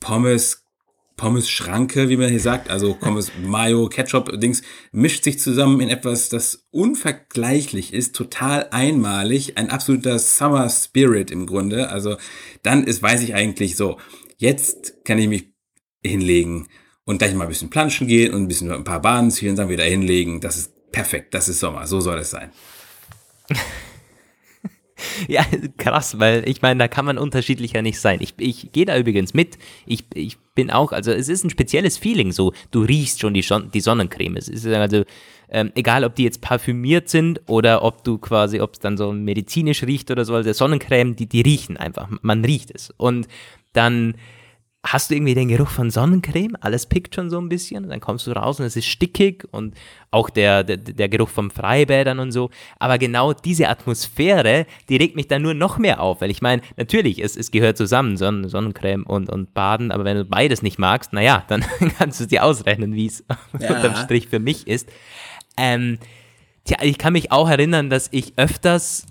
Pommes, 0.00 0.65
Pommes-Schranke, 1.16 2.08
wie 2.08 2.16
man 2.16 2.28
hier 2.28 2.40
sagt, 2.40 2.68
also 2.68 2.94
Pommes, 2.94 3.32
Mayo, 3.42 3.88
Ketchup-Dings, 3.88 4.62
mischt 4.92 5.24
sich 5.24 5.38
zusammen 5.38 5.80
in 5.80 5.88
etwas, 5.88 6.28
das 6.28 6.66
unvergleichlich 6.70 7.92
ist, 7.92 8.14
total 8.14 8.68
einmalig, 8.70 9.56
ein 9.56 9.70
absoluter 9.70 10.18
Summer 10.18 10.68
Spirit 10.68 11.30
im 11.30 11.46
Grunde. 11.46 11.88
Also 11.88 12.16
dann 12.62 12.84
ist, 12.84 13.02
weiß 13.02 13.22
ich 13.22 13.34
eigentlich 13.34 13.76
so, 13.76 13.98
jetzt 14.36 15.04
kann 15.04 15.18
ich 15.18 15.28
mich 15.28 15.52
hinlegen 16.04 16.68
und 17.04 17.18
gleich 17.18 17.34
mal 17.34 17.44
ein 17.44 17.50
bisschen 17.50 17.70
planschen 17.70 18.06
gehen 18.06 18.34
und 18.34 18.42
ein 18.42 18.48
bisschen 18.48 18.70
ein 18.70 18.84
paar 18.84 19.00
Bahnen 19.00 19.30
ziehen, 19.30 19.56
dann 19.56 19.68
wieder 19.68 19.84
hinlegen. 19.84 20.40
Das 20.40 20.56
ist 20.56 20.92
perfekt, 20.92 21.34
das 21.34 21.48
ist 21.48 21.60
Sommer, 21.60 21.86
so 21.86 22.00
soll 22.00 22.18
es 22.18 22.30
sein. 22.30 22.50
ja, 25.28 25.44
krass, 25.76 26.18
weil 26.18 26.48
ich 26.48 26.62
meine, 26.62 26.78
da 26.78 26.88
kann 26.88 27.04
man 27.04 27.18
unterschiedlicher 27.18 27.82
nicht 27.82 28.00
sein. 28.00 28.18
Ich, 28.20 28.34
ich 28.38 28.72
gehe 28.72 28.86
da 28.86 28.96
übrigens 28.96 29.34
mit. 29.34 29.58
Ich, 29.84 30.04
ich 30.14 30.38
bin 30.54 30.70
auch, 30.70 30.92
also 30.92 31.12
es 31.12 31.28
ist 31.28 31.44
ein 31.44 31.50
spezielles 31.50 31.98
Feeling 31.98 32.32
so. 32.32 32.52
Du 32.70 32.80
riechst 32.82 33.20
schon 33.20 33.34
die, 33.34 33.44
die 33.74 33.80
Sonnencreme. 33.80 34.36
Es 34.36 34.48
ist 34.48 34.66
also, 34.66 35.04
ähm, 35.48 35.70
egal 35.74 36.04
ob 36.04 36.14
die 36.14 36.24
jetzt 36.24 36.40
parfümiert 36.40 37.08
sind 37.08 37.40
oder 37.46 37.82
ob 37.82 38.04
du 38.04 38.18
quasi, 38.18 38.60
ob 38.60 38.74
es 38.74 38.78
dann 38.80 38.96
so 38.96 39.12
medizinisch 39.12 39.82
riecht 39.84 40.10
oder 40.10 40.24
so, 40.24 40.34
also 40.34 40.52
Sonnencreme, 40.52 41.14
die, 41.14 41.26
die 41.26 41.42
riechen 41.42 41.76
einfach. 41.76 42.08
Man 42.22 42.44
riecht 42.44 42.70
es. 42.74 42.90
Und 42.96 43.28
dann 43.72 44.14
hast 44.86 45.10
du 45.10 45.14
irgendwie 45.14 45.34
den 45.34 45.48
Geruch 45.48 45.68
von 45.68 45.90
Sonnencreme, 45.90 46.56
alles 46.60 46.86
pickt 46.86 47.14
schon 47.14 47.28
so 47.28 47.38
ein 47.40 47.48
bisschen, 47.48 47.88
dann 47.88 48.00
kommst 48.00 48.26
du 48.26 48.32
raus 48.32 48.60
und 48.60 48.66
es 48.66 48.76
ist 48.76 48.86
stickig 48.86 49.44
und 49.50 49.74
auch 50.10 50.30
der, 50.30 50.64
der, 50.64 50.76
der 50.76 51.08
Geruch 51.08 51.28
vom 51.28 51.50
Freibädern 51.50 52.18
und 52.20 52.32
so. 52.32 52.50
Aber 52.78 52.98
genau 52.98 53.32
diese 53.32 53.68
Atmosphäre, 53.68 54.66
die 54.88 54.96
regt 54.96 55.16
mich 55.16 55.28
dann 55.28 55.42
nur 55.42 55.54
noch 55.54 55.78
mehr 55.78 56.00
auf, 56.00 56.20
weil 56.20 56.30
ich 56.30 56.40
meine, 56.40 56.62
natürlich, 56.76 57.22
es, 57.22 57.36
es 57.36 57.50
gehört 57.50 57.76
zusammen, 57.76 58.16
Sonnen, 58.16 58.48
Sonnencreme 58.48 59.04
und, 59.04 59.28
und 59.28 59.54
Baden, 59.54 59.90
aber 59.90 60.04
wenn 60.04 60.16
du 60.16 60.24
beides 60.24 60.62
nicht 60.62 60.78
magst, 60.78 61.12
naja, 61.12 61.44
dann 61.48 61.64
kannst 61.98 62.20
du 62.20 62.26
dir 62.26 62.44
ausrechnen, 62.44 62.94
wie 62.94 63.06
es 63.06 63.24
ja. 63.58 63.74
unterm 63.74 63.96
Strich 63.96 64.28
für 64.28 64.38
mich 64.38 64.66
ist. 64.66 64.88
Ähm, 65.56 65.98
tja, 66.64 66.78
ich 66.82 66.98
kann 66.98 67.12
mich 67.12 67.32
auch 67.32 67.48
erinnern, 67.48 67.90
dass 67.90 68.08
ich 68.12 68.34
öfters 68.36 69.06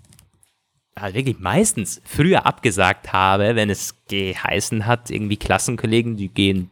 also 0.96 1.16
wirklich 1.16 1.40
meistens 1.40 2.02
früher 2.06 2.46
abgesagt 2.46 3.12
habe, 3.12 3.56
wenn 3.56 3.70
es 3.70 3.96
geheißen 4.08 4.86
hat, 4.86 5.10
irgendwie 5.12 5.38
Klassenkollegen, 5.38 6.16
die 6.16 6.30
gehen 6.30 6.72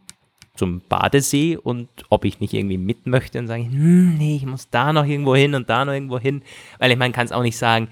zum 0.56 0.80
Badesee 0.88 1.56
und 1.56 1.88
ob 2.08 2.24
ich 2.24 2.40
nicht 2.40 2.54
irgendwie 2.54 2.78
mit 2.78 3.06
möchte, 3.06 3.38
dann 3.38 3.48
sage 3.48 3.62
ich, 3.62 3.68
hm, 3.68 4.16
nee, 4.16 4.36
ich 4.36 4.46
muss 4.46 4.70
da 4.70 4.92
noch 4.92 5.04
irgendwo 5.04 5.34
hin 5.34 5.54
und 5.54 5.68
da 5.68 5.84
noch 5.84 5.92
irgendwo 5.92 6.18
hin, 6.18 6.42
weil 6.78 6.90
ich 6.90 6.96
meine, 6.96 7.12
kann 7.12 7.26
es 7.26 7.32
auch 7.32 7.42
nicht 7.42 7.58
sagen, 7.58 7.88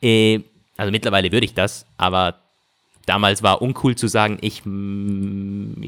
äh, 0.00 0.40
also 0.76 0.90
mittlerweile 0.90 1.32
würde 1.32 1.44
ich 1.44 1.54
das, 1.54 1.86
aber 1.96 2.36
damals 3.06 3.42
war 3.42 3.60
uncool 3.60 3.96
zu 3.96 4.06
sagen, 4.06 4.38
ich, 4.40 4.62
mm, 4.64 5.82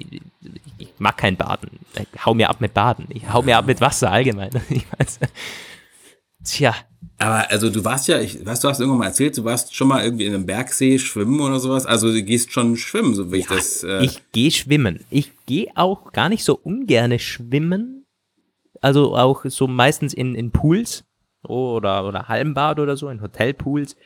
ich 0.79 0.93
mag 0.99 1.17
kein 1.17 1.37
Baden, 1.37 1.71
ich 1.95 2.25
hau 2.25 2.35
mir 2.35 2.51
ab 2.51 2.61
mit 2.61 2.75
Baden, 2.75 3.07
ich 3.09 3.33
hau 3.33 3.43
mir 3.43 3.57
ab 3.57 3.67
mit 3.67 3.81
Wasser 3.81 4.11
allgemein. 4.11 4.51
Ich 4.69 4.85
weiß, 4.99 5.21
tja, 6.47 6.75
aber 7.19 7.51
also 7.51 7.71
du 7.71 7.85
warst 7.85 8.09
ja, 8.09 8.21
ich 8.21 8.45
weiß, 8.45 8.61
du 8.61 8.69
hast 8.69 8.81
irgendwann 8.81 9.01
mal 9.01 9.07
erzählt, 9.07 9.39
du 9.39 9.45
warst 9.45 9.75
schon 9.75 9.89
mal 9.89 10.05
irgendwie 10.05 10.27
in 10.27 10.35
einem 10.35 10.45
Bergsee 10.45 10.99
schwimmen 10.99 11.41
oder 11.41 11.59
sowas. 11.61 11.87
Also 11.87 12.13
du 12.13 12.23
gehst 12.23 12.53
schon 12.53 12.77
schwimmen, 12.77 13.15
so 13.15 13.33
wie 13.33 13.39
ja, 13.39 13.41
ich 13.41 13.47
das. 13.47 13.85
Äh 13.85 14.05
ich 14.05 14.21
gehe 14.33 14.51
schwimmen. 14.51 15.05
Ich 15.11 15.33
gehe 15.47 15.69
auch 15.77 16.13
gar 16.13 16.29
nicht 16.29 16.45
so 16.45 16.59
ungerne 16.63 17.19
schwimmen. 17.19 18.05
Also 18.83 19.17
auch 19.17 19.45
so 19.47 19.67
meistens 19.67 20.13
in, 20.13 20.35
in 20.35 20.51
Pools 20.51 21.05
oder, 21.43 22.07
oder 22.07 22.29
Hallenbad 22.29 22.81
oder 22.81 22.97
so, 22.99 23.09
in 23.09 23.23
Hotelpools. 23.23 23.97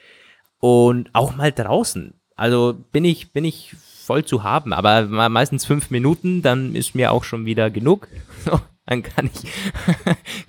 Und 0.60 1.10
auch 1.12 1.34
mal 1.34 1.50
draußen. 1.50 2.14
Also 2.36 2.76
bin 2.92 3.04
ich, 3.04 3.32
bin 3.32 3.44
ich 3.44 3.74
voll 4.04 4.24
zu 4.24 4.44
haben, 4.44 4.72
aber 4.72 5.28
meistens 5.28 5.64
fünf 5.64 5.90
Minuten, 5.90 6.42
dann 6.42 6.76
ist 6.76 6.94
mir 6.94 7.10
auch 7.10 7.24
schon 7.24 7.44
wieder 7.44 7.70
genug. 7.70 8.06
dann 8.86 9.02
kann 9.02 9.30
ich 9.32 9.50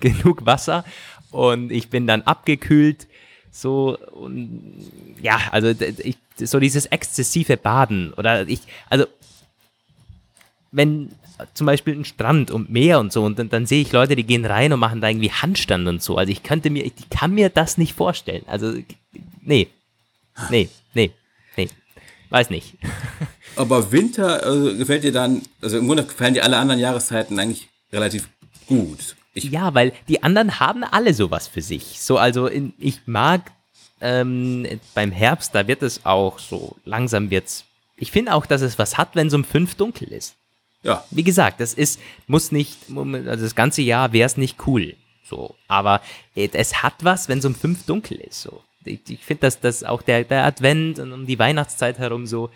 genug 0.00 0.46
Wasser 0.46 0.84
und 1.32 1.72
ich 1.72 1.90
bin 1.90 2.06
dann 2.06 2.22
abgekühlt. 2.22 3.08
So, 3.50 3.98
und 4.12 4.90
ja, 5.20 5.40
also 5.50 5.68
ich, 5.68 6.16
so 6.36 6.58
dieses 6.58 6.86
exzessive 6.86 7.56
Baden 7.56 8.12
oder 8.14 8.48
ich, 8.48 8.60
also 8.88 9.06
wenn 10.70 11.10
zum 11.54 11.66
Beispiel 11.66 11.94
ein 11.94 12.04
Strand 12.04 12.50
und 12.50 12.70
Meer 12.70 12.98
und 12.98 13.12
so 13.12 13.24
und 13.24 13.38
dann, 13.38 13.48
dann 13.48 13.66
sehe 13.66 13.82
ich 13.82 13.92
Leute, 13.92 14.16
die 14.16 14.24
gehen 14.24 14.44
rein 14.44 14.72
und 14.72 14.80
machen 14.80 15.00
da 15.00 15.08
irgendwie 15.08 15.30
Handstand 15.30 15.86
und 15.86 16.02
so. 16.02 16.16
Also 16.16 16.32
ich 16.32 16.42
könnte 16.42 16.70
mir, 16.70 16.84
ich 16.84 16.94
kann 17.10 17.34
mir 17.34 17.50
das 17.50 17.78
nicht 17.78 17.94
vorstellen. 17.94 18.44
Also, 18.46 18.74
nee, 19.42 19.68
nee, 20.50 20.68
nee, 20.94 21.10
nee, 21.56 21.68
weiß 22.30 22.50
nicht. 22.50 22.74
Aber 23.56 23.92
Winter 23.92 24.42
also 24.44 24.74
gefällt 24.76 25.04
dir 25.04 25.12
dann, 25.12 25.42
also 25.60 25.76
im 25.76 25.86
Grunde 25.86 26.04
gefallen 26.04 26.34
dir 26.34 26.44
alle 26.44 26.56
anderen 26.56 26.80
Jahreszeiten 26.80 27.38
eigentlich 27.38 27.68
relativ 27.92 28.28
gut. 28.66 29.16
Ich 29.34 29.44
ja, 29.44 29.74
weil 29.74 29.92
die 30.08 30.22
anderen 30.22 30.60
haben 30.60 30.84
alle 30.84 31.14
sowas 31.14 31.48
für 31.48 31.62
sich. 31.62 32.00
So, 32.00 32.18
also 32.18 32.46
in, 32.46 32.74
ich 32.78 33.00
mag 33.06 33.52
ähm, 34.00 34.66
beim 34.94 35.10
Herbst, 35.12 35.54
da 35.54 35.66
wird 35.66 35.82
es 35.82 36.04
auch 36.04 36.38
so, 36.38 36.76
langsam 36.84 37.30
wird's. 37.30 37.64
Ich 37.96 38.10
finde 38.10 38.34
auch, 38.34 38.46
dass 38.46 38.60
es 38.60 38.78
was 38.78 38.98
hat, 38.98 39.14
wenn 39.14 39.28
es 39.28 39.34
um 39.34 39.44
fünf 39.44 39.74
dunkel 39.76 40.12
ist. 40.12 40.34
Ja. 40.82 41.04
Wie 41.10 41.22
gesagt, 41.22 41.60
das 41.60 41.74
ist, 41.74 42.00
muss 42.26 42.50
nicht, 42.50 42.76
also 42.90 43.44
das 43.44 43.54
ganze 43.54 43.82
Jahr 43.82 44.12
wäre 44.12 44.26
es 44.26 44.36
nicht 44.36 44.66
cool. 44.66 44.96
So, 45.22 45.54
aber 45.68 46.02
es 46.34 46.82
hat 46.82 46.94
was, 47.02 47.28
wenn 47.28 47.38
es 47.38 47.44
um 47.44 47.54
fünf 47.54 47.86
dunkel 47.86 48.18
ist. 48.18 48.42
So. 48.42 48.62
Ich, 48.84 49.00
ich 49.08 49.24
finde, 49.24 49.42
dass 49.42 49.60
das 49.60 49.84
auch 49.84 50.02
der, 50.02 50.24
der 50.24 50.44
Advent 50.44 50.98
und 50.98 51.12
um 51.12 51.26
die 51.26 51.38
Weihnachtszeit 51.38 51.98
herum 51.98 52.26
so, 52.26 52.50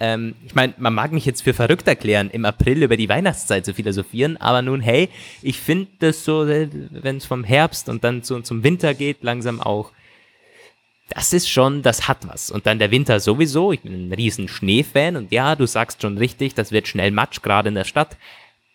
ähm, 0.00 0.36
ich 0.46 0.54
meine, 0.54 0.74
man 0.78 0.94
mag 0.94 1.12
mich 1.12 1.24
jetzt 1.24 1.42
für 1.42 1.54
verrückt 1.54 1.88
erklären, 1.88 2.30
im 2.30 2.44
April 2.44 2.82
über 2.82 2.96
die 2.96 3.08
Weihnachtszeit 3.08 3.64
zu 3.64 3.74
philosophieren, 3.74 4.36
aber 4.36 4.62
nun, 4.62 4.80
hey, 4.80 5.08
ich 5.42 5.58
finde 5.58 5.88
das 5.98 6.24
so, 6.24 6.46
äh, 6.46 6.68
wenn 6.90 7.16
es 7.16 7.26
vom 7.26 7.42
Herbst 7.42 7.88
und 7.88 8.04
dann 8.04 8.22
so 8.22 8.40
zum 8.40 8.62
Winter 8.62 8.94
geht, 8.94 9.22
langsam 9.22 9.60
auch, 9.60 9.90
das 11.10 11.32
ist 11.32 11.48
schon, 11.48 11.82
das 11.82 12.06
hat 12.06 12.28
was. 12.28 12.50
Und 12.50 12.66
dann 12.66 12.78
der 12.78 12.90
Winter 12.90 13.18
sowieso, 13.18 13.72
ich 13.72 13.80
bin 13.80 14.08
ein 14.08 14.12
riesen 14.12 14.46
Schneefan 14.46 15.16
und 15.16 15.32
ja, 15.32 15.56
du 15.56 15.66
sagst 15.66 16.02
schon 16.02 16.16
richtig, 16.18 16.54
das 16.54 16.70
wird 16.70 16.86
schnell 16.86 17.10
Matsch, 17.10 17.42
gerade 17.42 17.70
in 17.70 17.74
der 17.74 17.84
Stadt, 17.84 18.16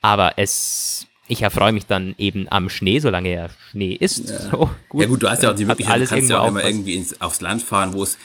aber 0.01 0.34
es, 0.36 1.07
ich 1.30 1.41
erfreue 1.41 1.71
mich 1.71 1.86
dann 1.86 2.15
eben 2.17 2.47
am 2.49 2.69
Schnee, 2.69 2.99
solange 2.99 3.30
er 3.30 3.49
Schnee 3.71 3.93
ist. 3.93 4.30
Ja, 4.30 4.39
so, 4.39 4.69
gut. 4.89 5.01
ja 5.01 5.07
gut, 5.07 5.24
du 5.24 5.30
hast 5.30 5.43
ja 5.43 5.51
auch 5.51 5.55
die 5.55 5.65
Möglichkeit, 5.65 6.01
du 6.01 6.07
kannst 6.07 6.30
ja 6.30 6.39
auch 6.39 6.49
immer 6.49 6.65
irgendwie 6.65 6.95
ins, 6.95 7.21
aufs 7.21 7.39
Land 7.39 7.61
fahren, 7.61 7.93
wo 7.93 8.03
es 8.03 8.17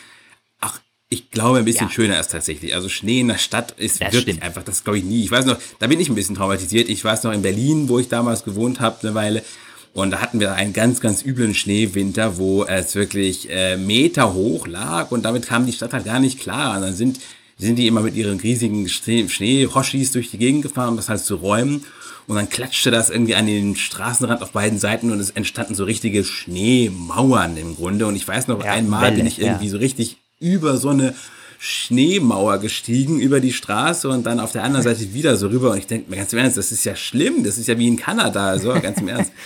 ich 1.11 1.30
glaube, 1.30 1.59
ein 1.59 1.64
bisschen 1.64 1.86
ja. 1.88 1.92
schöner 1.92 2.20
ist 2.20 2.30
tatsächlich. 2.30 2.74
Also 2.74 2.88
Schnee 2.88 3.20
in 3.20 3.28
der 3.28 3.38
Stadt 3.38 3.72
ist 3.72 4.00
das 4.00 4.12
wirklich 4.12 4.36
stimmt. 4.36 4.42
einfach, 4.42 4.62
das 4.62 4.84
glaube 4.84 4.98
ich 4.98 5.04
nie. 5.04 5.22
Ich 5.24 5.30
weiß 5.30 5.46
noch, 5.46 5.56
da 5.78 5.86
bin 5.86 6.00
ich 6.00 6.11
ein 6.11 6.14
bisschen 6.14 6.34
traumatisiert. 6.34 6.88
Ich 6.88 7.02
weiß 7.02 7.22
noch 7.22 7.32
in 7.32 7.40
Berlin, 7.40 7.88
wo 7.88 7.98
ich 7.98 8.09
damals 8.09 8.44
gewohnt 8.44 8.80
habe, 8.80 8.98
eine 9.02 9.14
Weile. 9.14 9.42
Und 9.94 10.11
da 10.11 10.20
hatten 10.20 10.38
wir 10.38 10.52
einen 10.52 10.74
ganz, 10.74 11.00
ganz 11.00 11.24
üblen 11.24 11.54
Schneewinter, 11.54 12.36
wo 12.36 12.64
es 12.64 12.94
wirklich 12.94 13.48
äh, 13.50 13.78
Meter 13.78 14.34
hoch 14.34 14.66
lag 14.66 15.11
und 15.11 15.24
damit 15.24 15.46
kam 15.46 15.64
die 15.64 15.72
Stadt 15.72 15.94
halt 15.94 16.04
gar 16.04 16.20
nicht 16.20 16.38
klar. 16.40 16.76
Und 16.76 16.82
dann 16.82 16.94
sind, 16.94 17.20
sind 17.56 17.76
die 17.76 17.86
immer 17.86 18.02
mit 18.02 18.14
ihren 18.14 18.38
riesigen 18.38 18.86
Schnee-Hoshis 18.86 20.12
durch 20.12 20.30
die 20.30 20.38
Gegend 20.38 20.62
gefahren, 20.62 20.90
um 20.90 20.96
das 20.96 21.09
halt 21.09 21.20
zu 21.20 21.36
räumen. 21.36 21.86
Und 22.26 22.36
dann 22.36 22.50
klatschte 22.50 22.90
das 22.90 23.09
irgendwie 23.09 23.34
an 23.34 23.46
den 23.46 23.74
Straßenrand 23.74 24.42
auf 24.42 24.52
beiden 24.52 24.78
Seiten 24.78 25.11
und 25.11 25.18
es 25.18 25.30
entstanden 25.30 25.74
so 25.74 25.84
richtige 25.84 26.22
Schneemauern 26.22 27.56
im 27.56 27.74
Grunde. 27.74 28.06
Und 28.06 28.14
ich 28.14 28.28
weiß 28.28 28.46
noch, 28.48 28.62
ja, 28.62 28.72
einmal 28.72 29.04
Welle, 29.04 29.16
bin 29.16 29.26
ich 29.26 29.40
irgendwie 29.40 29.64
ja. 29.64 29.70
so 29.70 29.78
richtig 29.78 30.18
über 30.41 30.76
so 30.76 30.91
eine 30.91 31.14
Schneemauer 31.59 32.59
gestiegen 32.59 33.18
über 33.18 33.41
die 33.41 33.53
Straße 33.53 34.09
und 34.09 34.24
dann 34.24 34.39
auf 34.39 34.53
der 34.53 34.62
anderen 34.62 34.84
Seite 34.84 35.12
wieder 35.12 35.36
so 35.36 35.49
rüber. 35.49 35.72
Und 35.72 35.78
ich 35.78 35.89
denke 35.89 36.09
mir 36.09 36.16
ganz 36.16 36.32
im 36.32 36.39
Ernst, 36.39 36.57
das 36.57 36.70
ist 36.70 36.84
ja 36.84 36.95
schlimm. 36.95 37.43
Das 37.43 37.59
ist 37.59 37.66
ja 37.66 37.76
wie 37.78 37.89
in 37.89 37.97
Kanada, 37.97 38.59
so 38.59 38.72
ganz 38.74 39.01
im 39.01 39.09
Ernst. 39.09 39.32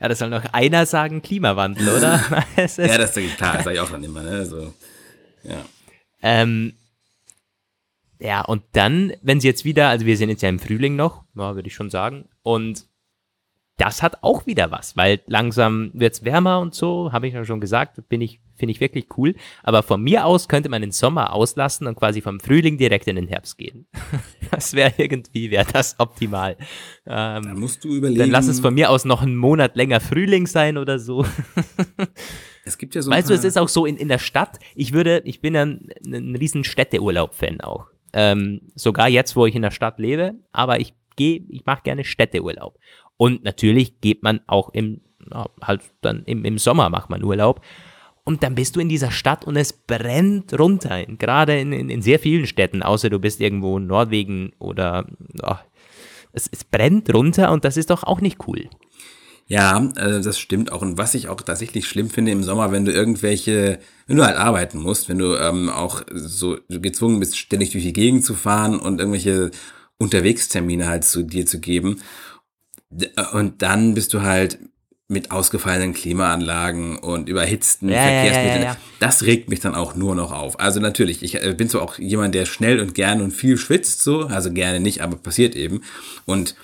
Ja, 0.00 0.08
das 0.08 0.18
soll 0.18 0.28
noch 0.28 0.44
einer 0.52 0.84
sagen, 0.86 1.22
Klimawandel, 1.22 1.88
oder? 1.88 2.16
ja, 2.56 2.98
das 2.98 3.16
ist 3.16 3.36
klar, 3.36 3.54
das 3.54 3.64
sage 3.64 3.76
ich 3.76 3.80
auch 3.80 3.90
dann 3.90 4.02
immer, 4.02 4.22
ne? 4.22 4.44
So, 4.44 4.74
ja. 5.44 5.64
Ähm, 6.20 6.74
ja, 8.18 8.42
und 8.42 8.64
dann, 8.72 9.12
wenn 9.22 9.40
sie 9.40 9.46
jetzt 9.46 9.64
wieder, 9.64 9.88
also 9.88 10.04
wir 10.04 10.16
sind 10.16 10.30
jetzt 10.30 10.42
ja 10.42 10.48
im 10.48 10.58
Frühling 10.58 10.96
noch, 10.96 11.24
ja, 11.36 11.54
würde 11.54 11.68
ich 11.68 11.74
schon 11.74 11.90
sagen, 11.90 12.28
und 12.42 12.86
das 13.76 14.02
hat 14.02 14.22
auch 14.22 14.46
wieder 14.46 14.70
was, 14.70 14.96
weil 14.96 15.20
langsam 15.26 15.90
wird 15.94 16.14
es 16.14 16.24
wärmer 16.24 16.60
und 16.60 16.74
so, 16.74 17.12
habe 17.12 17.26
ich 17.26 17.34
ja 17.34 17.44
schon 17.44 17.60
gesagt, 17.60 18.08
bin 18.08 18.20
ich, 18.20 18.40
finde 18.54 18.70
ich 18.70 18.80
wirklich 18.80 19.06
cool. 19.16 19.34
Aber 19.64 19.82
von 19.82 20.00
mir 20.00 20.26
aus 20.26 20.48
könnte 20.48 20.68
man 20.68 20.80
den 20.80 20.92
Sommer 20.92 21.32
auslassen 21.32 21.88
und 21.88 21.96
quasi 21.96 22.20
vom 22.20 22.38
Frühling 22.38 22.78
direkt 22.78 23.08
in 23.08 23.16
den 23.16 23.26
Herbst 23.26 23.58
gehen. 23.58 23.86
das 24.52 24.74
wäre 24.74 24.92
irgendwie, 24.96 25.50
wäre 25.50 25.66
das 25.70 25.96
optimal. 25.98 26.56
Ähm, 27.04 27.42
da 27.42 27.54
musst 27.54 27.82
du 27.82 27.88
überlegen. 27.88 28.20
Dann 28.20 28.30
lass 28.30 28.46
es 28.46 28.60
von 28.60 28.74
mir 28.74 28.90
aus 28.90 29.04
noch 29.04 29.22
einen 29.22 29.36
Monat 29.36 29.74
länger 29.74 30.00
Frühling 30.00 30.46
sein 30.46 30.78
oder 30.78 31.00
so. 31.00 31.26
es 32.64 32.78
gibt 32.78 32.94
ja 32.94 33.02
so. 33.02 33.10
Weißt 33.10 33.28
du, 33.28 33.34
es 33.34 33.42
ist 33.42 33.58
auch 33.58 33.68
so 33.68 33.86
in, 33.86 33.96
in 33.96 34.08
der 34.08 34.18
Stadt, 34.18 34.60
ich 34.76 34.92
würde, 34.92 35.20
ich 35.24 35.40
bin 35.40 35.56
ein, 35.56 35.88
ein 36.06 36.36
riesen 36.36 36.62
Städteurlaub-Fan 36.62 37.60
auch. 37.60 37.86
Ähm, 38.12 38.60
sogar 38.76 39.08
jetzt, 39.08 39.34
wo 39.34 39.46
ich 39.46 39.56
in 39.56 39.62
der 39.62 39.72
Stadt 39.72 39.98
lebe, 39.98 40.34
aber 40.52 40.78
ich 40.78 40.94
gehe, 41.16 41.42
ich 41.48 41.64
mache 41.64 41.82
gerne 41.82 42.04
Städteurlaub. 42.04 42.78
Und 43.16 43.44
natürlich 43.44 44.00
geht 44.00 44.22
man 44.22 44.40
auch 44.46 44.70
im, 44.70 45.00
halt 45.62 45.82
dann 46.00 46.24
im, 46.24 46.44
im 46.44 46.58
Sommer 46.58 46.90
macht 46.90 47.10
man 47.10 47.22
Urlaub. 47.22 47.60
Und 48.24 48.42
dann 48.42 48.54
bist 48.54 48.74
du 48.74 48.80
in 48.80 48.88
dieser 48.88 49.10
Stadt 49.10 49.44
und 49.44 49.56
es 49.56 49.72
brennt 49.72 50.58
runter. 50.58 51.04
Gerade 51.04 51.58
in, 51.58 51.72
in, 51.72 51.90
in 51.90 52.02
sehr 52.02 52.18
vielen 52.18 52.46
Städten, 52.46 52.82
außer 52.82 53.10
du 53.10 53.18
bist 53.18 53.40
irgendwo 53.40 53.76
in 53.76 53.86
Norwegen 53.86 54.52
oder 54.58 55.06
oh, 55.42 55.56
es, 56.32 56.48
es 56.50 56.64
brennt 56.64 57.12
runter 57.12 57.52
und 57.52 57.64
das 57.64 57.76
ist 57.76 57.90
doch 57.90 58.02
auch 58.02 58.20
nicht 58.20 58.48
cool. 58.48 58.68
Ja, 59.46 59.90
äh, 59.96 60.22
das 60.22 60.38
stimmt 60.38 60.72
auch. 60.72 60.80
Und 60.80 60.96
was 60.96 61.14
ich 61.14 61.28
auch 61.28 61.40
tatsächlich 61.42 61.86
schlimm 61.86 62.08
finde 62.08 62.32
im 62.32 62.42
Sommer, 62.42 62.72
wenn 62.72 62.86
du 62.86 62.92
irgendwelche, 62.92 63.78
wenn 64.06 64.16
du 64.16 64.24
halt 64.24 64.36
arbeiten 64.36 64.78
musst, 64.78 65.08
wenn 65.08 65.18
du 65.18 65.34
ähm, 65.36 65.68
auch 65.68 66.02
so 66.12 66.56
gezwungen 66.68 67.20
bist, 67.20 67.36
ständig 67.36 67.70
durch 67.70 67.84
die 67.84 67.92
Gegend 67.92 68.24
zu 68.24 68.34
fahren 68.34 68.80
und 68.80 69.00
irgendwelche 69.00 69.50
Unterwegstermine 69.98 70.88
halt 70.88 71.04
zu 71.04 71.22
dir 71.22 71.44
zu 71.44 71.60
geben. 71.60 72.00
Und 73.32 73.62
dann 73.62 73.94
bist 73.94 74.14
du 74.14 74.22
halt 74.22 74.58
mit 75.06 75.30
ausgefallenen 75.30 75.92
Klimaanlagen 75.94 76.98
und 76.98 77.28
überhitzten 77.28 77.88
Ja, 77.90 77.96
Verkehrsmitteln. 78.02 78.62
ja, 78.62 78.68
ja. 78.72 78.76
Das 79.00 79.24
regt 79.24 79.50
mich 79.50 79.60
dann 79.60 79.74
auch 79.74 79.94
nur 79.94 80.14
noch 80.14 80.32
auf. 80.32 80.58
Also 80.58 80.80
natürlich, 80.80 81.22
ich 81.22 81.42
äh, 81.42 81.54
bin 81.56 81.68
zwar 81.68 81.82
auch 81.82 81.98
jemand, 81.98 82.34
der 82.34 82.46
schnell 82.46 82.80
und 82.80 82.94
gern 82.94 83.20
und 83.20 83.32
viel 83.32 83.58
schwitzt, 83.58 84.02
so, 84.02 84.22
also 84.22 84.50
gerne 84.50 84.80
nicht, 84.80 85.02
aber 85.02 85.16
passiert 85.16 85.56
eben. 85.56 85.82
Und 86.24 86.54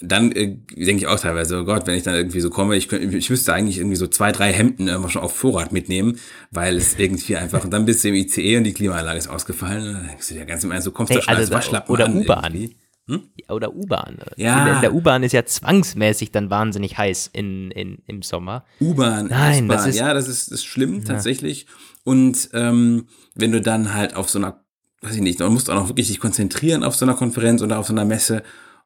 dann 0.00 0.30
äh, 0.30 0.56
denke 0.76 1.02
ich 1.02 1.06
auch 1.08 1.18
teilweise, 1.18 1.58
oh 1.58 1.64
Gott, 1.64 1.88
wenn 1.88 1.96
ich 1.96 2.04
dann 2.04 2.14
irgendwie 2.14 2.38
so 2.40 2.50
komme, 2.50 2.76
ich, 2.76 2.88
könnt- 2.88 3.12
ich 3.12 3.30
müsste 3.30 3.52
eigentlich 3.52 3.78
irgendwie 3.78 3.96
so 3.96 4.06
zwei, 4.06 4.30
drei 4.30 4.52
Hemden 4.52 4.86
immer 4.86 5.08
schon 5.10 5.22
auf 5.22 5.34
Vorrat 5.34 5.72
mitnehmen, 5.72 6.20
weil 6.52 6.76
es 6.76 6.96
irgendwie 7.00 7.36
einfach, 7.36 7.64
und 7.64 7.72
dann 7.72 7.84
bist 7.84 8.04
du 8.04 8.10
im 8.10 8.14
ICE 8.14 8.58
und 8.58 8.64
die 8.64 8.74
Klimaanlage 8.74 9.18
ist 9.18 9.26
ausgefallen, 9.28 9.88
und 9.88 9.94
dann 9.94 10.06
denkst 10.06 10.28
du 10.28 10.34
dir 10.34 10.44
ganz 10.44 10.62
im 10.62 10.70
Ernst, 10.70 10.86
du 10.86 10.92
kommst 10.92 11.10
Nee, 11.10 11.16
da 11.16 11.22
schon 11.22 11.34
also 11.34 11.40
als 11.42 11.50
Waschlappen 11.50 11.92
oder 11.92 12.04
an 12.06 12.16
U-Bahn. 12.16 12.70
Ja, 13.08 13.54
Oder 13.54 13.74
U-Bahn. 13.74 14.18
Ja. 14.36 14.74
In 14.76 14.80
der 14.82 14.94
U-Bahn 14.94 15.22
ist 15.22 15.32
ja 15.32 15.44
zwangsmäßig 15.44 16.30
dann 16.30 16.50
wahnsinnig 16.50 16.98
heiß 16.98 17.30
in, 17.32 17.70
in, 17.70 17.98
im 18.06 18.22
Sommer. 18.22 18.64
U-Bahn, 18.80 19.28
Nein, 19.28 19.66
das 19.68 19.86
ist- 19.86 19.96
ja, 19.98 20.12
das 20.14 20.28
ist, 20.28 20.48
ist 20.52 20.64
schlimm 20.64 21.04
tatsächlich. 21.04 21.66
Und 22.04 22.50
ähm, 22.52 23.06
wenn 23.34 23.52
du 23.52 23.60
dann 23.60 23.94
halt 23.94 24.14
auf 24.14 24.28
so 24.28 24.38
einer, 24.38 24.62
weiß 25.00 25.14
ich 25.14 25.20
nicht, 25.22 25.40
du 25.40 25.48
musst 25.50 25.70
auch 25.70 25.74
noch 25.74 25.88
wirklich 25.88 26.08
dich 26.08 26.20
konzentrieren 26.20 26.84
auf 26.84 26.94
so 26.96 27.04
einer 27.06 27.14
Konferenz 27.14 27.62
oder 27.62 27.78
auf 27.78 27.86
so 27.86 27.92
einer 27.94 28.04
Messe 28.04 28.42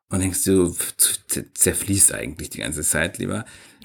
und 0.08 0.20
denkst 0.20 0.44
du, 0.44 0.74
zerfließt 1.54 2.12
eigentlich 2.14 2.50
die 2.50 2.58
ganze 2.58 2.82
Zeit 2.82 3.18
lieber. 3.18 3.44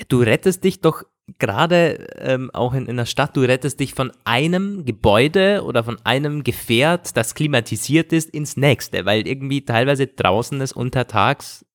Du 0.10 0.20
rettest 0.20 0.64
dich 0.64 0.82
doch 0.82 1.04
gerade 1.40 2.08
ähm, 2.18 2.50
auch 2.54 2.74
in, 2.74 2.88
in 2.88 2.98
der 2.98 3.06
Stadt, 3.06 3.36
du 3.36 3.42
rettest 3.42 3.80
dich 3.80 3.94
von 3.94 4.12
einem 4.24 4.86
Gebäude 4.86 5.64
oder 5.64 5.84
von 5.84 5.98
einem 6.04 6.44
Gefährt, 6.44 7.18
das 7.18 7.36
klimatisiert 7.36 8.14
ist, 8.14 8.30
ins 8.30 8.58
nächste, 8.58 9.06
weil 9.06 9.28
irgendwie 9.28 9.64
teilweise 9.64 10.08
draußen 10.08 10.60
es 10.62 10.72
untertags 10.72 11.67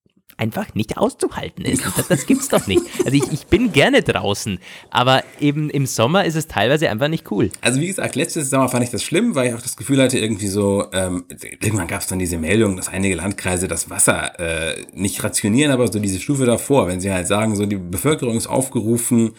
einfach 0.43 0.75
nicht 0.75 0.97
auszuhalten 0.97 1.63
ist. 1.65 1.83
Das, 1.97 2.07
das 2.07 2.25
gibt's 2.25 2.49
doch 2.49 2.67
nicht. 2.67 2.81
Also 3.05 3.17
ich, 3.17 3.31
ich 3.31 3.47
bin 3.47 3.71
gerne 3.71 4.01
draußen, 4.01 4.59
aber 4.89 5.23
eben 5.39 5.69
im 5.69 5.85
Sommer 5.85 6.25
ist 6.25 6.35
es 6.35 6.47
teilweise 6.47 6.89
einfach 6.89 7.07
nicht 7.07 7.31
cool. 7.31 7.49
Also 7.61 7.79
wie 7.79 7.87
gesagt, 7.87 8.15
letztes 8.15 8.49
Sommer 8.49 8.67
fand 8.67 8.83
ich 8.83 8.89
das 8.89 9.03
schlimm, 9.03 9.35
weil 9.35 9.47
ich 9.47 9.53
auch 9.53 9.61
das 9.61 9.77
Gefühl 9.77 10.01
hatte, 10.01 10.19
irgendwie 10.19 10.47
so, 10.47 10.85
ähm, 10.91 11.25
irgendwann 11.61 11.87
gab 11.87 12.01
es 12.01 12.07
dann 12.07 12.19
diese 12.19 12.37
Meldung, 12.37 12.75
dass 12.75 12.89
einige 12.89 13.15
Landkreise 13.15 13.67
das 13.67 13.89
Wasser 13.89 14.37
äh, 14.39 14.75
nicht 14.93 15.23
rationieren, 15.23 15.71
aber 15.71 15.89
so 15.91 15.99
diese 15.99 16.19
Stufe 16.19 16.45
davor, 16.45 16.87
wenn 16.87 16.99
sie 16.99 17.11
halt 17.11 17.27
sagen, 17.27 17.55
so 17.55 17.65
die 17.65 17.77
Bevölkerung 17.77 18.35
ist 18.35 18.47
aufgerufen, 18.47 19.31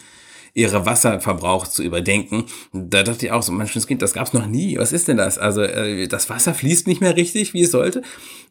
ihre 0.55 0.85
Wasserverbrauch 0.85 1.67
zu 1.67 1.83
überdenken. 1.83 2.45
Da 2.71 3.03
dachte 3.03 3.25
ich 3.25 3.31
auch 3.33 3.43
so, 3.43 3.51
mein 3.51 3.67
schönes 3.67 3.87
Kind, 3.87 4.01
das 4.01 4.13
gab's 4.13 4.31
noch 4.31 4.47
nie. 4.47 4.77
Was 4.77 4.93
ist 4.93 5.09
denn 5.09 5.17
das? 5.17 5.37
Also 5.37 5.61
äh, 5.61 6.07
das 6.07 6.29
Wasser 6.29 6.53
fließt 6.53 6.87
nicht 6.87 7.01
mehr 7.01 7.15
richtig, 7.17 7.53
wie 7.53 7.63
es 7.63 7.71
sollte. 7.71 8.01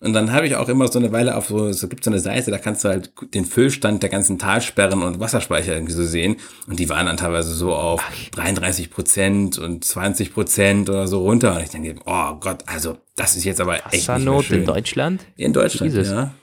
Und 0.00 0.12
dann 0.12 0.30
habe 0.30 0.46
ich 0.46 0.54
auch 0.54 0.68
immer 0.68 0.86
so 0.88 0.98
eine 0.98 1.12
Weile 1.12 1.34
auf 1.34 1.48
so, 1.48 1.66
es 1.66 1.80
gibt 1.88 2.04
so 2.04 2.10
eine 2.10 2.20
Seite, 2.20 2.50
da 2.50 2.58
kannst 2.58 2.84
du 2.84 2.88
halt 2.88 3.10
den 3.32 3.46
Füllstand 3.46 4.02
der 4.02 4.10
ganzen 4.10 4.38
Talsperren 4.38 5.02
und 5.02 5.18
Wasserspeicher 5.18 5.72
irgendwie 5.72 5.94
so 5.94 6.04
sehen. 6.04 6.36
Und 6.66 6.78
die 6.78 6.90
waren 6.90 7.06
dann 7.06 7.16
teilweise 7.16 7.54
so 7.54 7.74
auf 7.74 8.02
33 8.32 8.90
Prozent 8.90 9.58
und 9.58 9.82
20 9.82 10.34
Prozent 10.34 10.90
oder 10.90 11.08
so 11.08 11.20
runter. 11.22 11.56
Und 11.56 11.62
ich 11.62 11.70
denke, 11.70 11.96
oh 12.04 12.34
Gott, 12.34 12.64
also 12.66 12.98
das 13.16 13.34
ist 13.34 13.44
jetzt 13.44 13.62
aber 13.62 13.76
echt 13.76 13.92
nicht 13.92 14.08
mehr 14.08 14.16
Wassernot 14.16 14.44
schön. 14.44 14.58
in 14.60 14.66
Deutschland? 14.66 15.26
In 15.38 15.52
Deutschland, 15.54 15.94
Jesus. 15.94 16.12
ja. 16.12 16.34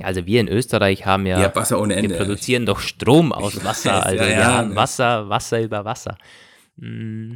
Ja, 0.00 0.06
also 0.06 0.26
wir 0.26 0.40
in 0.40 0.48
Österreich 0.48 1.06
haben 1.06 1.26
ja, 1.26 1.38
habt 1.40 1.56
Wasser 1.56 1.80
ohne 1.80 1.94
wir 1.94 2.02
Ende. 2.04 2.16
produzieren 2.16 2.66
doch 2.66 2.80
Strom 2.80 3.32
aus 3.32 3.62
Wasser. 3.64 4.04
Also 4.04 4.22
ja, 4.24 4.28
wir 4.28 4.36
ja. 4.36 4.44
haben 4.52 4.74
Wasser, 4.74 5.28
Wasser 5.28 5.60
über 5.62 5.84
Wasser. 5.84 6.16
Mm, 6.76 7.34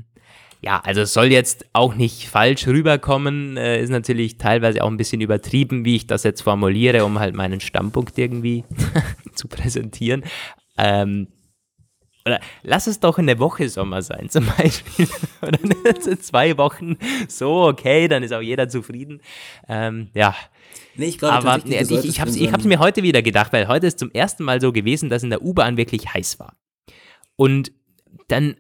Ja, 0.63 0.81
also 0.83 1.03
es 1.03 1.13
soll 1.13 1.27
jetzt 1.27 1.67
auch 1.75 1.95
nicht 1.95 2.29
falsch 2.29 2.67
rüberkommen, 2.67 3.59
äh, 3.59 3.83
ist 3.83 3.91
natürlich 3.91 4.39
teilweise 4.39 4.83
auch 4.83 4.89
ein 4.89 4.97
bisschen 4.97 5.21
übertrieben, 5.21 5.85
wie 5.85 5.97
ich 5.97 6.07
das 6.07 6.23
jetzt 6.23 6.41
formuliere, 6.41 7.05
um 7.05 7.19
halt 7.21 7.35
meinen 7.35 7.61
Standpunkt 7.61 8.17
irgendwie 8.19 8.65
zu 9.35 9.47
präsentieren. 9.47 10.25
Ähm, 10.79 11.29
oder 12.27 12.41
lass 12.63 12.87
es 12.87 13.01
doch 13.01 13.19
eine 13.19 13.39
Woche 13.39 13.69
Sommer 13.69 14.03
sein, 14.03 14.29
zum 14.31 14.47
Beispiel. 14.59 15.09
Oder 15.43 15.59
zwei 16.21 16.57
Wochen. 16.57 16.97
So, 17.29 17.65
okay, 17.65 18.09
dann 18.09 18.23
ist 18.23 18.33
auch 18.33 18.41
jeder 18.41 18.69
zufrieden. 18.69 19.21
Ähm, 19.69 20.09
ja, 20.15 20.35
Nee, 20.97 21.07
ich 21.07 21.19
glaube 21.19 21.35
aber 21.35 21.59
nee, 21.65 21.81
ich, 21.81 22.05
ich 22.05 22.21
habe 22.21 22.31
es 22.31 22.37
in 22.37 22.69
mir 22.69 22.79
heute 22.79 23.03
wieder 23.03 23.21
gedacht, 23.21 23.53
weil 23.53 23.67
heute 23.67 23.87
ist 23.87 23.99
zum 23.99 24.13
ersten 24.13 24.45
Mal 24.45 24.61
so 24.61 24.73
gewesen, 24.73 25.09
dass 25.09 25.23
in 25.23 25.31
der 25.31 25.43
U-Bahn 25.43 25.77
wirklich 25.77 26.15
heiß 26.15 26.39
war. 26.39 26.57
Und 27.37 27.73
dann, 28.29 28.57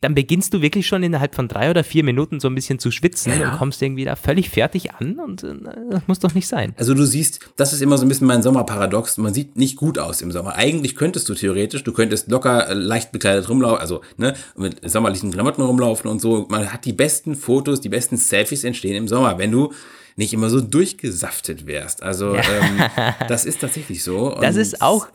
dann 0.00 0.14
beginnst 0.14 0.54
du 0.54 0.62
wirklich 0.62 0.86
schon 0.86 1.02
innerhalb 1.02 1.34
von 1.34 1.48
drei 1.48 1.70
oder 1.70 1.84
vier 1.84 2.04
Minuten 2.04 2.40
so 2.40 2.48
ein 2.48 2.54
bisschen 2.54 2.78
zu 2.78 2.90
schwitzen 2.90 3.32
Ja, 3.32 3.38
ja. 3.38 3.52
und 3.52 3.58
kommst 3.58 3.82
irgendwie 3.82 4.04
da 4.04 4.16
völlig 4.16 4.50
fertig 4.50 4.92
an 4.94 5.18
und 5.18 5.42
äh, 5.42 5.54
das 5.90 6.02
muss 6.06 6.18
doch 6.18 6.34
nicht 6.34 6.46
sein. 6.48 6.74
Also 6.76 6.94
du 6.94 7.04
siehst, 7.04 7.40
das 7.56 7.72
ist 7.72 7.80
immer 7.80 7.98
so 7.98 8.04
ein 8.04 8.08
bisschen 8.08 8.26
mein 8.26 8.42
Sommerparadox. 8.42 9.18
Man 9.18 9.34
sieht 9.34 9.56
nicht 9.56 9.76
gut 9.76 9.98
aus 9.98 10.20
im 10.22 10.32
Sommer. 10.32 10.54
Eigentlich 10.56 10.96
könntest 10.96 11.28
du 11.28 11.34
theoretisch, 11.34 11.84
du 11.84 11.92
könntest 11.92 12.30
locker 12.30 12.68
äh, 12.68 12.74
leicht 12.74 13.12
bekleidet 13.12 13.48
rumlaufen, 13.48 13.80
also 13.80 14.02
ne, 14.16 14.34
mit 14.56 14.88
sommerlichen 14.88 15.30
Klamotten 15.30 15.62
rumlaufen 15.62 16.10
und 16.10 16.20
so. 16.20 16.46
Man 16.48 16.72
hat 16.72 16.84
die 16.84 16.92
besten 16.92 17.34
Fotos, 17.36 17.80
die 17.80 17.88
besten 17.88 18.16
Selfies 18.16 18.64
entstehen 18.64 18.96
im 18.96 19.08
Sommer, 19.08 19.38
wenn 19.38 19.50
du 19.52 19.72
nicht 20.16 20.32
immer 20.32 20.50
so 20.50 20.60
durchgesaftet 20.60 21.66
wärst. 21.66 22.02
Also 22.02 22.34
ähm, 22.34 22.82
das 23.28 23.44
ist 23.44 23.60
tatsächlich 23.60 24.02
so. 24.02 24.36
Das 24.40 24.56
ist 24.56 24.82
auch, 24.82 25.06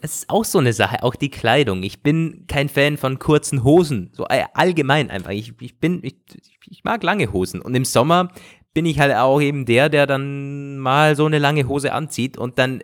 das 0.00 0.16
ist 0.16 0.30
auch 0.30 0.44
so 0.44 0.58
eine 0.58 0.72
Sache, 0.72 1.02
auch 1.02 1.14
die 1.14 1.30
Kleidung. 1.30 1.82
Ich 1.82 2.02
bin 2.02 2.44
kein 2.46 2.68
Fan 2.68 2.96
von 2.96 3.18
kurzen 3.18 3.64
Hosen, 3.64 4.10
so 4.12 4.26
äh, 4.28 4.44
allgemein 4.54 5.10
einfach. 5.10 5.30
Ich, 5.30 5.54
ich 5.60 5.78
bin, 5.78 6.00
ich, 6.02 6.16
ich 6.68 6.84
mag 6.84 7.02
lange 7.02 7.32
Hosen 7.32 7.60
und 7.60 7.74
im 7.74 7.84
Sommer 7.84 8.30
bin 8.74 8.86
ich 8.86 9.00
halt 9.00 9.14
auch 9.14 9.40
eben 9.40 9.64
der, 9.64 9.88
der 9.88 10.06
dann 10.06 10.78
mal 10.78 11.16
so 11.16 11.24
eine 11.26 11.38
lange 11.38 11.66
Hose 11.66 11.92
anzieht 11.92 12.36
und 12.36 12.58
dann 12.58 12.82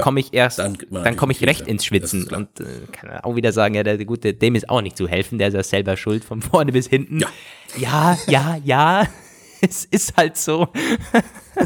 komme 0.00 0.20
ich 0.20 0.32
erst, 0.32 0.58
dann 0.58 0.78
dann, 0.90 1.16
komme 1.16 1.32
ich 1.32 1.44
recht 1.44 1.66
ins 1.66 1.84
Schwitzen 1.84 2.32
und 2.32 2.60
äh, 2.60 2.64
kann 2.92 3.10
auch 3.20 3.36
wieder 3.36 3.52
sagen, 3.52 3.74
ja, 3.74 3.82
der 3.82 4.02
gute, 4.04 4.34
dem 4.34 4.54
ist 4.54 4.68
auch 4.68 4.80
nicht 4.80 4.96
zu 4.96 5.08
helfen, 5.08 5.38
der 5.38 5.48
ist 5.48 5.54
ja 5.54 5.62
selber 5.62 5.96
schuld, 5.96 6.24
von 6.24 6.40
vorne 6.42 6.72
bis 6.72 6.88
hinten. 6.88 7.20
Ja. 7.20 7.28
ja, 7.76 8.18
ja, 8.28 8.60
ja. 8.64 9.08
es 9.60 9.84
ist 9.84 10.16
halt 10.16 10.36
so. 10.36 10.68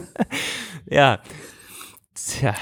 ja. 0.87 1.21
Tja. 2.15 2.55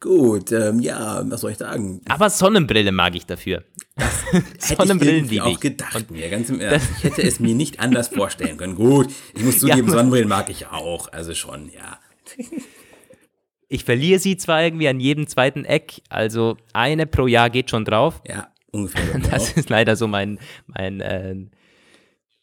Gut, 0.00 0.52
ähm, 0.52 0.78
ja, 0.80 1.22
was 1.28 1.40
soll 1.40 1.50
ich 1.52 1.58
sagen? 1.58 2.00
Aber 2.08 2.30
Sonnenbrille 2.30 2.92
mag 2.92 3.16
ich 3.16 3.26
dafür. 3.26 3.64
Hätte 4.30 4.44
ich 4.58 4.64
Sonnenbrillen 4.76 5.16
irgendwie 5.16 5.34
liebe 5.36 5.44
auch 5.46 5.50
ich. 5.52 5.60
gedacht 5.60 6.10
mir, 6.10 6.28
ganz 6.30 6.48
im 6.50 6.60
Ernst. 6.60 6.88
Ich 6.98 7.04
hätte 7.04 7.22
es 7.22 7.40
mir 7.40 7.54
nicht 7.54 7.80
anders 7.80 8.08
vorstellen 8.08 8.56
können. 8.58 8.76
Gut, 8.76 9.08
ich 9.34 9.42
muss 9.42 9.54
Ja, 9.62 9.70
zugeben, 9.70 9.88
aber- 9.88 9.96
Sonnenbrillen 9.98 10.28
mag 10.28 10.50
ich 10.50 10.66
auch, 10.68 11.12
also 11.12 11.34
schon, 11.34 11.70
ja. 11.70 11.98
Ich 13.70 13.84
verliere 13.84 14.18
sie 14.18 14.38
zwar 14.38 14.62
irgendwie 14.64 14.88
an 14.88 14.98
jedem 14.98 15.26
zweiten 15.26 15.66
Eck, 15.66 16.00
also 16.08 16.56
eine 16.72 17.06
pro 17.06 17.26
Jahr 17.26 17.50
geht 17.50 17.68
schon 17.68 17.84
drauf. 17.84 18.22
Ja, 18.26 18.48
ungefähr. 18.70 19.18
Das 19.30 19.52
auch. 19.52 19.56
ist 19.58 19.68
leider 19.68 19.94
so 19.94 20.08
mein, 20.08 20.38
mein 20.68 21.02
äh, 21.02 21.34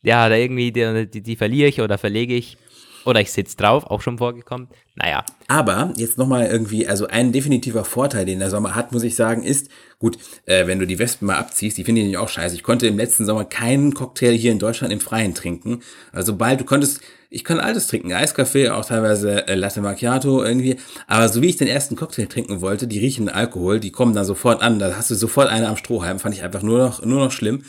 ja, 0.04 0.30
da 0.30 0.36
irgendwie, 0.36 0.72
die, 0.72 1.08
die, 1.10 1.22
die 1.24 1.36
verliere 1.36 1.68
ich 1.68 1.82
oder 1.82 1.98
verlege 1.98 2.36
ich. 2.36 2.58
Oder 3.06 3.22
ich 3.22 3.32
sitze 3.32 3.56
drauf, 3.58 3.86
auch 3.86 4.02
schon 4.02 4.18
vorgekommen. 4.18 4.68
Naja, 4.96 5.24
Aber 5.48 5.94
jetzt 5.98 6.18
nochmal 6.18 6.48
irgendwie, 6.48 6.88
also 6.88 7.08
ein 7.08 7.32
definitiver 7.32 7.86
Vorteil, 7.86 8.26
den 8.26 8.40
der 8.40 8.50
Sommer 8.50 8.76
hat, 8.76 8.92
muss 8.92 9.04
ich 9.04 9.16
sagen, 9.16 9.44
ist, 9.44 9.70
gut, 10.00 10.18
äh, 10.46 10.66
wenn 10.68 10.80
du 10.80 10.88
die 10.88 10.98
Wespen 10.98 11.28
mal 11.28 11.38
abziehst, 11.38 11.78
die 11.78 11.84
finde 11.84 12.02
ich 12.02 12.18
auch 12.18 12.30
scheiße. 12.30 12.56
Ich 12.56 12.64
konnte 12.64 12.88
im 12.88 12.98
letzten 12.98 13.26
Sommer 13.26 13.46
keinen 13.46 13.94
Cocktail 13.94 14.32
hier 14.32 14.52
in 14.52 14.60
Deutschland 14.60 14.92
im 14.92 15.00
Freien 15.00 15.36
trinken. 15.36 15.82
Also 16.12 16.34
sobald 16.34 16.62
du 16.62 16.64
konntest, 16.64 17.02
ich 17.30 17.44
kann 17.44 17.60
alles 17.60 17.88
trinken, 17.88 18.14
Eiskaffee, 18.14 18.70
auch 18.70 18.86
teilweise 18.86 19.48
äh, 19.48 19.56
Latte 19.56 19.82
Macchiato 19.82 20.44
irgendwie. 20.44 20.78
Aber 21.06 21.30
so 21.30 21.42
wie 21.42 21.50
ich 21.50 21.58
den 21.58 21.68
ersten 21.68 21.96
Cocktail 21.96 22.28
trinken 22.28 22.62
wollte, 22.62 22.88
die 22.88 23.00
riechen 23.00 23.30
Alkohol, 23.30 23.80
die 23.80 23.92
kommen 23.92 24.16
dann 24.16 24.26
sofort 24.26 24.62
an, 24.62 24.80
da 24.80 24.96
hast 24.96 25.12
du 25.12 25.16
sofort 25.16 25.50
eine 25.50 25.68
am 25.68 25.78
Strohhalm, 25.78 26.20
fand 26.20 26.34
ich 26.34 26.44
einfach 26.44 26.62
nur 26.62 26.80
noch, 26.80 27.06
nur 27.06 27.20
noch 27.20 27.32
schlimm. 27.32 27.64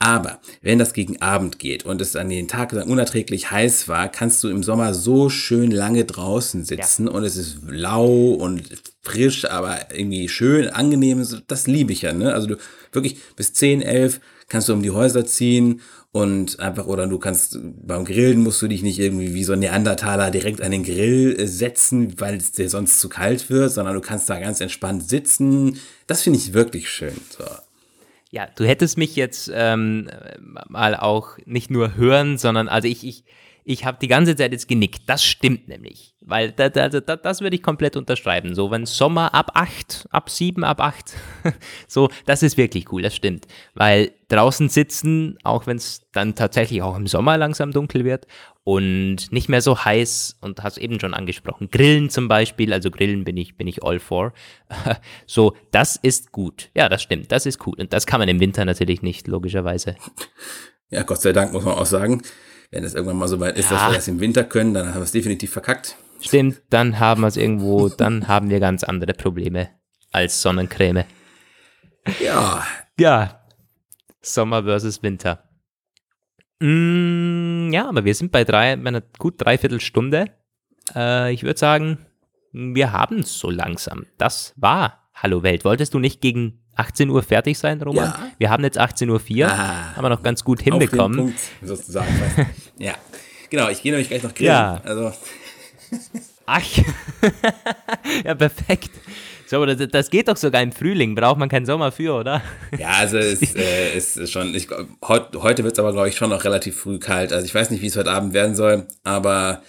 Aber 0.00 0.40
wenn 0.62 0.78
das 0.78 0.92
gegen 0.92 1.20
Abend 1.20 1.58
geht 1.58 1.84
und 1.84 2.00
es 2.00 2.14
an 2.14 2.28
den 2.28 2.46
Tag 2.46 2.70
dann 2.70 2.88
unerträglich 2.88 3.50
heiß 3.50 3.88
war, 3.88 4.08
kannst 4.08 4.44
du 4.44 4.48
im 4.48 4.62
Sommer 4.62 4.94
so 4.94 5.28
schön 5.28 5.72
lange 5.72 6.04
draußen 6.04 6.64
sitzen 6.64 7.08
und 7.08 7.24
es 7.24 7.36
ist 7.36 7.58
lau 7.66 8.32
und 8.34 8.62
frisch, 9.02 9.44
aber 9.44 9.90
irgendwie 9.92 10.28
schön, 10.28 10.68
angenehm. 10.68 11.26
Das 11.48 11.66
liebe 11.66 11.92
ich 11.92 12.02
ja, 12.02 12.12
ne? 12.12 12.32
Also 12.32 12.46
du 12.46 12.56
wirklich 12.92 13.18
bis 13.34 13.52
10, 13.54 13.82
11 13.82 14.20
kannst 14.48 14.68
du 14.68 14.72
um 14.72 14.82
die 14.82 14.92
Häuser 14.92 15.26
ziehen 15.26 15.80
und 16.12 16.60
einfach, 16.60 16.86
oder 16.86 17.06
du 17.06 17.18
kannst 17.18 17.58
beim 17.62 18.04
Grillen 18.04 18.42
musst 18.42 18.62
du 18.62 18.68
dich 18.68 18.82
nicht 18.82 18.98
irgendwie 18.98 19.34
wie 19.34 19.44
so 19.44 19.52
ein 19.52 19.58
Neandertaler 19.58 20.30
direkt 20.30 20.62
an 20.62 20.70
den 20.70 20.84
Grill 20.84 21.38
äh, 21.38 21.46
setzen, 21.46 22.18
weil 22.20 22.36
es 22.36 22.52
dir 22.52 22.70
sonst 22.70 23.00
zu 23.00 23.08
kalt 23.08 23.50
wird, 23.50 23.72
sondern 23.72 23.94
du 23.94 24.00
kannst 24.00 24.30
da 24.30 24.38
ganz 24.38 24.60
entspannt 24.60 25.08
sitzen. 25.08 25.78
Das 26.06 26.22
finde 26.22 26.38
ich 26.38 26.54
wirklich 26.54 26.88
schön. 26.88 27.14
So. 27.36 27.44
Ja, 28.30 28.46
du 28.56 28.64
hättest 28.66 28.98
mich 28.98 29.16
jetzt 29.16 29.50
ähm, 29.54 30.10
mal 30.68 30.94
auch 30.94 31.38
nicht 31.46 31.70
nur 31.70 31.96
hören, 31.96 32.36
sondern 32.38 32.68
also 32.68 32.86
ich, 32.88 33.06
ich, 33.06 33.24
Ich 33.64 33.84
habe 33.84 33.98
die 34.00 34.08
ganze 34.08 34.34
Zeit 34.34 34.52
jetzt 34.52 34.66
genickt. 34.66 35.02
Das 35.06 35.22
stimmt 35.22 35.68
nämlich. 35.68 36.14
Weil 36.28 36.52
da, 36.52 36.68
da, 36.68 36.90
da, 36.90 37.16
das 37.16 37.40
würde 37.40 37.56
ich 37.56 37.62
komplett 37.62 37.96
unterschreiben. 37.96 38.54
So, 38.54 38.70
wenn 38.70 38.84
Sommer 38.84 39.32
ab 39.32 39.52
8, 39.54 40.08
ab 40.10 40.28
7, 40.28 40.62
ab 40.62 40.78
8, 40.78 41.14
so, 41.88 42.10
das 42.26 42.42
ist 42.42 42.58
wirklich 42.58 42.92
cool, 42.92 43.00
das 43.00 43.16
stimmt. 43.16 43.46
Weil 43.72 44.12
draußen 44.28 44.68
sitzen, 44.68 45.38
auch 45.42 45.66
wenn 45.66 45.78
es 45.78 46.02
dann 46.12 46.34
tatsächlich 46.34 46.82
auch 46.82 46.98
im 46.98 47.06
Sommer 47.06 47.38
langsam 47.38 47.72
dunkel 47.72 48.04
wird 48.04 48.26
und 48.62 49.32
nicht 49.32 49.48
mehr 49.48 49.62
so 49.62 49.82
heiß 49.82 50.36
und 50.42 50.62
hast 50.62 50.76
eben 50.76 51.00
schon 51.00 51.14
angesprochen, 51.14 51.70
Grillen 51.70 52.10
zum 52.10 52.28
Beispiel, 52.28 52.74
also 52.74 52.90
Grillen 52.90 53.24
bin 53.24 53.38
ich, 53.38 53.56
bin 53.56 53.66
ich 53.66 53.82
all 53.82 53.98
for. 53.98 54.34
so, 55.26 55.56
das 55.70 55.96
ist 55.96 56.30
gut. 56.30 56.68
Ja, 56.74 56.90
das 56.90 57.02
stimmt, 57.02 57.32
das 57.32 57.46
ist 57.46 57.66
cool. 57.66 57.76
Und 57.78 57.94
das 57.94 58.06
kann 58.06 58.20
man 58.20 58.28
im 58.28 58.38
Winter 58.38 58.66
natürlich 58.66 59.00
nicht, 59.00 59.28
logischerweise. 59.28 59.96
Ja, 60.90 61.04
Gott 61.04 61.22
sei 61.22 61.32
Dank 61.32 61.54
muss 61.54 61.64
man 61.64 61.74
auch 61.74 61.86
sagen 61.86 62.20
wenn 62.70 62.84
es 62.84 62.94
irgendwann 62.94 63.16
mal 63.16 63.28
so 63.28 63.40
weit 63.40 63.56
ist, 63.58 63.70
ja. 63.70 63.76
dass 63.76 63.90
wir 63.90 63.94
das 63.94 64.08
im 64.08 64.20
Winter 64.20 64.44
können, 64.44 64.74
dann 64.74 64.88
haben 64.88 64.96
wir 65.00 65.04
es 65.04 65.12
definitiv 65.12 65.52
verkackt. 65.52 65.96
Stimmt, 66.20 66.62
dann 66.70 66.98
haben 66.98 67.22
wir 67.22 67.28
es 67.28 67.36
irgendwo, 67.36 67.88
dann 67.88 68.28
haben 68.28 68.50
wir 68.50 68.60
ganz 68.60 68.84
andere 68.84 69.14
Probleme 69.14 69.70
als 70.10 70.42
Sonnencreme. 70.42 71.04
Ja. 72.20 72.64
Ja. 72.98 73.44
Sommer 74.20 74.64
versus 74.64 75.02
Winter. 75.02 75.44
Mm, 76.60 77.70
ja, 77.72 77.88
aber 77.88 78.04
wir 78.04 78.14
sind 78.14 78.32
bei 78.32 78.44
drei, 78.44 78.72
einer 78.72 79.02
gut 79.18 79.34
dreiviertel 79.38 79.80
Stunde. 79.80 80.32
Äh, 80.94 81.32
ich 81.32 81.44
würde 81.44 81.58
sagen, 81.58 82.06
wir 82.52 82.92
haben 82.92 83.20
es 83.20 83.38
so 83.38 83.50
langsam. 83.50 84.06
Das 84.16 84.54
war 84.56 85.08
Hallo 85.14 85.42
Welt. 85.42 85.64
Wolltest 85.64 85.94
du 85.94 85.98
nicht 85.98 86.20
gegen 86.20 86.60
18 86.76 87.10
Uhr 87.10 87.22
fertig 87.22 87.58
sein, 87.58 87.82
Roman. 87.82 88.04
Ja. 88.04 88.30
Wir 88.38 88.50
haben 88.50 88.62
jetzt 88.62 88.80
18.04 88.80 89.42
Uhr, 89.42 89.50
ah, 89.50 89.96
haben 89.96 90.04
wir 90.04 90.10
noch 90.10 90.22
ganz 90.22 90.44
gut 90.44 90.62
hinbekommen. 90.62 91.18
Auf 91.18 91.26
den 91.26 91.34
Punkt, 91.34 91.40
sozusagen. 91.62 92.08
ja, 92.78 92.94
genau, 93.50 93.68
ich 93.68 93.82
gehe 93.82 93.90
nämlich 93.90 94.08
gleich 94.08 94.22
noch 94.22 94.32
grillen. 94.32 94.52
Ja. 94.52 94.80
Also. 94.84 95.12
Ach, 96.46 96.62
ja, 98.24 98.34
perfekt. 98.34 98.90
So, 99.46 99.64
das, 99.64 99.88
das, 99.90 100.10
geht 100.10 100.28
doch 100.28 100.36
sogar 100.36 100.62
im 100.62 100.72
Frühling, 100.72 101.14
braucht 101.14 101.38
man 101.38 101.48
keinen 101.48 101.64
Sommer 101.64 101.90
für, 101.90 102.14
oder? 102.14 102.42
Ja, 102.78 102.90
also 102.98 103.16
es 103.18 103.54
äh, 103.54 103.96
ist 103.96 104.30
schon, 104.30 104.54
ich, 104.54 104.68
heut, 105.06 105.34
heute 105.36 105.64
wird 105.64 105.74
es 105.74 105.78
aber, 105.78 105.92
glaube 105.92 106.08
ich, 106.08 106.16
schon 106.16 106.30
noch 106.30 106.44
relativ 106.44 106.76
früh 106.76 106.98
kalt. 106.98 107.32
Also 107.32 107.46
ich 107.46 107.54
weiß 107.54 107.70
nicht, 107.70 107.82
wie 107.82 107.86
es 107.86 107.96
heute 107.96 108.10
Abend 108.10 108.34
werden 108.34 108.54
soll, 108.54 108.86
aber 109.04 109.62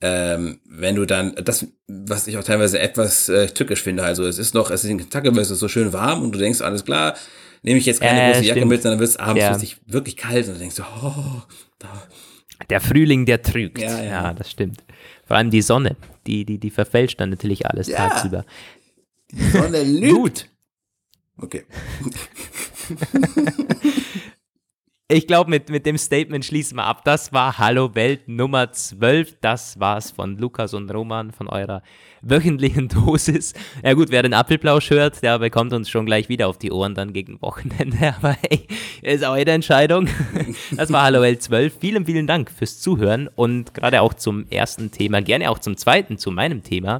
ähm, 0.00 0.60
wenn 0.64 0.94
du 0.94 1.06
dann, 1.06 1.34
das, 1.42 1.66
was 1.88 2.26
ich 2.26 2.36
auch 2.38 2.44
teilweise 2.44 2.78
etwas 2.78 3.28
äh, 3.28 3.46
tückisch 3.48 3.82
finde, 3.82 4.04
also 4.04 4.24
es 4.24 4.38
ist 4.38 4.54
noch, 4.54 4.70
es 4.70 4.84
ist 4.84 4.90
in 4.90 4.98
Kentucky, 4.98 5.28
es 5.40 5.50
ist 5.50 5.58
so 5.58 5.68
schön 5.68 5.92
warm 5.92 6.22
und 6.22 6.32
du 6.32 6.38
denkst, 6.38 6.60
alles 6.60 6.84
klar, 6.84 7.14
nehme 7.62 7.78
ich 7.78 7.86
jetzt 7.86 8.00
keine 8.00 8.22
äh, 8.22 8.32
große 8.32 8.44
Jacke 8.44 8.60
stimmt. 8.60 8.70
mit, 8.70 8.82
sondern 8.82 9.00
wird 9.00 9.10
es 9.10 9.16
abends 9.16 9.42
ja. 9.42 9.52
richtig, 9.52 9.78
wirklich 9.86 10.16
kalt 10.16 10.46
und 10.46 10.54
du 10.54 10.58
denkst 10.58 10.76
so, 10.76 10.84
oh, 11.02 11.42
da. 11.78 12.02
Der 12.70 12.80
Frühling, 12.80 13.26
der 13.26 13.42
trügt. 13.42 13.78
Ja, 13.78 13.98
ja. 13.98 14.04
ja, 14.04 14.32
das 14.34 14.50
stimmt. 14.50 14.82
Vor 15.26 15.36
allem 15.36 15.50
die 15.50 15.62
Sonne, 15.62 15.96
die, 16.26 16.44
die, 16.44 16.58
die 16.58 16.70
verfälscht 16.70 17.20
dann 17.20 17.30
natürlich 17.30 17.66
alles 17.66 17.88
ja. 17.88 17.96
tagsüber. 17.96 18.44
Die 19.30 19.42
Sonne 19.50 19.82
lügt. 19.82 20.14
Gut. 20.14 20.48
Okay. 21.38 21.64
Ich 25.08 25.28
glaube, 25.28 25.48
mit, 25.50 25.70
mit 25.70 25.86
dem 25.86 25.98
Statement 25.98 26.44
schließen 26.44 26.78
wir 26.78 26.84
ab. 26.84 27.04
Das 27.04 27.32
war 27.32 27.58
Hallo 27.58 27.94
Welt 27.94 28.26
Nummer 28.26 28.72
12. 28.72 29.36
Das 29.40 29.78
war's 29.78 30.10
von 30.10 30.36
Lukas 30.36 30.74
und 30.74 30.92
Roman 30.92 31.30
von 31.30 31.46
eurer 31.46 31.84
wöchentlichen 32.22 32.88
Dosis. 33.06 33.54
Ja 33.84 33.92
gut, 33.92 34.10
wer 34.10 34.24
den 34.24 34.34
Apfelplausch 34.34 34.90
hört, 34.90 35.22
der 35.22 35.38
bekommt 35.38 35.72
uns 35.72 35.88
schon 35.88 36.06
gleich 36.06 36.28
wieder 36.28 36.48
auf 36.48 36.58
die 36.58 36.72
Ohren 36.72 36.96
dann 36.96 37.12
gegen 37.12 37.40
Wochenende. 37.40 38.16
Aber 38.16 38.36
hey, 38.50 38.66
ist 39.00 39.22
eure 39.22 39.52
Entscheidung. 39.52 40.08
Das 40.76 40.92
war 40.92 41.04
Hallo 41.04 41.20
Welt 41.20 41.40
12. 41.40 41.78
Vielen, 41.78 42.04
vielen 42.04 42.26
Dank 42.26 42.50
fürs 42.50 42.80
Zuhören 42.80 43.28
und 43.36 43.74
gerade 43.74 44.02
auch 44.02 44.14
zum 44.14 44.48
ersten 44.50 44.90
Thema, 44.90 45.22
gerne 45.22 45.50
auch 45.50 45.60
zum 45.60 45.76
zweiten, 45.76 46.18
zu 46.18 46.32
meinem 46.32 46.64
Thema. 46.64 46.98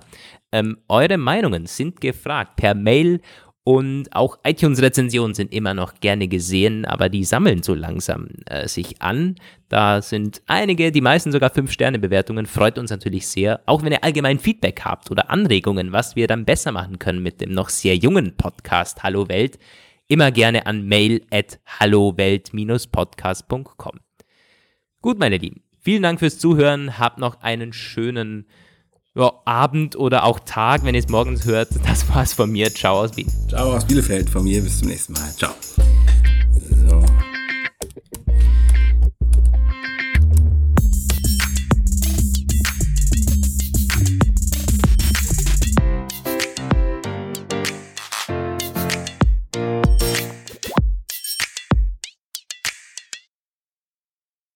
Ähm, 0.52 0.78
eure 0.88 1.18
Meinungen 1.18 1.66
sind 1.66 2.00
gefragt 2.00 2.54
per 2.54 2.74
Mail 2.74 3.20
und 3.68 4.14
auch 4.14 4.38
iTunes-Rezensionen 4.44 5.34
sind 5.34 5.52
immer 5.52 5.74
noch 5.74 5.98
gerne 5.98 6.28
gesehen, 6.28 6.84
aber 6.84 7.08
die 7.08 7.24
sammeln 7.24 7.64
so 7.64 7.74
langsam 7.74 8.28
äh, 8.44 8.68
sich 8.68 9.02
an. 9.02 9.34
Da 9.68 10.02
sind 10.02 10.40
einige, 10.46 10.92
die 10.92 11.00
meisten 11.00 11.32
sogar 11.32 11.50
5-Sterne-Bewertungen. 11.50 12.46
Freut 12.46 12.78
uns 12.78 12.90
natürlich 12.90 13.26
sehr. 13.26 13.62
Auch 13.66 13.82
wenn 13.82 13.90
ihr 13.90 14.04
allgemein 14.04 14.38
Feedback 14.38 14.82
habt 14.84 15.10
oder 15.10 15.30
Anregungen, 15.30 15.90
was 15.90 16.14
wir 16.14 16.28
dann 16.28 16.44
besser 16.44 16.70
machen 16.70 17.00
können 17.00 17.24
mit 17.24 17.40
dem 17.40 17.50
noch 17.50 17.68
sehr 17.68 17.96
jungen 17.96 18.36
Podcast 18.36 19.02
Hallo 19.02 19.28
Welt, 19.28 19.58
immer 20.06 20.30
gerne 20.30 20.66
an 20.66 20.86
mail 20.86 21.26
at 21.32 21.58
hallowelt-podcast.com. 21.80 23.98
Gut, 25.02 25.18
meine 25.18 25.38
Lieben. 25.38 25.64
Vielen 25.80 26.04
Dank 26.04 26.20
fürs 26.20 26.38
Zuhören. 26.38 27.00
Habt 27.00 27.18
noch 27.18 27.40
einen 27.40 27.72
schönen 27.72 28.46
ja, 29.16 29.32
Abend 29.44 29.96
oder 29.96 30.24
auch 30.24 30.40
Tag, 30.40 30.84
wenn 30.84 30.94
ihr 30.94 31.00
es 31.00 31.08
morgens 31.08 31.44
hört. 31.46 31.68
Das 31.84 32.08
war's 32.10 32.32
von 32.32 32.50
mir. 32.50 32.72
Ciao 32.72 33.00
aus 33.00 33.16
Wien. 33.16 33.26
Ciao 33.48 33.74
aus 33.74 33.84
Bielefeld 33.84 34.28
von 34.28 34.44
mir. 34.44 34.62
Bis 34.62 34.78
zum 34.78 34.88
nächsten 34.88 35.14
Mal. 35.14 35.32
Ciao. 35.36 35.52
So. 36.88 37.02